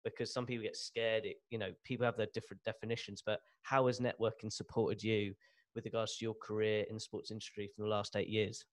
Because 0.04 0.32
some 0.32 0.46
people 0.46 0.64
get 0.64 0.78
scared. 0.78 1.26
It, 1.26 1.38
you 1.50 1.58
know, 1.58 1.72
people 1.84 2.06
have 2.06 2.18
their 2.18 2.28
different 2.34 2.64
definitions. 2.64 3.22
But 3.26 3.40
how 3.64 3.88
has 3.88 4.00
networking 4.00 4.52
supported 4.52 5.04
you 5.04 5.34
with 5.76 5.86
regards 5.86 6.18
to 6.18 6.26
your 6.26 6.36
career 6.36 6.86
in 6.90 6.96
the 6.96 7.02
sports 7.02 7.32
industry 7.32 7.70
for 7.76 7.84
the 7.84 7.90
last 7.90 8.16
eight 8.16 8.30
years? 8.30 8.64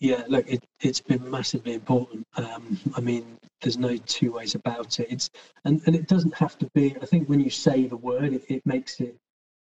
Yeah, 0.00 0.22
look, 0.28 0.48
it, 0.48 0.64
has 0.80 1.00
been 1.00 1.28
massively 1.28 1.74
important. 1.74 2.24
Um, 2.36 2.78
I 2.94 3.00
mean, 3.00 3.36
there's 3.60 3.78
no 3.78 3.96
two 3.96 4.32
ways 4.32 4.54
about 4.54 5.00
it. 5.00 5.08
It's 5.10 5.28
and, 5.64 5.82
and 5.86 5.96
it 5.96 6.06
doesn't 6.06 6.34
have 6.34 6.56
to 6.58 6.70
be. 6.72 6.96
I 7.02 7.06
think 7.06 7.28
when 7.28 7.40
you 7.40 7.50
say 7.50 7.86
the 7.86 7.96
word, 7.96 8.32
it, 8.32 8.44
it 8.48 8.64
makes 8.64 9.00
it. 9.00 9.16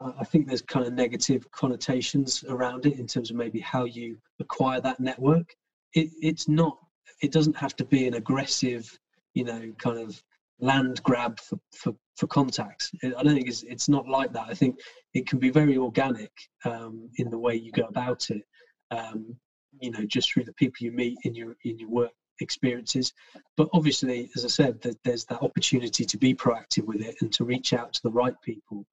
I 0.01 0.25
think 0.25 0.47
there's 0.47 0.63
kind 0.63 0.87
of 0.87 0.93
negative 0.93 1.51
connotations 1.51 2.45
around 2.49 2.87
it 2.87 2.99
in 2.99 3.07
terms 3.07 3.31
of 3.31 3.37
maybe 3.37 3.59
how 3.61 3.85
you 3.85 4.17
acquire 4.39 4.81
that 4.81 5.01
network. 5.01 5.55
It, 5.95 6.11
it's 6.21 6.49
not. 6.49 6.79
It 7.21 7.33
doesn't 7.33 7.57
have 7.57 7.75
to 7.77 7.85
be 7.85 8.07
an 8.07 8.15
aggressive, 8.15 8.97
you 9.35 9.45
know, 9.45 9.73
kind 9.79 9.99
of 9.99 10.23
land 10.61 11.03
grab 11.03 11.41
for, 11.41 11.59
for, 11.73 11.95
for 12.17 12.27
contacts. 12.29 12.93
I 13.03 13.09
don't 13.09 13.35
think 13.35 13.49
it's, 13.49 13.63
it's 13.65 13.89
not 13.89 14.09
like 14.09 14.33
that. 14.33 14.47
I 14.49 14.55
think 14.55 14.79
it 15.15 15.27
can 15.27 15.39
be 15.39 15.51
very 15.51 15.77
organic 15.77 16.33
um, 16.65 17.09
in 17.17 17.31
the 17.31 17.39
way 17.39 17.55
you 17.57 17.73
go 17.73 17.85
about 17.85 18.31
it. 18.31 18.43
Um, 18.91 19.37
you 19.81 19.91
know, 19.91 20.05
just 20.05 20.33
through 20.33 20.45
the 20.45 20.53
people 20.55 20.77
you 20.81 20.93
meet 20.93 21.19
in 21.25 21.35
your 21.35 21.57
in 21.65 21.79
your 21.79 21.91
work 21.91 22.13
experiences. 22.41 23.13
But 23.57 23.69
obviously, 23.73 24.31
as 24.37 24.45
I 24.45 24.49
said, 24.49 24.81
there's 25.05 25.25
that 25.27 25.43
opportunity 25.43 26.05
to 26.05 26.17
be 26.17 26.35
proactive 26.35 26.85
with 26.85 27.01
it 27.01 27.17
and 27.21 27.33
to 27.33 27.45
reach 27.45 27.73
out 27.73 27.93
to 27.95 28.03
the 28.03 28.11
right 28.11 28.35
people. 28.45 28.87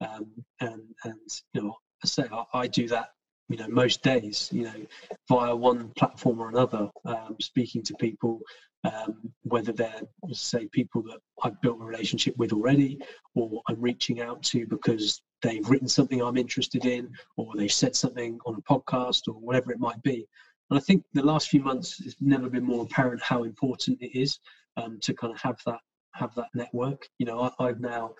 Um, 0.00 0.26
and 0.60 0.82
and 1.04 1.20
you 1.54 1.62
know, 1.62 1.76
I 2.02 2.06
say 2.06 2.24
I, 2.32 2.44
I 2.54 2.66
do 2.66 2.88
that 2.88 3.10
you 3.48 3.56
know 3.56 3.68
most 3.68 4.02
days 4.02 4.48
you 4.52 4.62
know 4.62 4.86
via 5.28 5.54
one 5.54 5.90
platform 5.98 6.40
or 6.40 6.48
another 6.48 6.88
um, 7.04 7.36
speaking 7.40 7.82
to 7.82 7.94
people 7.94 8.40
um, 8.84 9.30
whether 9.42 9.72
they're 9.72 10.02
say 10.32 10.68
people 10.72 11.02
that 11.02 11.18
I've 11.42 11.60
built 11.60 11.80
a 11.80 11.84
relationship 11.84 12.36
with 12.38 12.52
already 12.52 12.98
or 13.34 13.60
I'm 13.68 13.80
reaching 13.80 14.20
out 14.20 14.42
to 14.44 14.66
because 14.66 15.20
they've 15.42 15.68
written 15.68 15.88
something 15.88 16.22
I'm 16.22 16.38
interested 16.38 16.86
in 16.86 17.10
or 17.36 17.52
they've 17.56 17.72
said 17.72 17.94
something 17.94 18.38
on 18.46 18.54
a 18.54 18.72
podcast 18.72 19.28
or 19.28 19.34
whatever 19.34 19.72
it 19.72 19.80
might 19.80 20.02
be. 20.02 20.26
And 20.70 20.78
I 20.78 20.80
think 20.80 21.04
the 21.12 21.22
last 21.22 21.48
few 21.48 21.62
months 21.62 22.00
it's 22.00 22.16
never 22.20 22.48
been 22.48 22.64
more 22.64 22.84
apparent 22.84 23.22
how 23.22 23.42
important 23.42 24.00
it 24.00 24.18
is 24.18 24.38
um, 24.76 24.98
to 25.02 25.12
kind 25.12 25.34
of 25.34 25.40
have 25.40 25.58
that 25.66 25.80
have 26.14 26.34
that 26.36 26.48
network. 26.54 27.06
You 27.18 27.26
know 27.26 27.52
I, 27.58 27.66
have 27.66 27.80
now 27.80 28.14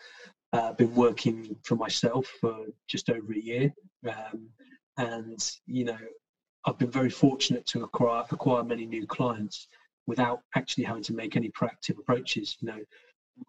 uh, 0.53 0.73
been 0.73 0.95
working 0.95 1.57
for 1.63 1.77
myself 1.77 2.27
for 2.41 2.67
just 2.89 3.11
over 3.11 3.33
a 3.33 3.39
year 3.39 3.73
um, 4.09 4.49
and 4.99 5.53
you 5.67 5.85
know 5.85 5.99
I've 6.67 6.79
been 6.79 6.91
very 6.91 7.11
fortunate 7.11 7.67
to 7.67 7.85
acquire 7.85 8.25
acquire 8.31 8.63
many 8.63 8.87
new 8.87 9.07
clients 9.07 9.69
without 10.07 10.43
actually 10.55 10.85
having 10.85 11.03
to 11.05 11.15
make 11.15 11.37
any 11.37 11.51
proactive 11.51 11.99
approaches. 11.99 12.57
You 12.61 12.69
know, 12.69 12.79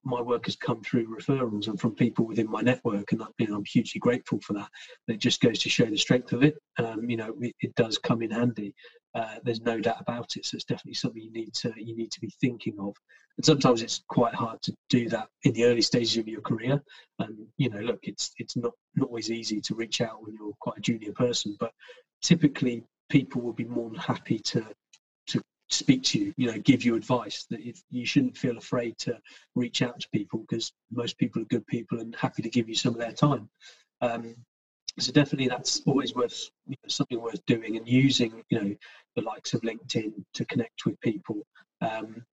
my 0.06 0.22
work 0.22 0.46
has 0.46 0.56
come 0.56 0.82
through 0.82 1.08
referrals 1.08 1.68
and 1.68 1.80
from 1.80 1.96
people 1.96 2.26
within 2.26 2.50
my 2.50 2.62
network, 2.62 3.12
and 3.12 3.22
I'm 3.22 3.66
hugely 3.66 4.00
grateful 4.00 4.40
for 4.40 4.54
that. 4.54 4.70
It 5.08 5.20
just 5.20 5.42
goes 5.42 5.60
to 5.60 5.70
show 5.70 5.86
the 5.86 5.98
strength 5.98 6.32
of 6.32 6.44
it. 6.44 6.56
Um, 6.78 7.10
you 7.10 7.18
know, 7.18 7.36
it, 7.42 7.56
it, 7.60 7.76
does 7.76 7.98
come 7.98 8.22
in 8.22 8.32
handy. 8.32 8.74
Uh, 9.14 9.36
there's 9.44 9.62
no 9.62 9.80
doubt 9.80 10.00
about 10.00 10.38
it. 10.38 10.46
So 10.46 10.56
it's 10.56 10.66
definitely 10.66 10.94
something 10.94 11.22
you 11.22 11.32
need 11.32 11.54
to 11.56 11.74
you 11.76 11.96
need 11.96 12.12
to 12.12 12.22
be 12.22 12.32
thinking 12.40 12.78
of. 12.80 12.96
And 13.38 13.46
sometimes 13.46 13.82
it's 13.82 14.04
quite 14.08 14.36
hard 14.36 14.62
to 14.64 14.76
do 14.90 15.10
that 15.10 15.30
in 15.44 15.54
the 15.54 15.66
early 15.66 15.82
stages 15.82 16.18
of 16.18 16.28
your 16.28 16.42
career. 16.42 16.82
And 17.20 17.48
you 17.58 17.70
know, 17.70 17.80
look, 17.80 18.00
it's 18.04 18.32
it's 18.38 18.56
not 18.56 18.74
not 18.96 19.08
always 19.08 19.32
easy 19.32 19.62
to 19.62 19.76
reach 19.76 20.02
out 20.02 20.24
when 20.24 20.36
you're 20.36 20.54
quite 20.60 20.78
a 20.78 20.82
junior 20.82 21.14
person, 21.14 21.56
but 21.60 21.72
typically 22.22 22.84
people 23.10 23.42
will 23.42 23.54
be 23.54 23.66
more 23.66 23.90
than 23.90 24.00
happy 24.00 24.40
to 24.40 24.66
to 25.28 25.42
speak 25.70 26.04
to 26.04 26.20
you, 26.20 26.34
you 26.38 26.52
know, 26.52 26.58
give 26.60 26.84
you 26.84 26.96
advice. 26.96 27.46
That 27.50 27.62
if 27.62 27.82
you 27.90 28.06
shouldn't 28.06 28.38
feel 28.38 28.58
afraid 28.58 28.98
to 29.00 29.18
reach 29.56 29.82
out 29.82 30.00
to 30.00 30.10
people 30.10 30.40
because 30.40 30.72
most 30.92 31.18
people 31.18 31.42
are 31.42 31.46
good 31.46 31.66
people 31.68 32.00
and 32.00 32.16
happy 32.16 32.42
to 32.42 32.50
give 32.50 32.68
you 32.70 32.76
some 32.76 32.94
of 32.94 33.00
their 33.00 33.14
time. 33.14 33.50
Um, 34.02 34.36
so 35.00 35.12
definitely, 35.12 35.48
that's 35.48 35.82
always 35.86 36.14
worth 36.14 36.50
you 36.68 36.76
know, 36.84 36.90
something 36.90 37.22
worth 37.22 37.46
doing 37.46 37.78
and 37.78 37.88
using, 37.88 38.44
you 38.50 38.62
know, 38.62 38.76
the 39.16 39.22
likes 39.22 39.54
of 39.54 39.62
LinkedIn 39.62 40.14
to 40.34 40.46
connect 40.46 40.86
with 40.86 41.00
people. 41.00 41.46
Um, 41.82 42.26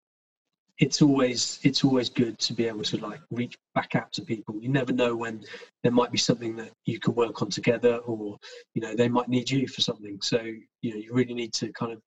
it's 0.79 1.01
always 1.01 1.59
it's 1.63 1.83
always 1.83 2.09
good 2.09 2.37
to 2.37 2.53
be 2.53 2.67
able 2.67 2.83
to 2.83 2.97
like 2.97 3.19
reach 3.31 3.57
back 3.73 3.95
out 3.95 4.11
to 4.13 4.21
people. 4.21 4.55
You 4.61 4.69
never 4.69 4.93
know 4.93 5.15
when 5.15 5.43
there 5.83 5.91
might 5.91 6.11
be 6.11 6.17
something 6.17 6.55
that 6.57 6.71
you 6.85 6.99
can 6.99 7.15
work 7.15 7.41
on 7.41 7.49
together, 7.49 7.97
or 7.97 8.37
you 8.73 8.81
know 8.81 8.95
they 8.95 9.09
might 9.09 9.27
need 9.27 9.49
you 9.49 9.67
for 9.67 9.81
something. 9.81 10.19
So 10.21 10.41
you 10.81 10.91
know 10.91 10.97
you 10.97 11.13
really 11.13 11.33
need 11.33 11.53
to 11.53 11.71
kind 11.73 11.91
of 11.91 12.01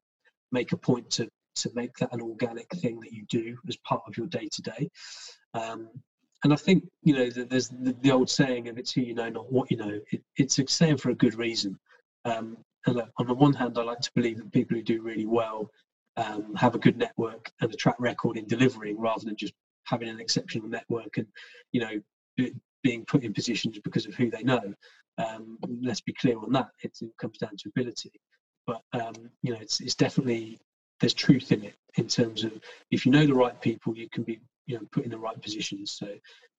make 0.53 0.73
a 0.73 0.77
point 0.77 1.11
to 1.11 1.29
to 1.57 1.71
make 1.75 1.95
that 1.97 2.13
an 2.13 2.21
organic 2.21 2.69
thing 2.77 3.01
that 3.01 3.13
you 3.13 3.25
do 3.29 3.57
as 3.69 3.77
part 3.79 4.03
of 4.07 4.17
your 4.17 4.29
day 4.29 4.49
to 4.53 4.63
day. 4.63 4.89
And 6.43 6.55
I 6.55 6.57
think 6.57 6.85
you 7.03 7.15
know 7.15 7.29
there's 7.29 7.69
the, 7.69 7.95
the, 8.01 8.11
old 8.13 8.31
saying 8.31 8.69
of 8.69 8.79
"it's 8.79 8.93
who 8.93 9.03
you 9.03 9.15
know, 9.15 9.29
not 9.29 9.53
what 9.53 9.71
you 9.71 9.77
know." 9.77 10.01
It, 10.11 10.23
it's 10.37 10.59
a 10.59 10.67
saying 10.67 10.97
for 10.97 11.11
a 11.11 11.15
good 11.15 11.35
reason. 11.35 11.79
Um, 12.25 12.57
and 12.87 12.97
look, 12.97 13.11
on 13.19 13.27
the 13.27 13.35
one 13.35 13.53
hand, 13.53 13.77
I 13.77 13.83
like 13.83 14.01
to 14.01 14.11
believe 14.15 14.39
that 14.39 14.53
people 14.53 14.77
who 14.77 14.83
do 14.83 15.03
really 15.03 15.27
well 15.27 15.71
um, 16.21 16.55
have 16.55 16.75
a 16.75 16.79
good 16.79 16.97
network 16.97 17.51
and 17.61 17.73
a 17.73 17.77
track 17.77 17.97
record 17.99 18.37
in 18.37 18.47
delivering, 18.47 18.99
rather 18.99 19.25
than 19.25 19.37
just 19.37 19.55
having 19.85 20.09
an 20.09 20.21
exceptional 20.21 20.69
network 20.69 21.17
and 21.17 21.27
you 21.73 21.81
know 21.81 22.51
being 22.83 23.05
put 23.05 23.25
in 23.25 23.33
positions 23.35 23.79
because 23.83 24.07
of 24.07 24.15
who 24.15 24.31
they 24.31 24.43
know. 24.43 24.75
Um, 25.19 25.59
let's 25.83 26.01
be 26.01 26.15
clear 26.15 26.39
on 26.39 26.53
that. 26.53 26.69
It, 26.83 26.97
it 27.01 27.11
comes 27.19 27.37
down 27.39 27.57
to 27.59 27.69
ability 27.69 28.13
but 28.71 28.83
um, 28.93 29.31
you 29.43 29.53
know, 29.53 29.59
it's, 29.61 29.81
it's 29.81 29.95
definitely 29.95 30.59
there's 31.01 31.15
truth 31.15 31.51
in 31.51 31.65
it 31.65 31.75
in 31.97 32.07
terms 32.07 32.45
of 32.45 32.53
if 32.91 33.05
you 33.05 33.13
know 33.13 33.27
the 33.27 33.35
right 33.35 33.61
people, 33.61 33.97
you 33.97 34.09
can 34.09 34.23
be 34.23 34.41
you 34.67 34.77
know 34.77 34.83
put 34.93 35.05
in 35.05 35.11
the 35.11 35.19
right 35.19 35.41
positions. 35.41 35.93
So 35.93 36.07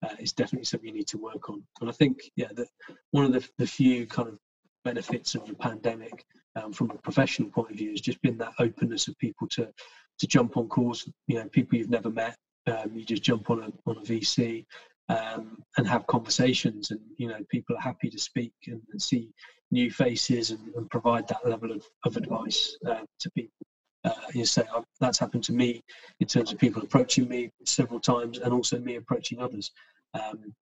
uh, 0.04 0.16
it's 0.20 0.34
definitely 0.34 0.66
something 0.66 0.90
you 0.90 0.96
need 0.96 1.08
to 1.08 1.18
work 1.18 1.50
on. 1.50 1.64
And 1.80 1.90
I 1.90 1.94
think 1.94 2.18
yeah, 2.36 2.50
that 2.56 2.68
one 3.12 3.26
of 3.26 3.34
the, 3.34 3.48
the 3.58 3.68
few 3.68 4.06
kind 4.08 4.28
of 4.28 4.40
benefits 4.84 5.36
of 5.36 5.46
the 5.46 5.54
pandemic 5.56 6.26
um, 6.56 6.74
from 6.74 6.92
a 6.92 6.96
professional 6.96 7.50
point 7.50 7.72
of 7.72 7.78
view 7.78 7.92
has 7.92 8.02
just 8.02 8.22
been 8.22 8.38
that 8.38 8.54
openness 8.60 9.08
of 9.08 9.18
people 9.18 9.48
to 9.50 9.72
to 10.20 10.28
jump 10.28 10.58
on 10.58 10.68
calls. 10.68 11.10
You 11.28 11.40
know, 11.40 11.50
people 11.50 11.78
you've 11.78 11.90
never 11.90 12.10
met. 12.10 12.38
Um, 12.68 12.92
you 12.94 13.04
just 13.04 13.24
jump 13.24 13.50
on 13.50 13.64
a 13.64 13.90
on 13.90 13.98
a 13.98 14.02
VC 14.02 14.66
um, 15.10 15.64
and 15.78 15.88
have 15.88 16.08
conversations, 16.08 16.92
and 16.92 17.00
you 17.18 17.28
know, 17.28 17.40
people 17.50 17.76
are 17.76 17.82
happy 17.82 18.10
to 18.10 18.20
speak 18.20 18.54
and, 18.68 18.82
and 18.92 19.02
see 19.02 19.32
new 19.72 19.90
faces 19.90 20.52
and, 20.52 20.60
and, 20.76 20.90
provide 20.90 21.26
that 21.30 21.48
level 21.48 21.72
of, 21.72 21.86
of 22.06 22.18
advice 22.18 22.78
uh, 22.86 23.00
to 23.20 23.32
people. 23.32 23.66
Uh, 24.04 24.12
you 24.34 24.44
say 24.46 24.64
uh, 24.76 24.82
that's 25.00 25.18
happened 25.18 25.44
to 25.44 25.54
me 25.54 25.82
in 26.20 26.28
terms 26.28 26.52
of 26.52 26.60
people 26.60 26.82
approaching 26.82 27.28
me 27.28 27.50
several 27.66 28.00
times, 28.00 28.40
and 28.40 28.54
also 28.54 28.80
me 28.80 28.96
approaching 28.96 29.40
others. 29.40 29.72
Um, 30.14 30.54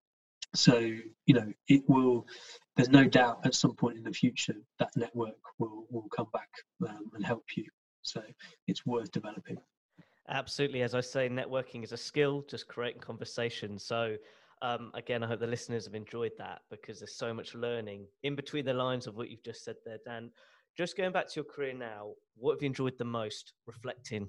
so 0.53 0.77
you 0.77 1.33
know, 1.33 1.51
it 1.67 1.83
will. 1.87 2.25
There's 2.75 2.89
no 2.89 3.05
doubt 3.05 3.41
at 3.45 3.55
some 3.55 3.75
point 3.75 3.97
in 3.97 4.03
the 4.03 4.13
future 4.13 4.55
that 4.79 4.89
network 4.95 5.35
will 5.57 5.85
will 5.89 6.07
come 6.15 6.27
back 6.33 6.49
um, 6.87 7.11
and 7.13 7.25
help 7.25 7.43
you. 7.55 7.65
So 8.01 8.21
it's 8.67 8.85
worth 8.85 9.11
developing. 9.11 9.57
Absolutely. 10.29 10.83
As 10.83 10.93
I 10.93 11.01
say, 11.01 11.27
networking 11.27 11.83
is 11.83 11.91
a 11.91 11.97
skill, 11.97 12.43
just 12.47 12.67
creating 12.67 13.01
conversation. 13.01 13.79
So, 13.79 14.15
um, 14.61 14.91
again, 14.93 15.23
I 15.23 15.27
hope 15.27 15.39
the 15.39 15.47
listeners 15.47 15.85
have 15.85 15.95
enjoyed 15.95 16.33
that 16.37 16.61
because 16.69 16.99
there's 16.99 17.17
so 17.17 17.33
much 17.33 17.55
learning 17.55 18.05
in 18.21 18.35
between 18.35 18.65
the 18.65 18.73
lines 18.73 19.07
of 19.07 19.15
what 19.15 19.29
you've 19.29 19.43
just 19.43 19.63
said 19.63 19.75
there, 19.85 19.97
Dan. 20.05 20.29
Just 20.77 20.95
going 20.95 21.11
back 21.11 21.27
to 21.29 21.35
your 21.37 21.45
career 21.45 21.73
now, 21.73 22.11
what 22.37 22.53
have 22.53 22.61
you 22.61 22.67
enjoyed 22.67 22.97
the 22.97 23.05
most 23.05 23.53
reflecting? 23.65 24.27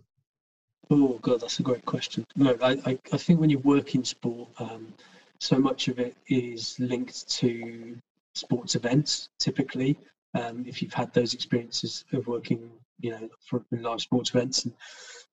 Oh, 0.91 1.19
God, 1.21 1.43
that's 1.43 1.61
a 1.61 1.63
great 1.63 1.85
question. 1.85 2.25
No, 2.35 2.57
I, 2.63 2.79
I, 2.87 2.99
I 3.13 3.17
think 3.19 3.39
when 3.39 3.51
you 3.51 3.59
work 3.59 3.95
in 3.95 4.03
sport, 4.03 4.49
um, 4.59 4.93
so 5.41 5.59
much 5.59 5.89
of 5.89 5.99
it 5.99 6.17
is 6.29 6.77
linked 6.79 7.29
to 7.29 7.97
sports 8.35 8.75
events 8.75 9.31
typically. 9.39 9.99
Um, 10.35 10.65
if 10.67 10.81
you've 10.81 10.95
had 10.95 11.13
those 11.13 11.35
experiences 11.35 12.05
of 12.13 12.27
working, 12.29 12.71
you 13.01 13.11
know, 13.11 13.29
for 13.49 13.65
live 13.73 14.01
sports 14.01 14.31
events, 14.31 14.65
and 14.65 14.75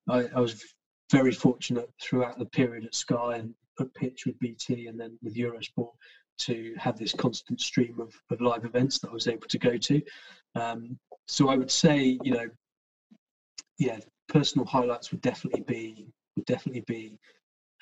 I, 0.09 0.27
I, 0.35 0.39
was 0.39 0.63
very 1.11 1.31
fortunate 1.31 1.91
throughout 2.01 2.39
the 2.39 2.45
period 2.45 2.85
at 2.85 2.95
Sky 2.95 3.35
and 3.35 3.53
at 3.79 3.93
Pitch 3.93 4.25
with 4.25 4.39
BT, 4.39 4.87
and 4.87 4.99
then 4.99 5.19
with 5.21 5.35
Eurosport 5.35 5.91
to 6.39 6.73
have 6.79 6.97
this 6.97 7.13
constant 7.13 7.61
stream 7.61 7.99
of, 7.99 8.11
of 8.31 8.41
live 8.41 8.65
events 8.65 8.97
that 8.99 9.09
I 9.09 9.13
was 9.13 9.27
able 9.27 9.47
to 9.47 9.59
go 9.59 9.77
to. 9.77 10.01
Um, 10.55 10.97
so 11.27 11.49
I 11.49 11.57
would 11.57 11.71
say, 11.71 12.17
you 12.23 12.31
know, 12.31 12.49
yeah, 13.77 13.99
personal 14.29 14.65
highlights 14.65 15.11
would 15.11 15.21
definitely 15.21 15.61
be 15.61 16.07
would 16.35 16.45
definitely 16.45 16.85
be 16.87 17.19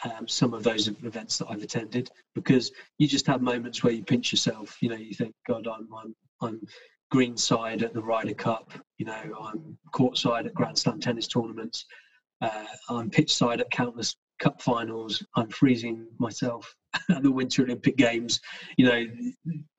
um, 0.03 0.27
some 0.27 0.53
of 0.53 0.63
those 0.63 0.87
events 0.87 1.37
that 1.37 1.47
I've 1.49 1.63
attended 1.63 2.09
because 2.33 2.71
you 2.97 3.07
just 3.07 3.27
have 3.27 3.41
moments 3.41 3.83
where 3.83 3.93
you 3.93 4.03
pinch 4.03 4.31
yourself. 4.31 4.77
You 4.81 4.89
know, 4.89 4.95
you 4.95 5.13
think, 5.13 5.33
God, 5.47 5.67
I'm 5.67 5.87
I'm 5.93 6.15
I'm 6.41 6.61
green 7.11 7.37
side 7.37 7.83
at 7.83 7.93
the 7.93 8.01
Ryder 8.01 8.33
Cup. 8.33 8.73
You 8.97 9.05
know, 9.05 9.21
I'm 9.41 9.77
court 9.91 10.17
side 10.17 10.45
at 10.45 10.53
Grand 10.53 10.77
Slam 10.77 10.99
tennis 10.99 11.27
tournaments. 11.27 11.85
Uh, 12.41 12.65
I'm 12.89 13.09
pitch 13.09 13.33
side 13.33 13.61
at 13.61 13.71
countless 13.71 14.15
cup 14.39 14.61
finals. 14.61 15.25
I'm 15.35 15.49
freezing 15.49 16.07
myself 16.19 16.73
at 17.09 17.23
the 17.23 17.31
Winter 17.31 17.63
Olympic 17.63 17.95
Games. 17.95 18.41
You 18.77 18.85
know, 18.85 19.05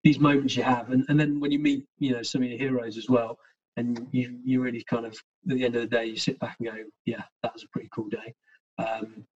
these 0.03 0.19
moments 0.19 0.57
you 0.57 0.62
have, 0.62 0.91
and, 0.91 1.05
and 1.09 1.21
then 1.21 1.41
when 1.41 1.53
you 1.53 1.59
meet, 1.59 1.85
you 1.99 2.12
know, 2.12 2.23
some 2.23 2.43
of 2.43 2.49
your 2.49 2.59
heroes 2.59 2.97
as 2.97 3.09
well, 3.09 3.39
and 3.77 4.09
you 4.11 4.39
you 4.43 4.62
really 4.62 4.83
kind 4.85 5.05
of 5.05 5.12
at 5.12 5.57
the 5.57 5.64
end 5.64 5.77
of 5.77 5.83
the 5.83 5.89
day 5.97 6.07
you 6.07 6.17
sit 6.17 6.39
back 6.39 6.57
and 6.59 6.69
go, 6.69 6.77
yeah, 7.05 7.23
that 7.43 7.53
was 7.53 7.64
a 7.64 7.69
pretty 7.69 7.91
cool 7.95 8.09
day. 8.09 8.35
Um, 8.79 9.27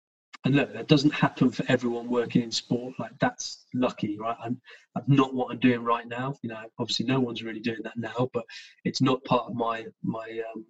and 0.45 0.57
look, 0.57 0.73
that 0.73 0.89
doesn't 0.89 1.13
happen 1.13 1.51
for 1.51 1.65
everyone 1.69 2.09
working 2.09 2.43
in 2.43 2.51
sport. 2.51 2.95
Like 2.99 3.13
that's 3.21 3.67
lucky, 3.75 4.19
right? 4.19 4.37
I'm, 4.43 4.61
I'm 4.97 5.05
not 5.07 5.35
what 5.35 5.53
I'm 5.53 5.59
doing 5.59 5.85
right 5.85 6.07
now. 6.07 6.37
You 6.43 6.51
know, 6.51 6.63
obviously 6.79 7.07
no 7.07 7.21
one's 7.21 7.43
really 7.43 7.61
doing 7.61 7.83
that 7.85 7.97
now, 7.97 8.31
but 8.33 8.45
it's 8.85 9.03
not 9.03 9.25
part 9.25 9.49
of 9.49 9.55
my 9.55 9.87
my 10.03 10.43
um, 10.55 10.65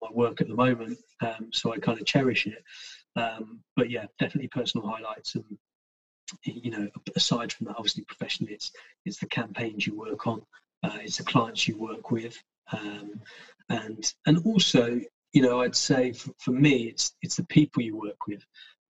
my 0.00 0.08
work 0.12 0.40
at 0.40 0.48
the 0.48 0.54
moment. 0.54 0.98
Um, 1.20 1.50
so 1.52 1.72
I 1.72 1.78
kind 1.78 1.98
of 1.98 2.06
cherish 2.06 2.46
it. 2.46 2.62
Um, 3.16 3.60
but 3.76 3.90
yeah, 3.90 4.06
definitely 4.18 4.48
personal 4.48 4.86
highlights 4.86 5.34
and 5.34 5.44
you 6.44 6.70
know, 6.70 6.88
aside 7.16 7.52
from 7.52 7.66
that, 7.66 7.76
obviously 7.76 8.04
professionally, 8.04 8.54
it's 8.54 8.72
it's 9.04 9.18
the 9.18 9.26
campaigns 9.26 9.86
you 9.86 9.96
work 9.96 10.26
on, 10.26 10.42
uh, 10.82 10.98
it's 11.02 11.18
the 11.18 11.24
clients 11.24 11.68
you 11.68 11.76
work 11.78 12.10
with, 12.10 12.36
um, 12.72 13.20
and 13.68 14.12
and 14.26 14.38
also, 14.46 15.00
you 15.34 15.42
know, 15.42 15.60
I'd 15.60 15.76
say 15.76 16.12
for, 16.12 16.32
for 16.38 16.52
me, 16.52 16.84
it's 16.84 17.12
it's 17.20 17.36
the 17.36 17.44
people 17.44 17.82
you 17.82 17.96
work 17.96 18.26
with. 18.26 18.42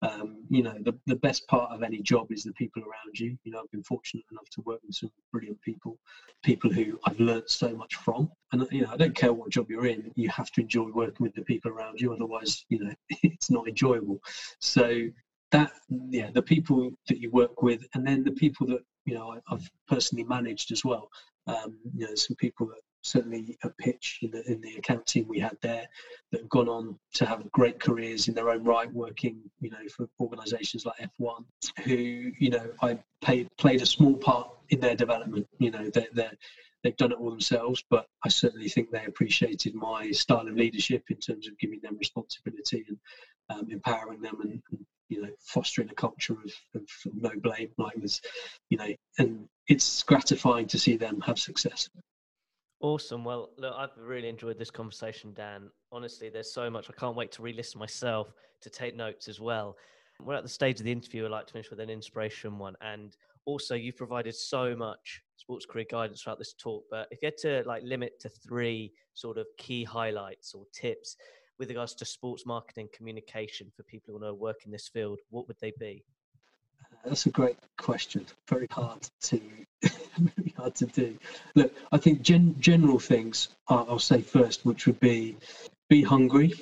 Um, 0.03 0.45
you 0.51 0.63
know, 0.63 0.77
the, 0.83 0.93
the 1.07 1.17
best 1.17 1.47
part 1.49 1.73
of 1.73 1.83
any 1.83 2.03
job 2.03 2.31
is 2.31 2.45
the 2.45 2.53
people 2.53 2.83
around 2.83 3.19
you. 3.19 3.39
You 3.45 3.53
know, 3.53 3.61
I've 3.61 3.71
been 3.71 3.83
fortunate 3.83 4.27
enough 4.31 4.51
to 4.51 4.61
work 4.67 4.81
with 4.87 4.97
some 4.97 5.11
brilliant 5.33 5.59
people, 5.63 5.99
people 6.43 6.71
who 6.71 6.99
I've 7.07 7.19
learned 7.19 7.49
so 7.49 7.75
much 7.75 7.95
from. 7.95 8.31
And, 8.53 8.69
you 8.71 8.83
know, 8.83 8.91
I 8.93 8.99
don't 8.99 9.17
care 9.17 9.33
what 9.33 9.49
job 9.49 9.71
you're 9.71 9.87
in, 9.87 10.13
you 10.15 10.29
have 10.29 10.51
to 10.53 10.61
enjoy 10.61 10.91
working 10.91 11.25
with 11.25 11.35
the 11.35 11.41
people 11.41 11.71
around 11.71 12.03
you. 12.03 12.13
Otherwise, 12.13 12.67
you 12.69 12.85
know, 12.85 12.93
it's 13.23 13.51
not 13.51 13.67
enjoyable. 13.67 14.21
So 14.59 15.05
that, 15.53 15.73
yeah, 15.89 16.31
the 16.35 16.43
people 16.43 16.91
that 17.09 17.19
you 17.19 17.31
work 17.31 17.63
with 17.63 17.87
and 17.95 18.07
then 18.07 18.25
the 18.25 18.33
people 18.33 18.67
that, 18.67 18.81
you 19.07 19.15
know, 19.15 19.41
I've 19.49 19.71
personally 19.89 20.25
managed 20.25 20.71
as 20.71 20.85
well. 20.85 21.09
Um, 21.47 21.79
you 21.97 22.07
know, 22.07 22.15
some 22.15 22.37
people 22.37 22.67
that 22.67 22.81
certainly 23.05 23.57
a 23.63 23.71
pitch 23.71 24.19
in 24.23 24.31
the, 24.31 24.51
in 24.51 24.61
the 24.61 24.77
account 24.77 25.07
team 25.07 25.27
we 25.29 25.39
had 25.39 25.57
there 25.61 25.87
that 26.33 26.41
have 26.41 26.49
gone 26.49 26.69
on 26.69 26.99
to 27.13 27.27
have 27.27 27.51
great 27.53 27.79
careers 27.79 28.29
in 28.29 28.35
their 28.35 28.51
own 28.51 28.65
right, 28.65 28.93
working, 28.93 29.39
you 29.61 29.71
know, 29.71 29.87
for 29.95 30.09
organisations 30.21 30.87
like 30.87 31.11
F1, 31.21 31.45
who, 31.85 31.95
you 31.95 32.51
know, 32.51 32.67
I 32.83 32.99
paid, 33.23 33.49
played 33.59 33.83
a 33.83 33.87
small 33.87 34.17
part 34.17 34.49
in 34.71 34.81
their 34.81 34.97
development. 34.97 35.47
You 35.59 35.71
know, 35.71 35.91
they're, 35.91 36.09
they're, 36.13 36.33
they've 36.83 36.97
done 36.97 37.13
it 37.13 37.19
all 37.19 37.31
themselves, 37.31 37.85
but 37.91 38.07
I 38.25 38.29
certainly 38.29 38.69
think 38.69 38.91
they 38.91 39.05
appreciated 39.05 39.75
my 39.75 40.11
style 40.11 40.49
of 40.49 40.55
leadership 40.55 41.05
in 41.11 41.17
terms 41.19 41.47
of 41.47 41.59
giving 41.59 41.81
them 41.83 41.99
responsibility 41.99 42.87
and 42.89 42.99
um, 43.51 43.71
empowering 43.71 44.23
them 44.23 44.41
and, 44.43 44.63
and, 44.71 44.87
you 45.11 45.23
know, 45.23 45.31
fostering 45.39 45.91
a 45.91 45.95
culture 45.95 46.33
of, 46.33 46.81
of, 46.81 46.89
no 47.13 47.31
blame, 47.37 47.69
like 47.77 47.97
was, 47.97 48.23
you 48.71 48.79
know, 48.79 48.89
and 49.19 49.47
it's 49.69 50.03
gratifying 50.03 50.67
to 50.69 50.79
see 50.79 50.97
them 50.97 51.21
have 51.21 51.39
success. 51.39 51.91
Awesome. 52.85 53.25
Well, 53.25 53.49
look, 53.57 53.73
I've 53.75 53.97
really 53.97 54.29
enjoyed 54.29 54.59
this 54.59 54.71
conversation, 54.71 55.33
Dan. 55.33 55.71
Honestly, 55.91 56.29
there's 56.29 56.53
so 56.53 56.69
much. 56.69 56.91
I 56.91 56.93
can't 56.93 57.17
wait 57.17 57.33
to 57.33 57.41
re 57.41 57.55
listen 57.55 57.79
myself 57.79 58.35
to 58.61 58.69
take 58.69 58.95
notes 58.95 59.27
as 59.27 59.41
well. 59.41 59.79
We're 60.21 60.35
at 60.35 60.43
the 60.43 60.51
stage 60.51 60.81
of 60.81 60.85
the 60.85 60.93
interview. 60.93 61.25
I'd 61.25 61.31
like 61.31 61.47
to 61.47 61.53
finish 61.55 61.71
with 61.71 61.81
an 61.81 61.89
inspiration 61.89 62.59
one. 62.59 62.77
And 62.83 63.17
also, 63.47 63.75
you've 63.75 63.97
provided 63.97 64.35
so 64.35 64.77
much 64.77 65.23
sports 65.39 65.65
career 65.65 65.87
guidance 65.91 66.21
throughout 66.21 66.37
this 66.37 66.53
talk. 66.53 66.85
But 66.91 67.09
if 67.11 67.23
you 67.23 67.29
had 67.29 67.39
to 67.39 67.67
like 67.67 67.83
limit 67.85 68.21
to 68.21 68.29
three 68.29 68.93
sort 69.15 69.39
of 69.39 69.47
key 69.57 69.83
highlights 69.85 70.53
or 70.53 70.67
tips 70.75 71.17
with 71.59 71.71
regards 71.71 71.95
to 71.95 72.05
sports 72.05 72.45
marketing 72.45 72.91
communication 72.93 73.73
for 73.75 73.83
people 73.85 74.13
who 74.13 74.21
want 74.21 74.31
to 74.31 74.35
work 74.35 74.67
in 74.67 74.71
this 74.71 74.89
field, 74.89 75.21
what 75.31 75.49
would 75.49 75.57
they 75.59 75.73
be? 75.81 76.05
That's 77.05 77.27
a 77.27 77.31
great 77.31 77.59
question. 77.77 78.27
Very 78.49 78.69
hard 78.71 79.07
to 79.25 79.41
very 80.19 80.55
hard 80.57 80.75
to 80.77 80.87
do. 80.87 81.19
Look, 81.55 81.75
I 81.93 81.99
think 81.99 82.23
gen- 82.23 82.57
general 82.59 82.99
things 82.99 83.49
I'll 83.69 83.99
say 83.99 84.23
first, 84.23 84.65
which 84.65 84.87
would 84.87 85.01
be 85.01 85.37
be 85.89 86.03
hungry. 86.03 86.55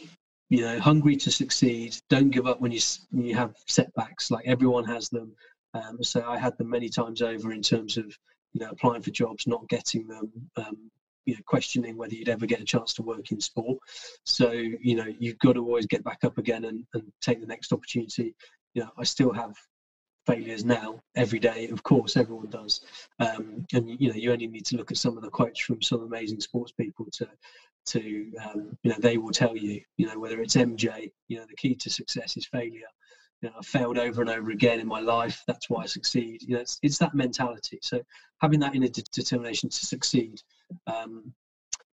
You 0.49 0.63
know, 0.63 0.81
hungry 0.81 1.17
to 1.17 1.31
succeed. 1.31 1.97
Don't 2.11 2.31
give 2.31 2.47
up 2.47 2.61
when 2.61 2.73
you 2.73 2.81
when 3.11 3.25
you 3.25 3.37
have 3.37 3.55
setbacks. 3.69 4.31
Like 4.31 4.47
everyone 4.47 4.85
has 4.85 5.09
them. 5.09 5.35
Um, 5.75 6.03
so 6.03 6.29
I 6.29 6.39
had 6.39 6.59
them 6.59 6.69
many 6.69 6.89
times 6.89 7.23
over 7.23 7.53
in 7.53 7.63
terms 7.63 7.97
of 7.97 8.05
you 8.53 8.61
know 8.61 8.71
applying 8.71 9.03
for 9.03 9.11
jobs, 9.11 9.47
not 9.47 9.69
getting 9.69 10.09
them. 10.09 10.31
Um, 10.57 10.91
you 11.25 11.35
know, 11.35 11.41
questioning 11.47 11.97
whether 11.97 12.15
you'd 12.15 12.29
ever 12.29 12.47
get 12.47 12.61
a 12.61 12.65
chance 12.65 12.95
to 12.95 13.03
work 13.03 13.31
in 13.31 13.41
sport. 13.41 13.79
So, 14.25 14.51
you 14.51 14.97
know, 14.97 15.07
you've 15.21 15.39
got 15.39 15.53
to 15.53 15.65
always 15.65 15.87
get 15.87 16.03
back 16.03 16.25
up 16.25 16.37
again 16.37 16.65
and, 16.65 16.85
and 16.95 17.05
take 17.21 17.41
the 17.41 17.47
next 17.47 17.73
opportunity. 17.73 18.35
You 18.75 18.83
know, 18.83 18.91
I 18.99 19.05
still 19.05 19.33
have 19.33 19.55
failures 20.27 20.65
now 20.65 21.01
every 21.17 21.39
day 21.39 21.69
of 21.69 21.83
course 21.83 22.17
everyone 22.17 22.51
does. 22.51 22.81
Um, 23.19 23.67
and 23.73 23.89
you 24.01 24.09
know 24.09 24.15
you 24.15 24.33
only 24.33 24.47
need 24.47 24.67
to 24.67 24.77
look 24.77 24.91
at 24.91 24.97
some 24.97 25.17
of 25.17 25.23
the 25.23 25.31
quotes 25.31 25.61
from 25.61 25.83
some 25.83 26.03
amazing 26.03 26.41
sports 26.41 26.73
people 26.73 27.07
to 27.13 27.29
to 27.87 28.33
um, 28.45 28.77
you 28.83 28.91
know 28.91 28.97
they 29.01 29.19
will 29.19 29.33
tell 29.33 29.57
you 29.57 29.81
you 29.97 30.07
know 30.07 30.19
whether 30.19 30.41
it's 30.41 30.55
mj 30.55 31.11
you 31.29 31.39
know 31.39 31.45
the 31.49 31.57
key 31.57 31.75
to 31.75 31.91
success 31.91 32.37
is 32.37 32.47
failure. 32.47 32.91
You 33.41 33.49
know 33.49 33.57
i 33.59 33.63
failed 33.63 33.99
over 33.99 34.21
and 34.23 34.31
over 34.31 34.51
again 34.51 34.79
in 34.81 34.87
my 34.87 35.01
life 35.01 35.43
that's 35.47 35.69
why 35.69 35.83
i 35.83 35.87
succeed. 35.87 36.43
You 36.43 36.55
know 36.55 36.61
it's, 36.61 36.79
it's 36.83 36.99
that 36.99 37.15
mentality. 37.15 37.79
So 37.83 38.01
having 38.41 38.61
that 38.61 38.75
inner 38.75 38.89
de- 38.89 39.03
determination 39.13 39.69
to 39.71 39.87
succeed 39.87 40.41
um, 40.87 41.33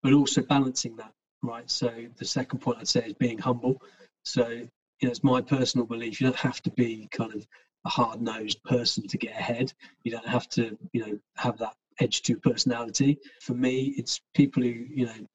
but 0.02 0.12
also 0.12 0.42
balancing 0.42 0.96
that 0.96 1.12
right? 1.44 1.70
So 1.70 1.92
the 2.16 2.24
second 2.24 2.60
point 2.60 2.78
i'd 2.80 2.88
say 2.88 3.04
is 3.06 3.12
being 3.14 3.38
humble. 3.38 3.80
So 4.24 4.48
you 4.48 4.68
know 5.02 5.10
it's 5.10 5.24
my 5.24 5.40
personal 5.40 5.86
belief 5.86 6.20
you 6.20 6.26
don't 6.26 6.36
have 6.36 6.62
to 6.62 6.70
be 6.70 7.08
kind 7.12 7.34
of 7.34 7.46
a 7.84 7.88
hard-nosed 7.88 8.62
person 8.64 9.06
to 9.06 9.18
get 9.18 9.32
ahead. 9.32 9.72
You 10.04 10.12
don't 10.12 10.28
have 10.28 10.48
to, 10.50 10.76
you 10.92 11.06
know, 11.06 11.18
have 11.36 11.58
that 11.58 11.74
edge 12.00 12.22
to 12.22 12.36
personality. 12.36 13.18
For 13.40 13.54
me, 13.54 13.94
it's 13.96 14.20
people 14.34 14.62
who, 14.62 14.68
you 14.68 15.06
know, 15.06 15.26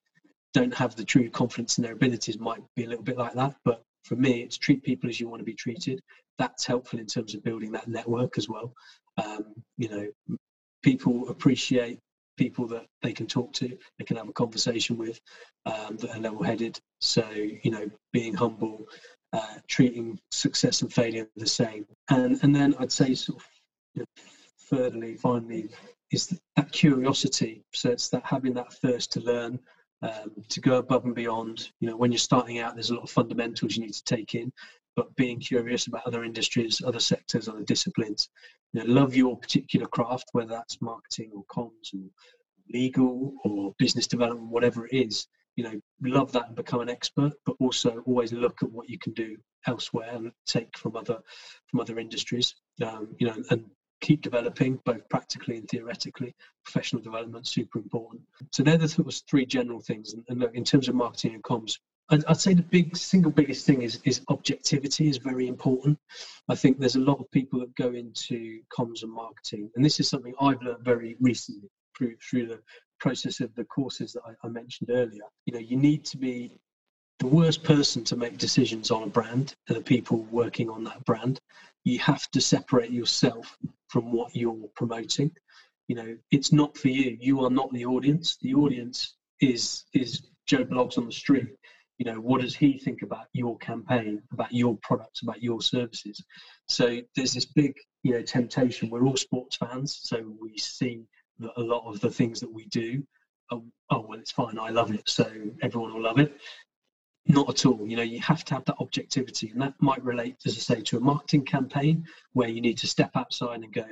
don't 0.54 0.74
have 0.74 0.96
the 0.96 1.04
true 1.04 1.30
confidence 1.30 1.78
in 1.78 1.84
their 1.84 1.94
abilities 1.94 2.40
might 2.40 2.62
be 2.76 2.86
a 2.86 2.88
little 2.88 3.04
bit 3.04 3.18
like 3.18 3.34
that. 3.36 3.56
But 3.64 3.84
for 4.04 4.16
me, 4.16 4.42
it's 4.42 4.58
treat 4.58 4.84
people 4.84 5.10
as 5.10 5.20
you 5.20 5.30
want 5.30 5.42
to 5.42 5.46
be 5.46 5.54
treated. 5.54 6.02
That's 6.38 6.66
helpful 6.66 7.00
in 7.00 7.06
terms 7.06 7.36
of 7.36 7.44
building 7.44 7.72
that 7.74 7.88
network 7.88 8.38
as 8.38 8.50
well. 8.50 8.74
Um, 9.18 9.54
you 9.78 9.90
know, 9.90 10.38
people 10.82 11.30
appreciate 11.30 12.00
people 12.38 12.66
that 12.68 12.86
they 13.04 13.12
can 13.12 13.28
talk 13.28 13.52
to, 13.52 13.78
they 13.98 14.06
can 14.06 14.16
have 14.16 14.30
a 14.30 14.34
conversation 14.34 14.98
with, 14.98 15.20
um, 15.66 15.98
that 15.98 16.16
are 16.16 16.20
level-headed. 16.20 16.80
So 17.02 17.30
you 17.30 17.70
know, 17.70 17.90
being 18.14 18.34
humble, 18.34 18.88
uh, 19.34 19.56
treating 19.68 20.20
success 20.32 20.82
and 20.82 20.92
failure 20.92 21.28
the 21.36 21.46
same, 21.46 21.86
and 22.10 22.40
and 22.44 22.56
then 22.56 22.76
I'd 22.80 22.92
say 22.92 23.14
sort 23.14 23.40
of, 23.40 23.46
you 23.96 24.02
know, 24.02 24.24
thirdly, 24.70 25.16
finally, 25.16 25.70
is 26.12 26.40
that 26.56 26.72
curiosity. 26.72 27.64
So 27.74 27.90
it's 27.92 28.10
that 28.10 28.26
having 28.26 28.54
that 28.56 28.74
thirst 28.74 29.12
to 29.14 29.22
learn, 29.22 29.60
um, 30.02 30.32
to 30.50 30.62
go 30.62 30.78
above 30.78 31.06
and 31.06 31.16
beyond. 31.16 31.70
You 31.80 31.90
know, 31.90 31.98
when 31.98 32.12
you're 32.12 32.20
starting 32.20 32.60
out, 32.60 32.76
there's 32.76 32.90
a 32.90 32.96
lot 32.96 33.04
of 33.04 33.12
fundamentals 33.12 33.76
you 33.76 33.84
need 33.84 33.94
to 33.94 34.04
take 34.04 34.36
in, 34.36 34.52
but 34.96 35.16
being 35.16 35.40
curious 35.40 35.88
about 35.88 36.06
other 36.06 36.24
industries, 36.24 36.82
other 36.86 37.00
sectors, 37.00 37.48
other 37.48 37.64
disciplines. 37.64 38.30
You 38.74 38.84
know, 38.84 38.94
love 38.94 39.16
your 39.16 39.38
particular 39.38 39.88
craft, 39.88 40.30
whether 40.32 40.50
that's 40.50 40.82
marketing 40.82 41.32
or 41.36 41.44
comms 41.46 41.94
or 41.94 42.10
legal 42.72 43.34
or 43.44 43.74
business 43.78 44.08
development, 44.08 44.50
whatever 44.50 44.86
it 44.88 44.94
is. 44.94 45.28
You 45.60 45.66
know, 45.66 45.82
love 46.02 46.32
that 46.32 46.48
and 46.48 46.56
become 46.56 46.80
an 46.80 46.90
expert, 46.90 47.34
but 47.46 47.58
also 47.60 48.02
always 48.06 48.32
look 48.32 48.64
at 48.64 48.72
what 48.72 48.90
you 48.90 48.98
can 48.98 49.12
do 49.12 49.36
elsewhere 49.68 50.12
and 50.14 50.32
take 50.46 50.78
from 50.78 50.96
other 50.96 51.20
from 51.68 51.82
other 51.82 52.00
industries. 52.00 52.56
Um, 52.82 53.10
you 53.20 53.28
know, 53.28 53.36
and 53.50 53.66
keep 54.00 54.22
developing 54.22 54.80
both 54.86 55.10
practically 55.10 55.58
and 55.58 55.68
theoretically. 55.68 56.34
Professional 56.64 57.02
development 57.02 57.46
super 57.46 57.80
important. 57.80 58.22
So 58.54 58.64
there 58.64 58.76
are 58.76 58.78
the 58.78 59.22
three 59.30 59.46
general 59.46 59.82
things. 59.82 60.14
And, 60.14 60.24
and 60.30 60.40
look, 60.40 60.56
in 60.56 60.64
terms 60.64 60.88
of 60.88 60.96
marketing 60.96 61.34
and 61.34 61.44
comms, 61.44 61.78
I'd, 62.10 62.24
I'd, 62.26 62.40
say 62.40 62.54
the 62.54 62.64
big 62.64 62.96
single 62.96 63.32
biggest 63.32 63.66
thing 63.66 63.82
is 63.82 64.00
is 64.06 64.22
objectivity 64.30 65.10
is 65.10 65.18
very 65.18 65.50
important. 65.50 66.00
I 66.48 66.56
think 66.56 66.80
there's 66.80 66.96
a 66.96 67.02
lot 67.12 67.20
of 67.20 67.30
people 67.32 67.60
that 67.60 67.76
go 67.76 67.92
into 67.92 68.62
comms 68.76 69.04
and 69.04 69.12
marketing, 69.12 69.70
and 69.76 69.84
this 69.84 70.00
is 70.00 70.10
something 70.10 70.34
I've 70.40 70.62
learned 70.62 70.86
very 70.86 71.18
recently 71.20 71.70
through 71.98 72.16
through 72.18 72.48
the 72.48 72.60
process 73.00 73.40
of 73.40 73.54
the 73.56 73.66
courses 73.66 74.14
that 74.14 74.22
I, 74.26 74.48
I 74.48 74.50
mentioned 74.50 74.90
earlier. 74.92 75.24
You 75.46 75.54
know, 75.54 75.60
you 75.60 75.78
need 75.78 76.06
to 76.06 76.18
be 76.18 76.52
the 77.20 77.28
worst 77.28 77.64
person 77.64 78.04
to 78.06 78.16
make 78.16 78.38
decisions 78.38 78.92
on 78.92 79.04
a 79.04 79.08
brand 79.08 79.54
the 79.68 79.82
people 79.82 80.20
working 80.32 80.70
on 80.70 80.84
that 80.86 81.04
brand. 81.06 81.40
You 81.84 82.00
have 82.00 82.30
to 82.32 82.42
separate 82.42 82.92
yourself 82.92 83.58
from 83.90 84.12
what 84.12 84.36
you're 84.36 84.70
promoting. 84.76 85.32
You 85.88 85.96
know, 85.96 86.18
it's 86.32 86.52
not 86.52 86.78
for 86.78 86.90
you. 86.90 87.18
You 87.20 87.44
are 87.44 87.50
not 87.50 87.74
the 87.74 87.86
audience. 87.86 88.38
The 88.42 88.54
audience 88.54 89.16
is 89.42 89.86
is 89.94 90.22
Joe 90.46 90.66
Bloggs 90.66 90.98
on 90.98 91.06
the 91.06 91.12
street. 91.12 91.48
You 91.98 92.06
know, 92.06 92.22
what 92.22 92.42
does 92.42 92.56
he 92.56 92.78
think 92.78 93.02
about 93.02 93.26
your 93.34 93.58
campaign, 93.58 94.22
about 94.32 94.54
your 94.54 94.78
products, 94.82 95.22
about 95.22 95.44
your 95.44 95.62
services? 95.62 96.24
So 96.68 97.02
there's 97.16 97.34
this 97.34 97.46
big, 97.46 97.76
you 98.04 98.14
know, 98.14 98.22
temptation. 98.22 98.90
We're 98.90 99.06
all 99.06 99.18
sports 99.18 99.58
fans, 99.58 100.00
so 100.04 100.24
we 100.40 100.58
see 100.58 101.04
that 101.40 101.52
a 101.58 101.62
lot 101.62 101.86
of 101.86 102.00
the 102.00 102.10
things 102.10 102.40
that 102.40 102.54
we 102.54 102.66
do. 102.68 103.04
Oh, 103.52 103.64
oh 103.90 104.06
well, 104.08 104.20
it's 104.20 104.32
fine. 104.32 104.60
I 104.60 104.70
love 104.70 104.94
it, 104.94 105.08
so 105.08 105.30
everyone 105.62 105.94
will 105.94 106.04
love 106.04 106.20
it. 106.20 106.34
Not 107.28 107.50
at 107.50 107.66
all. 107.66 107.86
You 107.88 107.98
know, 107.98 108.04
you 108.04 108.20
have 108.22 108.44
to 108.46 108.56
have 108.56 108.66
that 108.66 108.78
objectivity, 108.80 109.50
and 109.50 109.62
that 109.62 109.74
might 109.80 110.04
relate, 110.04 110.38
as 110.46 110.56
I 110.56 110.76
say, 110.76 110.82
to 110.82 110.98
a 110.98 111.02
marketing 111.02 111.46
campaign 111.46 112.06
where 112.34 112.50
you 112.50 112.62
need 112.62 112.78
to 112.80 112.88
step 112.88 113.12
outside 113.16 113.62
and 113.62 113.74
go, 113.74 113.86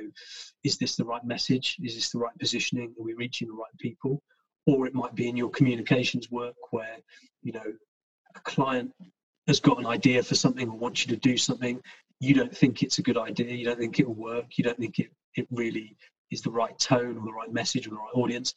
is 0.64 0.78
this 0.78 0.96
the 0.96 1.04
right 1.04 1.24
message? 1.24 1.76
Is 1.82 1.94
this 1.94 2.10
the 2.10 2.18
right 2.18 2.36
positioning? 2.38 2.94
Are 2.98 3.04
we 3.04 3.14
reaching 3.14 3.48
the 3.48 3.54
right 3.54 3.78
people? 3.78 4.22
Or 4.66 4.86
it 4.86 4.94
might 4.94 5.14
be 5.14 5.28
in 5.28 5.36
your 5.36 5.50
communications 5.50 6.30
work 6.30 6.56
where, 6.70 6.96
you 7.42 7.52
know, 7.52 7.72
a 8.34 8.40
client 8.40 8.92
has 9.46 9.60
got 9.60 9.78
an 9.78 9.86
idea 9.86 10.22
for 10.22 10.34
something 10.34 10.68
or 10.68 10.76
wants 10.76 11.06
you 11.06 11.14
to 11.14 11.20
do 11.20 11.36
something. 11.36 11.80
You 12.20 12.34
don't 12.34 12.54
think 12.54 12.82
it's 12.82 12.98
a 12.98 13.02
good 13.02 13.16
idea. 13.16 13.54
You 13.54 13.64
don't 13.64 13.78
think 13.78 13.98
it 13.98 14.06
will 14.06 14.14
work. 14.14 14.58
You 14.58 14.64
don't 14.64 14.78
think 14.78 14.98
it, 14.98 15.10
it 15.36 15.46
really 15.50 15.96
is 16.30 16.42
the 16.42 16.50
right 16.50 16.78
tone 16.78 17.16
or 17.16 17.24
the 17.24 17.32
right 17.32 17.52
message 17.52 17.86
or 17.86 17.90
the 17.90 17.96
right 17.96 18.14
audience. 18.14 18.54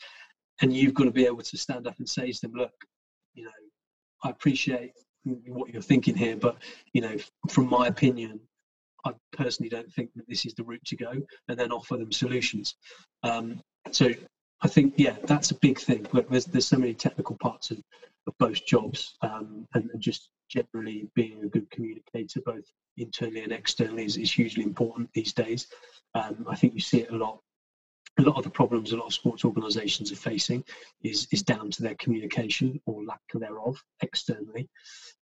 And 0.61 0.73
you've 0.73 0.93
got 0.93 1.05
to 1.05 1.11
be 1.11 1.25
able 1.25 1.41
to 1.41 1.57
stand 1.57 1.87
up 1.87 1.97
and 1.97 2.07
say 2.07 2.31
to 2.31 2.41
them, 2.41 2.53
look, 2.53 2.73
you 3.33 3.43
know, 3.43 3.51
I 4.23 4.29
appreciate 4.29 4.91
what 5.23 5.71
you're 5.71 5.81
thinking 5.81 6.15
here, 6.15 6.35
but 6.35 6.57
you 6.93 7.01
know, 7.01 7.15
from 7.49 7.69
my 7.69 7.87
opinion, 7.87 8.39
I 9.05 9.13
personally 9.31 9.69
don't 9.69 9.91
think 9.93 10.11
that 10.15 10.27
this 10.27 10.45
is 10.45 10.53
the 10.53 10.63
route 10.63 10.83
to 10.85 10.95
go, 10.95 11.13
and 11.47 11.59
then 11.59 11.71
offer 11.71 11.97
them 11.97 12.11
solutions. 12.11 12.75
Um, 13.23 13.61
so 13.91 14.09
I 14.61 14.67
think, 14.67 14.93
yeah, 14.97 15.15
that's 15.23 15.51
a 15.51 15.55
big 15.55 15.79
thing. 15.79 16.07
Look, 16.13 16.29
there's 16.29 16.45
there's 16.45 16.67
so 16.67 16.77
many 16.77 16.93
technical 16.93 17.37
parts 17.37 17.71
of, 17.71 17.77
of 18.27 18.37
both 18.37 18.65
jobs, 18.65 19.15
um, 19.21 19.67
and, 19.73 19.89
and, 19.91 20.01
just 20.01 20.29
generally 20.49 21.09
being 21.15 21.43
a 21.43 21.47
good 21.47 21.69
communicator, 21.71 22.41
both 22.45 22.65
internally 22.97 23.43
and 23.43 23.51
externally, 23.51 24.05
is, 24.05 24.17
is 24.17 24.31
hugely 24.31 24.63
important 24.63 25.09
these 25.13 25.33
days. 25.33 25.67
Um, 26.13 26.45
I 26.47 26.55
think 26.55 26.73
you 26.73 26.81
see 26.81 27.01
it 27.01 27.11
a 27.11 27.15
lot 27.15 27.39
a 28.19 28.21
lot 28.21 28.37
of 28.37 28.43
the 28.43 28.49
problems 28.49 28.91
a 28.91 28.97
lot 28.97 29.07
of 29.07 29.13
sports 29.13 29.45
organisations 29.45 30.11
are 30.11 30.17
facing 30.17 30.63
is 31.03 31.27
is 31.31 31.43
down 31.43 31.71
to 31.71 31.81
their 31.81 31.95
communication 31.95 32.79
or 32.85 33.03
lack 33.05 33.21
thereof 33.33 33.81
externally, 34.01 34.69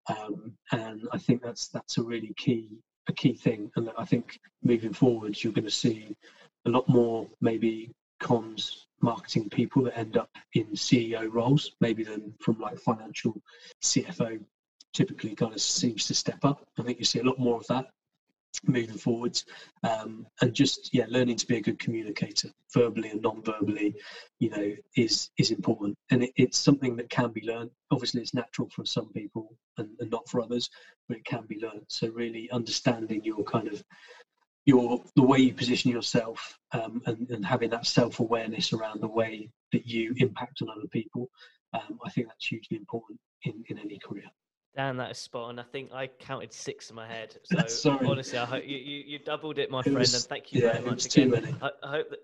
um, 0.09 0.53
and 0.71 1.07
I 1.11 1.17
think 1.17 1.41
that's 1.41 1.67
that's 1.67 1.97
a 1.97 2.03
really 2.03 2.33
key 2.37 2.69
a 3.07 3.13
key 3.13 3.33
thing. 3.33 3.71
And 3.75 3.89
I 3.97 4.05
think 4.05 4.39
moving 4.63 4.93
forward, 4.93 5.41
you're 5.41 5.53
going 5.53 5.65
to 5.65 5.71
see 5.71 6.15
a 6.65 6.69
lot 6.69 6.87
more 6.87 7.27
maybe 7.41 7.91
comms 8.21 8.71
marketing 9.01 9.49
people 9.49 9.83
that 9.83 9.97
end 9.97 10.17
up 10.17 10.29
in 10.53 10.65
CEO 10.67 11.31
roles, 11.31 11.71
maybe 11.81 12.03
than 12.03 12.33
from 12.41 12.59
like 12.59 12.79
financial 12.79 13.39
CFO 13.83 14.39
typically 14.93 15.35
kind 15.35 15.53
of 15.53 15.61
seems 15.61 16.07
to 16.07 16.15
step 16.15 16.43
up. 16.43 16.65
I 16.79 16.83
think 16.83 16.99
you 16.99 17.05
see 17.05 17.19
a 17.19 17.23
lot 17.23 17.37
more 17.37 17.57
of 17.57 17.67
that 17.67 17.87
moving 18.65 18.97
forwards. 18.97 19.45
Um, 19.83 20.27
and 20.41 20.53
just 20.53 20.93
yeah 20.93 21.05
learning 21.09 21.37
to 21.37 21.47
be 21.47 21.57
a 21.57 21.61
good 21.61 21.79
communicator 21.79 22.49
verbally 22.73 23.09
and 23.09 23.21
non-verbally 23.21 23.95
you 24.39 24.49
know 24.49 24.75
is 24.95 25.29
is 25.37 25.51
important. 25.51 25.97
And 26.11 26.23
it, 26.23 26.31
it's 26.35 26.57
something 26.57 26.95
that 26.97 27.09
can 27.09 27.31
be 27.31 27.45
learned. 27.45 27.71
Obviously 27.91 28.21
it's 28.21 28.33
natural 28.33 28.69
for 28.69 28.85
some 28.85 29.11
people 29.13 29.55
and, 29.77 29.89
and 29.99 30.11
not 30.11 30.27
for 30.29 30.41
others 30.41 30.69
but 31.07 31.17
it 31.17 31.25
can 31.25 31.45
be 31.47 31.59
learned. 31.61 31.85
So 31.87 32.09
really 32.09 32.49
understanding 32.51 33.23
your 33.23 33.43
kind 33.43 33.67
of 33.67 33.83
your 34.67 35.01
the 35.15 35.23
way 35.23 35.39
you 35.39 35.53
position 35.53 35.89
yourself 35.89 36.59
um, 36.73 37.01
and, 37.05 37.27
and 37.31 37.43
having 37.43 37.69
that 37.69 37.87
self-awareness 37.87 38.73
around 38.73 39.01
the 39.01 39.07
way 39.07 39.49
that 39.71 39.87
you 39.87 40.13
impact 40.17 40.61
on 40.61 40.69
other 40.69 40.87
people 40.91 41.29
um, 41.73 41.97
i 42.05 42.09
think 42.09 42.27
that's 42.27 42.45
hugely 42.45 42.77
important 42.77 43.17
in, 43.43 43.63
in 43.69 43.79
any 43.79 43.97
career 43.97 44.25
Dan, 44.77 44.95
that 44.97 45.09
is 45.09 45.17
spot 45.17 45.49
on. 45.49 45.57
I 45.57 45.63
think 45.63 45.91
I 45.91 46.05
counted 46.05 46.53
six 46.53 46.91
in 46.91 46.95
my 46.95 47.07
head. 47.07 47.35
So 47.67 47.97
honestly, 48.05 48.37
I 48.37 48.45
hope 48.45 48.63
you, 48.63 48.77
you, 48.77 49.03
you 49.07 49.19
doubled 49.19 49.57
it, 49.57 49.71
my 49.71 49.79
it 49.79 49.83
friend, 49.83 49.97
was, 49.97 50.13
and 50.13 50.23
thank 50.23 50.53
you 50.53 50.61
yeah, 50.61 50.73
very 50.73 50.85
much 50.85 51.05
again. 51.07 51.57
I, 51.63 51.71
I, 51.83 51.89
hope 51.89 52.11
that 52.11 52.19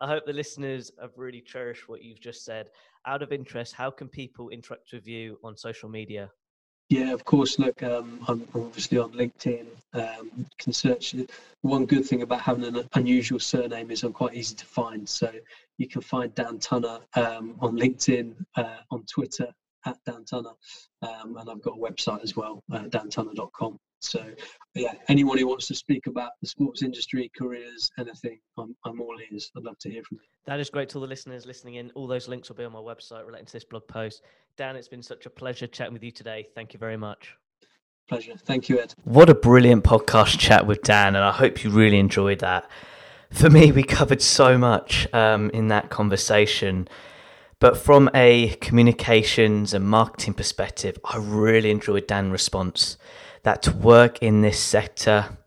I 0.00 0.06
hope 0.06 0.26
the 0.26 0.34
listeners 0.34 0.92
have 1.00 1.12
really 1.16 1.40
cherished 1.40 1.88
what 1.88 2.04
you've 2.04 2.20
just 2.20 2.44
said. 2.44 2.68
Out 3.06 3.22
of 3.22 3.32
interest, 3.32 3.72
how 3.72 3.90
can 3.90 4.08
people 4.08 4.50
interact 4.50 4.92
with 4.92 5.08
you 5.08 5.38
on 5.42 5.56
social 5.56 5.88
media? 5.88 6.30
Yeah, 6.90 7.14
of 7.14 7.24
course. 7.24 7.58
Look, 7.58 7.82
um, 7.82 8.20
I'm 8.28 8.46
obviously 8.54 8.98
on 8.98 9.12
LinkedIn. 9.12 9.66
Um, 9.94 10.46
can 10.58 10.74
search. 10.74 11.14
One 11.62 11.86
good 11.86 12.04
thing 12.04 12.20
about 12.20 12.42
having 12.42 12.64
an 12.64 12.86
unusual 12.92 13.40
surname 13.40 13.90
is 13.90 14.02
I'm 14.02 14.12
quite 14.12 14.34
easy 14.34 14.54
to 14.56 14.66
find. 14.66 15.08
So 15.08 15.32
you 15.78 15.88
can 15.88 16.02
find 16.02 16.34
Dan 16.34 16.58
Tunna 16.58 17.00
um, 17.16 17.56
on 17.60 17.76
LinkedIn, 17.78 18.34
uh, 18.56 18.76
on 18.90 19.02
Twitter, 19.04 19.48
at 19.86 19.96
Dan 20.04 20.24
Tunna, 20.24 20.54
um, 21.02 21.36
and 21.36 21.48
I've 21.48 21.62
got 21.62 21.74
a 21.74 21.80
website 21.80 22.22
as 22.22 22.36
well, 22.36 22.62
uh, 22.72 22.80
dantunna.com. 22.84 23.78
So, 24.00 24.24
yeah, 24.74 24.92
anyone 25.08 25.38
who 25.38 25.48
wants 25.48 25.66
to 25.68 25.74
speak 25.74 26.06
about 26.06 26.32
the 26.42 26.48
sports 26.48 26.82
industry, 26.82 27.30
careers, 27.36 27.90
anything, 27.98 28.38
I'm, 28.58 28.76
I'm 28.84 29.00
all 29.00 29.16
ears. 29.32 29.50
I'd 29.56 29.64
love 29.64 29.78
to 29.78 29.90
hear 29.90 30.02
from 30.02 30.18
you. 30.18 30.28
That 30.44 30.60
is 30.60 30.68
great 30.70 30.90
to 30.90 30.98
all 30.98 31.02
the 31.02 31.08
listeners 31.08 31.46
listening 31.46 31.76
in. 31.76 31.90
All 31.94 32.06
those 32.06 32.28
links 32.28 32.48
will 32.48 32.56
be 32.56 32.64
on 32.64 32.72
my 32.72 32.78
website 32.78 33.26
relating 33.26 33.46
to 33.46 33.52
this 33.52 33.64
blog 33.64 33.86
post. 33.88 34.22
Dan, 34.56 34.76
it's 34.76 34.88
been 34.88 35.02
such 35.02 35.26
a 35.26 35.30
pleasure 35.30 35.66
chatting 35.66 35.94
with 35.94 36.04
you 36.04 36.10
today. 36.10 36.46
Thank 36.54 36.74
you 36.74 36.78
very 36.78 36.96
much. 36.96 37.36
Pleasure. 38.08 38.34
Thank 38.44 38.68
you, 38.68 38.80
Ed. 38.80 38.94
What 39.02 39.28
a 39.28 39.34
brilliant 39.34 39.82
podcast 39.82 40.38
chat 40.38 40.66
with 40.66 40.82
Dan, 40.82 41.16
and 41.16 41.24
I 41.24 41.32
hope 41.32 41.64
you 41.64 41.70
really 41.70 41.98
enjoyed 41.98 42.38
that. 42.40 42.70
For 43.32 43.50
me, 43.50 43.72
we 43.72 43.82
covered 43.82 44.22
so 44.22 44.56
much 44.56 45.12
um, 45.12 45.50
in 45.50 45.68
that 45.68 45.90
conversation. 45.90 46.86
But 47.58 47.78
from 47.78 48.10
a 48.14 48.56
communications 48.60 49.72
and 49.72 49.88
marketing 49.88 50.34
perspective, 50.34 50.98
I 51.04 51.16
really 51.16 51.70
enjoyed 51.70 52.06
Dan's 52.06 52.32
response 52.32 52.98
that 53.44 53.62
to 53.62 53.72
work 53.72 54.18
in 54.22 54.42
this 54.42 54.60
sector, 54.60 55.38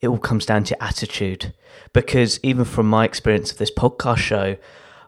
it 0.00 0.08
all 0.08 0.18
comes 0.18 0.44
down 0.44 0.64
to 0.64 0.82
attitude. 0.82 1.54
Because 1.92 2.40
even 2.42 2.64
from 2.64 2.86
my 2.88 3.04
experience 3.04 3.52
of 3.52 3.58
this 3.58 3.70
podcast 3.70 4.18
show, 4.18 4.56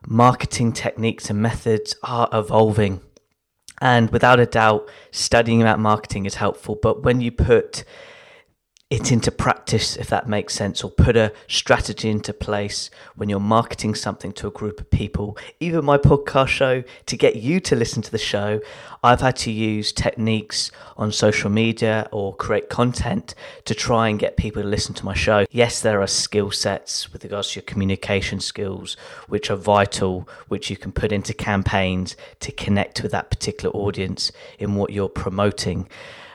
marketing 0.06 0.72
techniques 0.72 1.28
and 1.28 1.42
methods 1.42 1.96
are 2.02 2.28
evolving. 2.32 3.00
And 3.80 4.10
without 4.10 4.38
a 4.38 4.46
doubt, 4.46 4.88
studying 5.10 5.60
about 5.60 5.80
marketing 5.80 6.26
is 6.26 6.36
helpful. 6.36 6.78
But 6.80 7.02
when 7.02 7.20
you 7.20 7.32
put 7.32 7.84
it 8.94 9.10
into 9.10 9.32
practice, 9.32 9.96
if 9.96 10.08
that 10.08 10.28
makes 10.28 10.54
sense, 10.54 10.84
or 10.84 10.90
put 10.90 11.16
a 11.16 11.32
strategy 11.48 12.08
into 12.08 12.32
place 12.32 12.90
when 13.16 13.28
you're 13.28 13.40
marketing 13.40 13.94
something 13.94 14.32
to 14.32 14.46
a 14.46 14.50
group 14.52 14.80
of 14.80 14.88
people. 14.88 15.36
Even 15.58 15.84
my 15.84 15.98
podcast 15.98 16.48
show, 16.48 16.84
to 17.06 17.16
get 17.16 17.34
you 17.36 17.58
to 17.58 17.74
listen 17.74 18.02
to 18.02 18.10
the 18.12 18.18
show, 18.18 18.60
I've 19.02 19.20
had 19.20 19.36
to 19.38 19.50
use 19.50 19.92
techniques 19.92 20.70
on 20.96 21.10
social 21.10 21.50
media 21.50 22.08
or 22.12 22.36
create 22.36 22.68
content 22.68 23.34
to 23.64 23.74
try 23.74 24.08
and 24.08 24.18
get 24.18 24.36
people 24.36 24.62
to 24.62 24.68
listen 24.68 24.94
to 24.94 25.04
my 25.04 25.14
show. 25.14 25.44
Yes, 25.50 25.80
there 25.80 26.00
are 26.00 26.06
skill 26.06 26.52
sets 26.52 27.12
with 27.12 27.24
regards 27.24 27.50
to 27.50 27.56
your 27.56 27.64
communication 27.64 28.38
skills, 28.38 28.96
which 29.26 29.50
are 29.50 29.56
vital, 29.56 30.28
which 30.46 30.70
you 30.70 30.76
can 30.76 30.92
put 30.92 31.10
into 31.10 31.34
campaigns 31.34 32.16
to 32.40 32.52
connect 32.52 33.02
with 33.02 33.10
that 33.10 33.30
particular 33.30 33.74
audience 33.74 34.30
in 34.60 34.76
what 34.76 34.90
you're 34.90 35.08
promoting. 35.08 35.88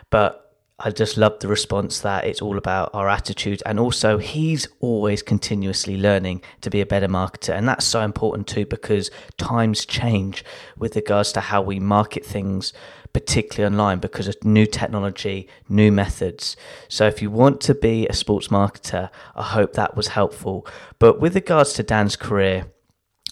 But 0.10 0.49
I 0.82 0.92
just 0.92 1.18
love 1.18 1.40
the 1.40 1.48
response 1.50 2.00
that 2.00 2.24
it's 2.24 2.42
all 2.42 2.58
about 2.58 2.92
our 2.94 3.10
attitude. 3.10 3.62
And 3.66 3.80
also, 3.80 4.18
he's 4.18 4.68
always 4.80 5.22
continuously 5.22 5.98
learning 5.98 6.42
to 6.62 6.70
be 6.70 6.80
a 6.80 6.86
better 6.86 7.08
marketer. 7.08 7.54
And 7.54 7.68
that's 7.68 7.86
so 7.86 8.02
important 8.02 8.48
too, 8.48 8.66
because 8.66 9.12
times 9.38 9.86
change 9.86 10.46
with 10.78 10.96
regards 10.96 11.34
to 11.34 11.42
how 11.42 11.62
we 11.62 11.80
market 11.80 12.26
things, 12.26 12.72
particularly 13.12 13.70
online, 13.70 14.00
because 14.00 14.30
of 14.30 14.42
new 14.46 14.66
technology, 14.66 15.50
new 15.68 15.92
methods. 15.92 16.56
So, 16.88 17.08
if 17.08 17.22
you 17.22 17.30
want 17.30 17.60
to 17.62 17.76
be 17.76 18.08
a 18.08 18.14
sports 18.14 18.48
marketer, 18.48 19.10
I 19.36 19.44
hope 19.44 19.74
that 19.74 19.98
was 19.98 20.08
helpful. 20.10 20.66
But 20.98 21.20
with 21.20 21.36
regards 21.36 21.74
to 21.74 21.84
Dan's 21.84 22.16
career, 22.16 22.68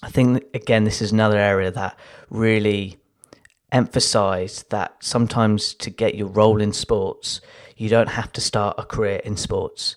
I 0.03 0.09
think, 0.09 0.43
again, 0.53 0.83
this 0.83 1.01
is 1.01 1.11
another 1.13 1.37
area 1.37 1.71
that 1.71 1.97
really 2.29 2.97
emphasized 3.71 4.69
that 4.69 4.95
sometimes 4.99 5.73
to 5.75 5.89
get 5.89 6.15
your 6.15 6.27
role 6.27 6.61
in 6.61 6.73
sports, 6.73 7.41
you 7.75 7.89
don't 7.89 8.09
have 8.09 8.31
to 8.33 8.41
start 8.41 8.75
a 8.77 8.83
career 8.83 9.21
in 9.23 9.37
sports. 9.37 9.95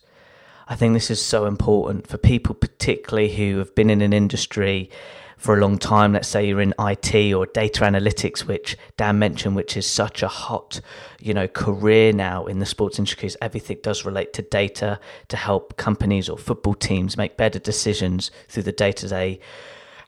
I 0.68 0.76
think 0.76 0.94
this 0.94 1.10
is 1.10 1.24
so 1.24 1.46
important 1.46 2.06
for 2.06 2.18
people, 2.18 2.54
particularly 2.54 3.34
who 3.34 3.58
have 3.58 3.74
been 3.74 3.90
in 3.90 4.02
an 4.02 4.12
industry 4.12 4.90
for 5.36 5.56
a 5.56 5.60
long 5.60 5.78
time. 5.78 6.12
Let's 6.12 6.28
say 6.28 6.46
you're 6.46 6.60
in 6.60 6.74
IT 6.78 7.32
or 7.32 7.46
data 7.46 7.80
analytics, 7.82 8.40
which 8.40 8.76
Dan 8.96 9.18
mentioned, 9.18 9.56
which 9.56 9.76
is 9.76 9.86
such 9.86 10.22
a 10.22 10.28
hot, 10.28 10.80
you 11.18 11.32
know, 11.32 11.48
career 11.48 12.12
now 12.12 12.46
in 12.46 12.58
the 12.58 12.66
sports 12.66 12.98
industry. 12.98 13.30
Everything 13.40 13.78
does 13.82 14.04
relate 14.04 14.32
to 14.34 14.42
data 14.42 15.00
to 15.28 15.36
help 15.36 15.76
companies 15.76 16.28
or 16.28 16.36
football 16.38 16.74
teams 16.74 17.16
make 17.16 17.36
better 17.36 17.58
decisions 17.58 18.30
through 18.48 18.64
the 18.64 18.72
data 18.72 19.08
they 19.08 19.40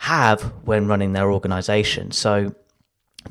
have 0.01 0.43
when 0.65 0.87
running 0.87 1.13
their 1.13 1.33
organization. 1.33 2.11
So 2.11 2.55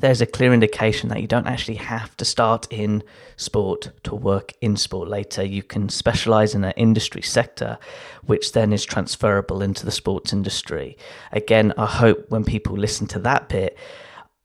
there's 0.00 0.20
a 0.20 0.26
clear 0.26 0.52
indication 0.52 1.08
that 1.10 1.20
you 1.20 1.26
don't 1.26 1.46
actually 1.46 1.76
have 1.76 2.16
to 2.16 2.24
start 2.24 2.66
in 2.70 3.02
sport 3.36 3.90
to 4.04 4.14
work 4.14 4.52
in 4.60 4.76
sport 4.76 5.08
later. 5.08 5.44
You 5.44 5.62
can 5.62 5.88
specialize 5.88 6.54
in 6.54 6.64
an 6.64 6.72
industry 6.76 7.22
sector, 7.22 7.78
which 8.24 8.52
then 8.52 8.72
is 8.72 8.84
transferable 8.84 9.62
into 9.62 9.84
the 9.84 9.90
sports 9.90 10.32
industry. 10.32 10.96
Again, 11.30 11.72
I 11.76 11.86
hope 11.86 12.30
when 12.30 12.44
people 12.44 12.76
listen 12.76 13.06
to 13.08 13.18
that 13.20 13.48
bit, 13.48 13.76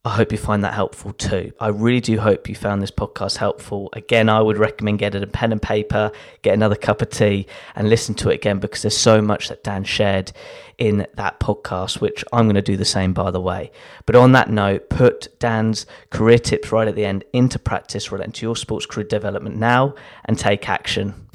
I 0.07 0.11
hope 0.11 0.31
you 0.31 0.37
find 0.37 0.63
that 0.63 0.73
helpful 0.73 1.11
too. 1.11 1.51
I 1.59 1.67
really 1.67 1.99
do 1.99 2.17
hope 2.17 2.47
you 2.47 2.55
found 2.55 2.81
this 2.81 2.91
podcast 2.91 3.35
helpful. 3.35 3.89
Again, 3.91 4.29
I 4.29 4.39
would 4.39 4.57
recommend 4.57 4.99
getting 4.99 5.21
a 5.21 5.27
pen 5.27 5.51
and 5.51 5.61
paper, 5.61 6.13
get 6.43 6.53
another 6.53 6.77
cup 6.77 7.01
of 7.01 7.09
tea, 7.09 7.45
and 7.75 7.89
listen 7.89 8.15
to 8.15 8.29
it 8.29 8.35
again 8.35 8.59
because 8.59 8.83
there's 8.83 8.95
so 8.95 9.21
much 9.21 9.49
that 9.49 9.65
Dan 9.65 9.83
shared 9.83 10.31
in 10.77 11.05
that 11.15 11.41
podcast, 11.41 11.99
which 11.99 12.23
I'm 12.31 12.45
going 12.45 12.55
to 12.55 12.61
do 12.61 12.77
the 12.77 12.85
same, 12.85 13.11
by 13.11 13.31
the 13.31 13.41
way. 13.41 13.69
But 14.05 14.15
on 14.15 14.31
that 14.31 14.49
note, 14.49 14.89
put 14.89 15.27
Dan's 15.39 15.85
career 16.09 16.39
tips 16.39 16.71
right 16.71 16.87
at 16.87 16.95
the 16.95 17.03
end 17.03 17.25
into 17.33 17.59
practice 17.59 18.09
relating 18.09 18.31
to 18.31 18.45
your 18.45 18.55
sports 18.55 18.85
career 18.85 19.07
development 19.07 19.57
now 19.57 19.93
and 20.23 20.39
take 20.39 20.69
action. 20.69 21.27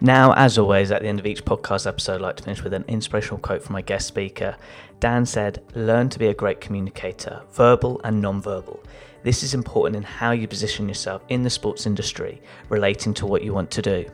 Now, 0.00 0.32
as 0.34 0.58
always, 0.58 0.92
at 0.92 1.02
the 1.02 1.08
end 1.08 1.18
of 1.18 1.26
each 1.26 1.44
podcast 1.44 1.86
episode, 1.86 2.16
I'd 2.16 2.20
like 2.20 2.36
to 2.36 2.44
finish 2.44 2.62
with 2.62 2.72
an 2.72 2.84
inspirational 2.86 3.38
quote 3.38 3.64
from 3.64 3.72
my 3.72 3.82
guest 3.82 4.06
speaker. 4.06 4.56
Dan 5.00 5.24
said, 5.26 5.62
Learn 5.74 6.08
to 6.08 6.18
be 6.18 6.26
a 6.26 6.34
great 6.34 6.60
communicator, 6.60 7.42
verbal 7.52 8.00
and 8.04 8.20
non-verbal. 8.20 8.82
This 9.22 9.42
is 9.42 9.54
important 9.54 9.96
in 9.96 10.02
how 10.02 10.30
you 10.30 10.48
position 10.48 10.88
yourself 10.88 11.22
in 11.28 11.42
the 11.42 11.50
sports 11.50 11.86
industry 11.86 12.40
relating 12.68 13.14
to 13.14 13.26
what 13.26 13.42
you 13.42 13.52
want 13.52 13.70
to 13.72 13.82
do. 13.82 14.10